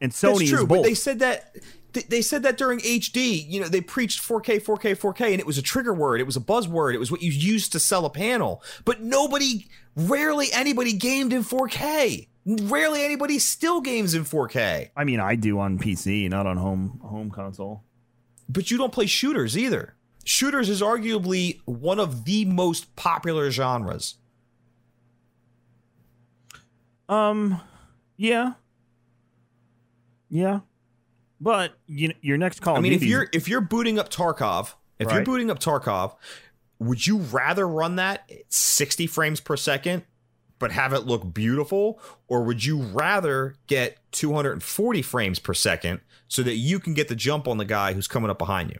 [0.01, 1.55] And Sony That's true, but they said that
[1.91, 3.43] they said that during HD.
[3.47, 6.21] You know, they preached 4K, 4K, 4K, and it was a trigger word.
[6.21, 6.93] It was a buzzword.
[6.93, 8.63] It was what you used to sell a panel.
[8.85, 12.27] But nobody, rarely anybody gamed in 4K.
[12.45, 14.89] Rarely anybody still games in 4K.
[14.95, 17.83] I mean, I do on PC, not on home home console.
[18.47, 19.95] But you don't play shooters either.
[20.25, 24.15] Shooters is arguably one of the most popular genres.
[27.07, 27.61] Um,
[28.17, 28.53] yeah,
[30.29, 30.59] yeah,
[31.39, 35.11] but you your next Call I mean, if you're if you're booting up Tarkov, if
[35.11, 36.15] you're booting up Tarkov,
[36.79, 40.03] would you rather run that at 60 frames per second
[40.59, 46.43] but have it look beautiful or would you rather get 240 frames per second so
[46.43, 48.79] that you can get the jump on the guy who's coming up behind you?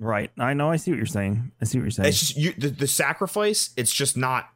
[0.00, 1.52] right, I know, I see what you're saying.
[1.60, 2.08] I see what you're saying.
[2.08, 4.50] It's just you, the, the sacrifice, it's just not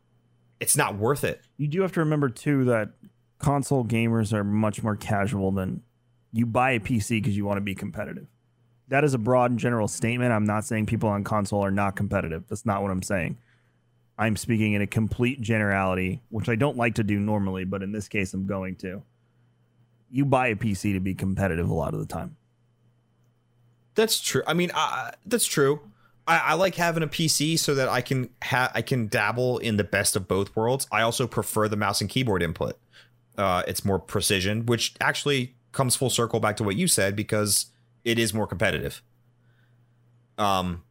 [0.60, 1.40] it's not worth it.
[1.56, 2.90] you do have to remember too that
[3.38, 5.82] console gamers are much more casual than
[6.32, 8.26] you buy a PC because you want to be competitive.
[8.88, 10.32] That is a broad and general statement.
[10.32, 12.44] I'm not saying people on console are not competitive.
[12.48, 13.38] That's not what I'm saying.
[14.18, 17.92] I'm speaking in a complete generality, which I don't like to do normally, but in
[17.92, 19.02] this case, I'm going to.
[20.10, 22.36] You buy a PC to be competitive a lot of the time.
[23.94, 24.42] That's true.
[24.46, 25.80] I mean, uh, that's true.
[26.28, 29.76] I, I like having a PC so that I can ha- I can dabble in
[29.78, 30.86] the best of both worlds.
[30.92, 32.78] I also prefer the mouse and keyboard input.
[33.36, 37.66] Uh, it's more precision, which actually comes full circle back to what you said because
[38.04, 39.02] it is more competitive.
[40.36, 40.82] Um,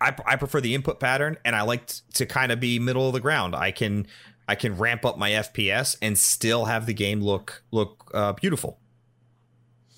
[0.00, 3.06] I I prefer the input pattern, and I like t- to kind of be middle
[3.06, 3.54] of the ground.
[3.56, 4.06] I can
[4.46, 8.78] I can ramp up my FPS and still have the game look look uh, beautiful.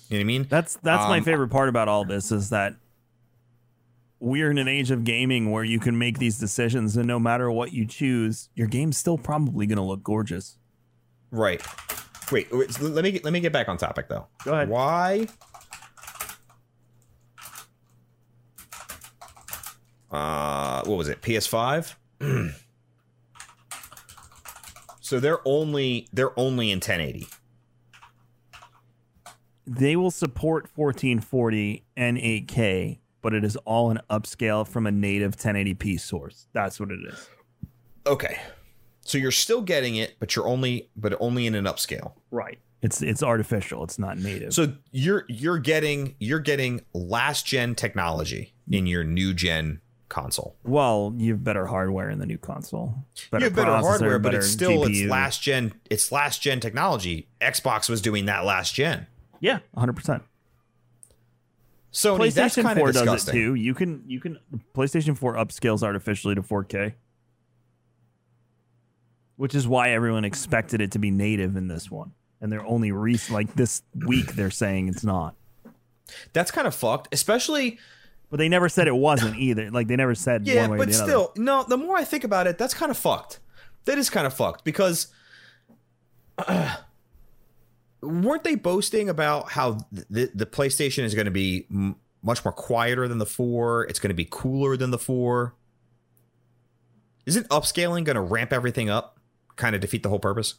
[0.09, 0.47] You know what I mean?
[0.49, 2.75] That's that's my Um, favorite part about all this is that
[4.21, 7.49] we're in an age of gaming where you can make these decisions and no matter
[7.49, 10.59] what you choose, your game's still probably going to look gorgeous.
[11.31, 11.61] Right.
[12.31, 14.27] Wait, wait, so let me get, let me get back on topic though.
[14.45, 14.69] Go ahead.
[14.69, 15.27] Why?
[20.11, 21.21] Uh, what was it?
[21.21, 21.95] PS5.
[24.99, 27.27] so they're only they're only in 1080.
[29.65, 35.35] They will support 1440 and 8K, but it is all an upscale from a native
[35.35, 36.47] 1080p source.
[36.53, 37.29] That's what it is.
[38.05, 38.39] Okay.
[39.01, 42.13] So you're still getting it, but you're only but only in an upscale.
[42.29, 42.59] Right.
[42.81, 43.83] It's it's artificial.
[43.83, 44.53] It's not native.
[44.53, 50.57] So you're you're getting you're getting last gen technology in your new gen console.
[50.63, 52.95] well, you have better hardware in the new console.
[53.31, 55.73] Better you have better hardware, but better it's still it's last gen.
[55.89, 57.29] It's last gen technology.
[57.39, 59.07] Xbox was doing that last gen.
[59.39, 60.21] Yeah, 100%.
[61.91, 63.53] Sony, that's PlayStation kind 4 of does it too.
[63.55, 64.39] You can you can
[64.73, 66.93] PlayStation 4 upscales artificially to 4K.
[69.35, 72.11] Which is why everyone expected it to be native in this one.
[72.39, 75.35] And they're only re- like this week they're saying it's not.
[76.33, 77.79] That's kind of fucked, especially
[78.29, 79.69] But they never said it wasn't either.
[79.71, 80.61] Like they never said yeah.
[80.61, 81.05] one way or But the other.
[81.11, 81.63] still, no.
[81.63, 83.39] The more I think about it, that's kind of fucked.
[83.85, 85.07] That is kind of fucked because
[86.37, 86.75] uh,
[88.01, 92.51] weren't they boasting about how the the PlayStation is going to be m- much more
[92.51, 93.85] quieter than the four?
[93.85, 95.55] It's going to be cooler than the four.
[97.25, 99.19] Isn't upscaling going to ramp everything up?
[99.55, 100.55] Kind of defeat the whole purpose.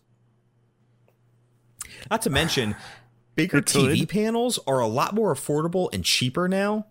[2.11, 2.77] Not to mention,
[3.35, 6.87] bigger TV panels are a lot more affordable and cheaper now.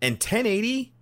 [0.00, 0.94] And 1080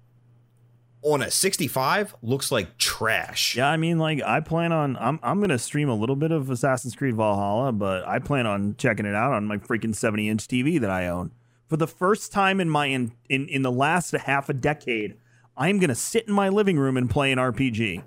[1.13, 3.55] on a 65 looks like trash.
[3.57, 6.51] Yeah, I mean, like I plan on I'm I'm gonna stream a little bit of
[6.51, 10.49] Assassin's Creed Valhalla, but I plan on checking it out on my freaking 70 inch
[10.49, 11.31] TV that I own.
[11.69, 15.15] For the first time in my in in, in the last half a decade,
[15.57, 18.03] I'm gonna sit in my living room and play an RPG,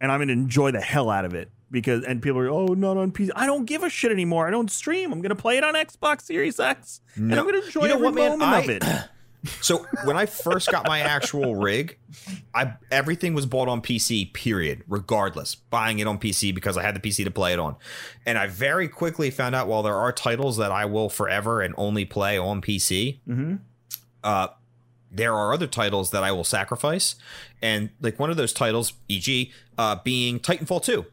[0.00, 2.96] and I'm gonna enjoy the hell out of it because and people are oh not
[2.96, 3.30] on PC.
[3.34, 4.46] I don't give a shit anymore.
[4.46, 5.12] I don't stream.
[5.12, 8.04] I'm gonna play it on Xbox Series X, and I'm gonna enjoy You know every
[8.06, 8.38] what, man?
[8.38, 8.84] moment I- of it.
[9.60, 11.98] So when I first got my actual rig,
[12.54, 14.32] I everything was bought on PC.
[14.32, 14.84] Period.
[14.86, 17.76] Regardless, buying it on PC because I had the PC to play it on,
[18.26, 21.74] and I very quickly found out while there are titles that I will forever and
[21.78, 23.20] only play on PC.
[23.28, 23.56] Mm-hmm.
[24.22, 24.48] Uh,
[25.10, 27.16] there are other titles that I will sacrifice,
[27.62, 31.06] and like one of those titles, e.g., uh, being Titanfall two.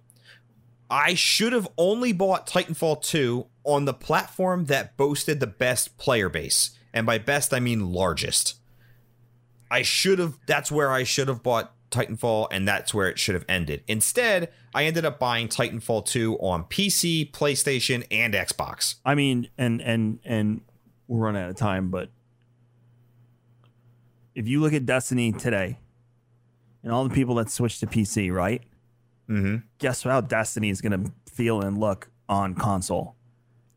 [0.90, 6.30] I should have only bought Titanfall 2 on the platform that boasted the best player
[6.30, 6.77] base.
[6.98, 8.56] And by best, I mean largest.
[9.70, 13.36] I should have, that's where I should have bought Titanfall, and that's where it should
[13.36, 13.84] have ended.
[13.88, 18.96] Instead, I ended up buying Titanfall 2 on PC, PlayStation, and Xbox.
[19.06, 20.62] I mean, and and and
[21.08, 22.10] we're running out of time, but
[24.34, 25.78] if you look at Destiny today
[26.82, 28.64] and all the people that switched to PC, right?
[29.30, 29.58] Mm-hmm.
[29.78, 33.16] Guess how Destiny is going to feel and look on console,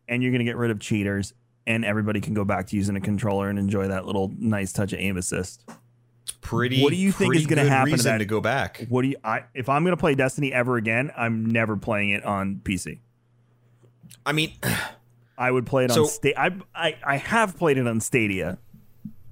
[0.08, 1.34] and you're going to get rid of cheaters,
[1.66, 4.92] and everybody can go back to using a controller and enjoy that little nice touch
[4.92, 5.68] of aim assist.
[6.40, 6.82] Pretty.
[6.82, 8.18] What do you think is gonna happen to that?
[8.18, 8.86] to go back?
[8.88, 9.16] What do you?
[9.24, 12.98] I if I'm going to play Destiny ever again, I'm never playing it on PC.
[14.24, 14.52] I mean,
[15.38, 18.58] I would play it So- on Sta- I, I I have played it on Stadia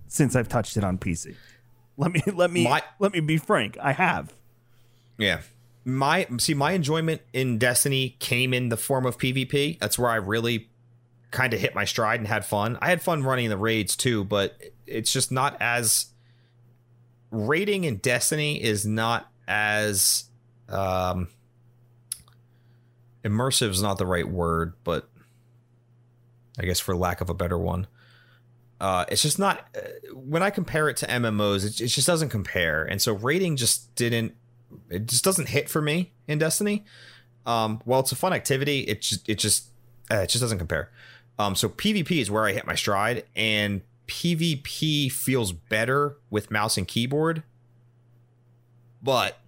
[0.06, 1.34] since I've touched it on PC.
[1.96, 3.76] Let me let me My- let me be frank.
[3.82, 4.32] I have.
[5.18, 5.40] Yeah.
[5.84, 9.78] My see my enjoyment in Destiny came in the form of PvP.
[9.78, 10.68] That's where I really
[11.30, 12.78] kind of hit my stride and had fun.
[12.80, 16.06] I had fun running the raids too, but it's just not as
[17.30, 20.24] raiding in Destiny is not as
[20.68, 21.28] um
[23.24, 25.08] immersive is not the right word, but
[26.58, 27.86] I guess for lack of a better one.
[28.80, 29.80] Uh, it's just not uh,
[30.14, 33.94] when I compare it to MMOs, it, it just doesn't compare, and so raiding just
[33.96, 34.34] didn't
[34.88, 36.84] it just doesn't hit for me in Destiny.
[37.46, 39.68] Um, while it's a fun activity, it just it just
[40.10, 40.90] uh, it just doesn't compare.
[41.38, 46.76] Um, so PvP is where I hit my stride, and PvP feels better with mouse
[46.76, 47.42] and keyboard.
[49.02, 49.38] But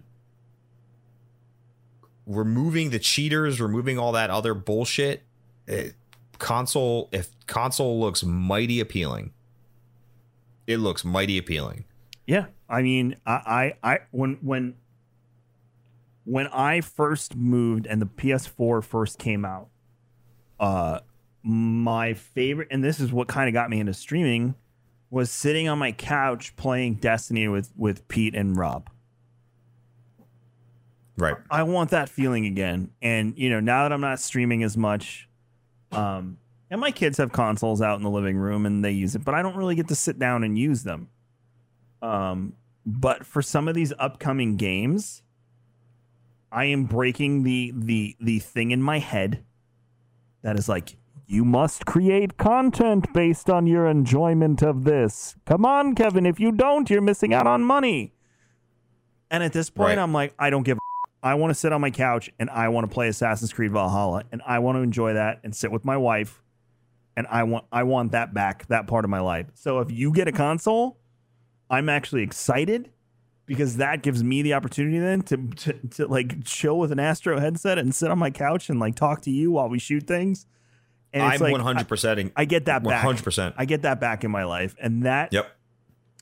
[2.25, 5.23] removing the cheaters, removing all that other bullshit,
[5.67, 5.95] it,
[6.39, 9.31] console if console looks mighty appealing.
[10.67, 11.85] It looks mighty appealing.
[12.25, 12.45] Yeah.
[12.69, 14.75] I mean, I I, I when when
[16.23, 19.67] when I first moved and the PS4 first came out,
[20.59, 20.99] uh
[21.43, 24.55] my favorite and this is what kind of got me into streaming
[25.09, 28.89] was sitting on my couch playing Destiny with with Pete and Rob.
[31.17, 31.35] Right.
[31.51, 32.91] I want that feeling again.
[33.01, 35.29] And you know, now that I'm not streaming as much,
[35.91, 36.37] um,
[36.71, 39.35] and my kids have consoles out in the living room and they use it, but
[39.35, 41.09] I don't really get to sit down and use them.
[42.01, 42.53] Um,
[42.85, 45.21] but for some of these upcoming games,
[46.51, 49.43] I am breaking the the the thing in my head
[50.41, 50.95] that is like
[51.31, 55.35] you must create content based on your enjoyment of this.
[55.45, 58.13] Come on, Kevin, if you don't, you're missing out on money.
[59.29, 59.97] And at this point, Right.
[59.97, 60.81] I'm like, I don't give a
[61.23, 64.23] I want to sit on my couch and I want to play Assassin's Creed Valhalla
[64.31, 66.41] and I want to enjoy that and sit with my wife
[67.15, 69.45] and I want I want that back, that part of my life.
[69.53, 70.97] So if you get a console,
[71.69, 72.89] I'm actually excited
[73.45, 77.39] because that gives me the opportunity then to, to to like chill with an Astro
[77.39, 80.47] headset and sit on my couch and like talk to you while we shoot things.
[81.13, 83.05] And I'm like, 100% I, I get that back.
[83.05, 83.53] 100%.
[83.57, 84.75] I get that back in my life.
[84.79, 85.51] And that Yep.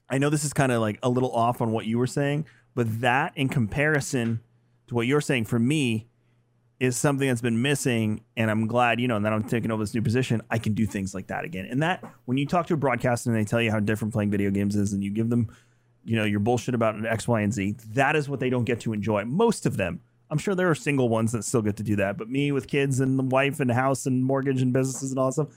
[0.10, 2.46] I know this is kind of like a little off on what you were saying,
[2.74, 4.42] but that in comparison
[4.88, 6.08] to what you're saying for me
[6.80, 8.22] is something that's been missing.
[8.36, 10.42] And I'm glad, you know, that I'm taking over this new position.
[10.50, 11.68] I can do things like that again.
[11.70, 14.32] And that when you talk to a broadcaster and they tell you how different playing
[14.32, 15.50] video games is, and you give them,
[16.06, 18.80] you know, your bullshit about X, Y, and Z, that is what they don't get
[18.82, 19.26] to enjoy.
[19.26, 20.02] Most of them.
[20.32, 22.68] I'm sure there are single ones that still get to do that, but me with
[22.68, 25.48] kids and the wife and house and mortgage and businesses and all that stuff,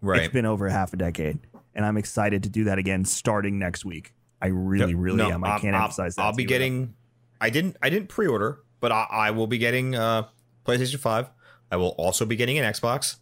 [0.00, 0.22] Right.
[0.22, 1.38] it's been over half a decade,
[1.74, 4.14] and I'm excited to do that again starting next week.
[4.40, 5.00] I really, Yep.
[5.00, 5.44] really No, am.
[5.44, 6.22] I can't I'm- emphasize that.
[6.22, 6.48] I'll be enough.
[6.48, 6.94] getting.
[7.40, 7.76] I didn't.
[7.82, 10.28] I didn't pre-order, but I, I will be getting uh,
[10.64, 11.28] PlayStation Five.
[11.70, 13.16] I will also be getting an Xbox.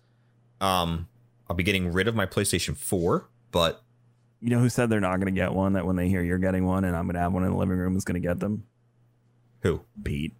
[0.60, 1.08] Um,
[1.48, 3.82] I'll be getting rid of my PlayStation Four, but
[4.40, 5.72] You know who said they're not going to get one?
[5.74, 7.56] That when they hear you're getting one, and I'm going to have one in the
[7.56, 8.64] living room, is going to get them.
[9.62, 9.82] who?
[10.02, 10.34] Pete.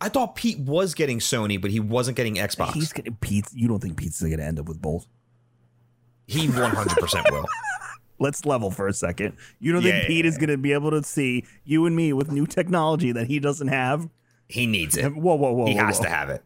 [0.00, 2.72] I thought Pete was getting Sony, but he wasn't getting Xbox.
[2.72, 3.46] He's getting Pete.
[3.54, 5.06] You don't think Pete's going to end up with both?
[6.26, 7.44] he 100% will.
[8.18, 9.36] Let's level for a second.
[9.58, 11.94] You don't Yeah, think yeah, Pete is going to be able to see you and
[11.94, 14.08] me with new technology that he doesn't have?
[14.48, 15.14] He needs it.
[15.14, 15.66] Whoa, whoa, whoa!
[15.66, 16.04] he whoa, has whoa.
[16.04, 16.42] to have it.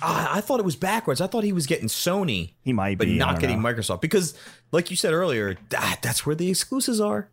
[0.00, 1.20] I thought it was backwards.
[1.20, 3.68] I thought he was getting Sony, He might but be not getting know.
[3.68, 4.34] Microsoft because,
[4.70, 7.30] like you said earlier, that, that's where the exclusives are.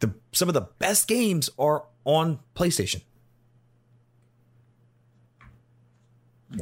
[0.00, 3.02] The some of the best games are on PlayStation.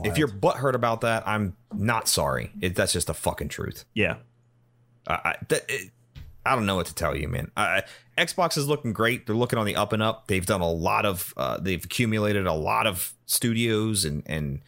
[0.05, 2.51] If you're butthurt about that, I'm not sorry.
[2.61, 3.85] It, that's just the fucking truth.
[3.95, 4.17] Yeah,
[5.07, 5.91] I, I, that, it,
[6.45, 7.51] I don't know what to tell you, man.
[7.57, 7.85] I-
[8.19, 9.27] Xbox is looking great.
[9.27, 10.27] They're looking on the up and up.
[10.27, 14.61] They've done a lot of, uh, they've accumulated a lot of studios and and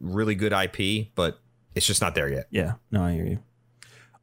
[0.00, 1.38] really good IP, but
[1.74, 2.46] it's just not there yet.
[2.50, 2.72] yeah.
[2.90, 3.38] No, I hear you.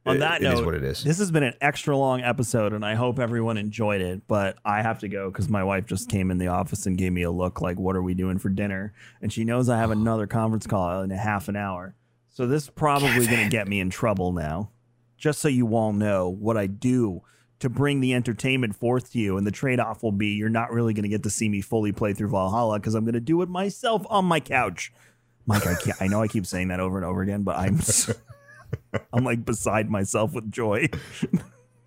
[0.04, 1.04] On It- that it note, is what it is.
[1.04, 4.22] This has been an extra long episode, and I hope everyone enjoyed it.
[4.26, 7.12] But I have to go because my wife just came in the office and gave
[7.12, 9.90] me a look like, "What are we doing for dinner?" And she knows I have
[9.92, 11.94] another conference call in a half an hour,
[12.30, 14.70] so this is probably going to get me in trouble now.
[15.16, 17.22] Just so you all know what I do
[17.60, 20.92] to bring the entertainment forth to you, and the trade-off will be you're not really
[20.94, 23.40] going to get to see me fully play through Valhalla because I'm going to do
[23.42, 24.92] it myself on my couch.
[25.46, 26.02] Mike, I can't.
[26.02, 27.80] I know I keep saying that over and over again, but I'm.
[27.80, 28.14] So,
[29.12, 30.88] I'm like beside myself with joy.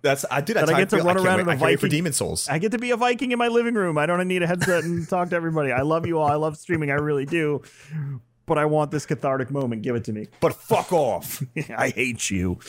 [0.02, 2.12] That's I do That I get to run around in a I can't for Demon
[2.12, 2.48] Souls.
[2.48, 3.98] I get to be a Viking in my living room.
[3.98, 5.72] I don't need a headset and talk to everybody.
[5.72, 6.28] I love you all.
[6.28, 6.90] I love streaming.
[6.90, 7.62] I really do.
[8.46, 9.82] But I want this cathartic moment.
[9.82, 10.28] Give it to me.
[10.40, 11.42] But fuck off.
[11.76, 12.60] I hate you.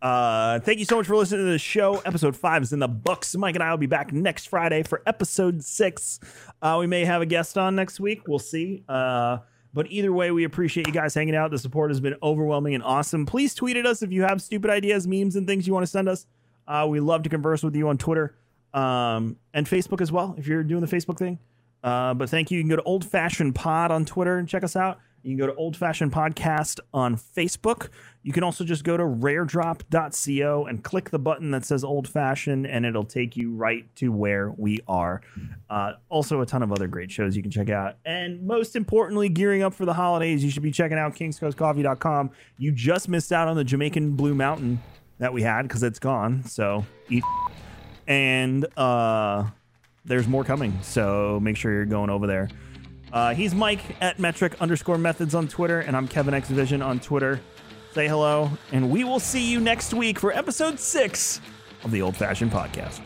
[0.00, 1.98] uh, thank you so much for listening to the show.
[2.04, 3.36] Episode five is in the books.
[3.36, 6.18] Mike and I will be back next Friday for episode six.
[6.60, 8.26] Uh, we may have a guest on next week.
[8.26, 8.82] We'll see.
[8.88, 9.38] Uh,
[9.74, 11.50] but either way, we appreciate you guys hanging out.
[11.50, 13.26] The support has been overwhelming and awesome.
[13.26, 15.90] Please tweet at us if you have stupid ideas, memes, and things you want to
[15.90, 16.26] send us.
[16.66, 18.34] Uh, we love to converse with you on Twitter
[18.74, 21.38] um, and Facebook as well if you're doing the Facebook thing.
[21.82, 22.58] Uh, but thank you.
[22.58, 24.98] You can go to Old Fashioned Pod on Twitter and check us out.
[25.22, 27.88] You can go to Old Fashioned Podcast on Facebook.
[28.22, 32.66] You can also just go to raredrop.co and click the button that says Old Fashioned,
[32.66, 35.20] and it'll take you right to where we are.
[35.70, 37.96] Uh, also, a ton of other great shows you can check out.
[38.04, 42.30] And most importantly, gearing up for the holidays, you should be checking out kingscoastcoffee.com.
[42.58, 44.80] You just missed out on the Jamaican Blue Mountain
[45.18, 46.44] that we had because it's gone.
[46.44, 47.24] So eat.
[48.08, 49.44] And uh,
[50.04, 50.78] there's more coming.
[50.82, 52.48] So make sure you're going over there.
[53.12, 56.98] Uh, he's Mike at metric underscore methods on Twitter, and I'm Kevin X Vision on
[56.98, 57.40] Twitter.
[57.92, 61.40] Say hello, and we will see you next week for episode six
[61.84, 63.00] of the Old Fashioned Podcast.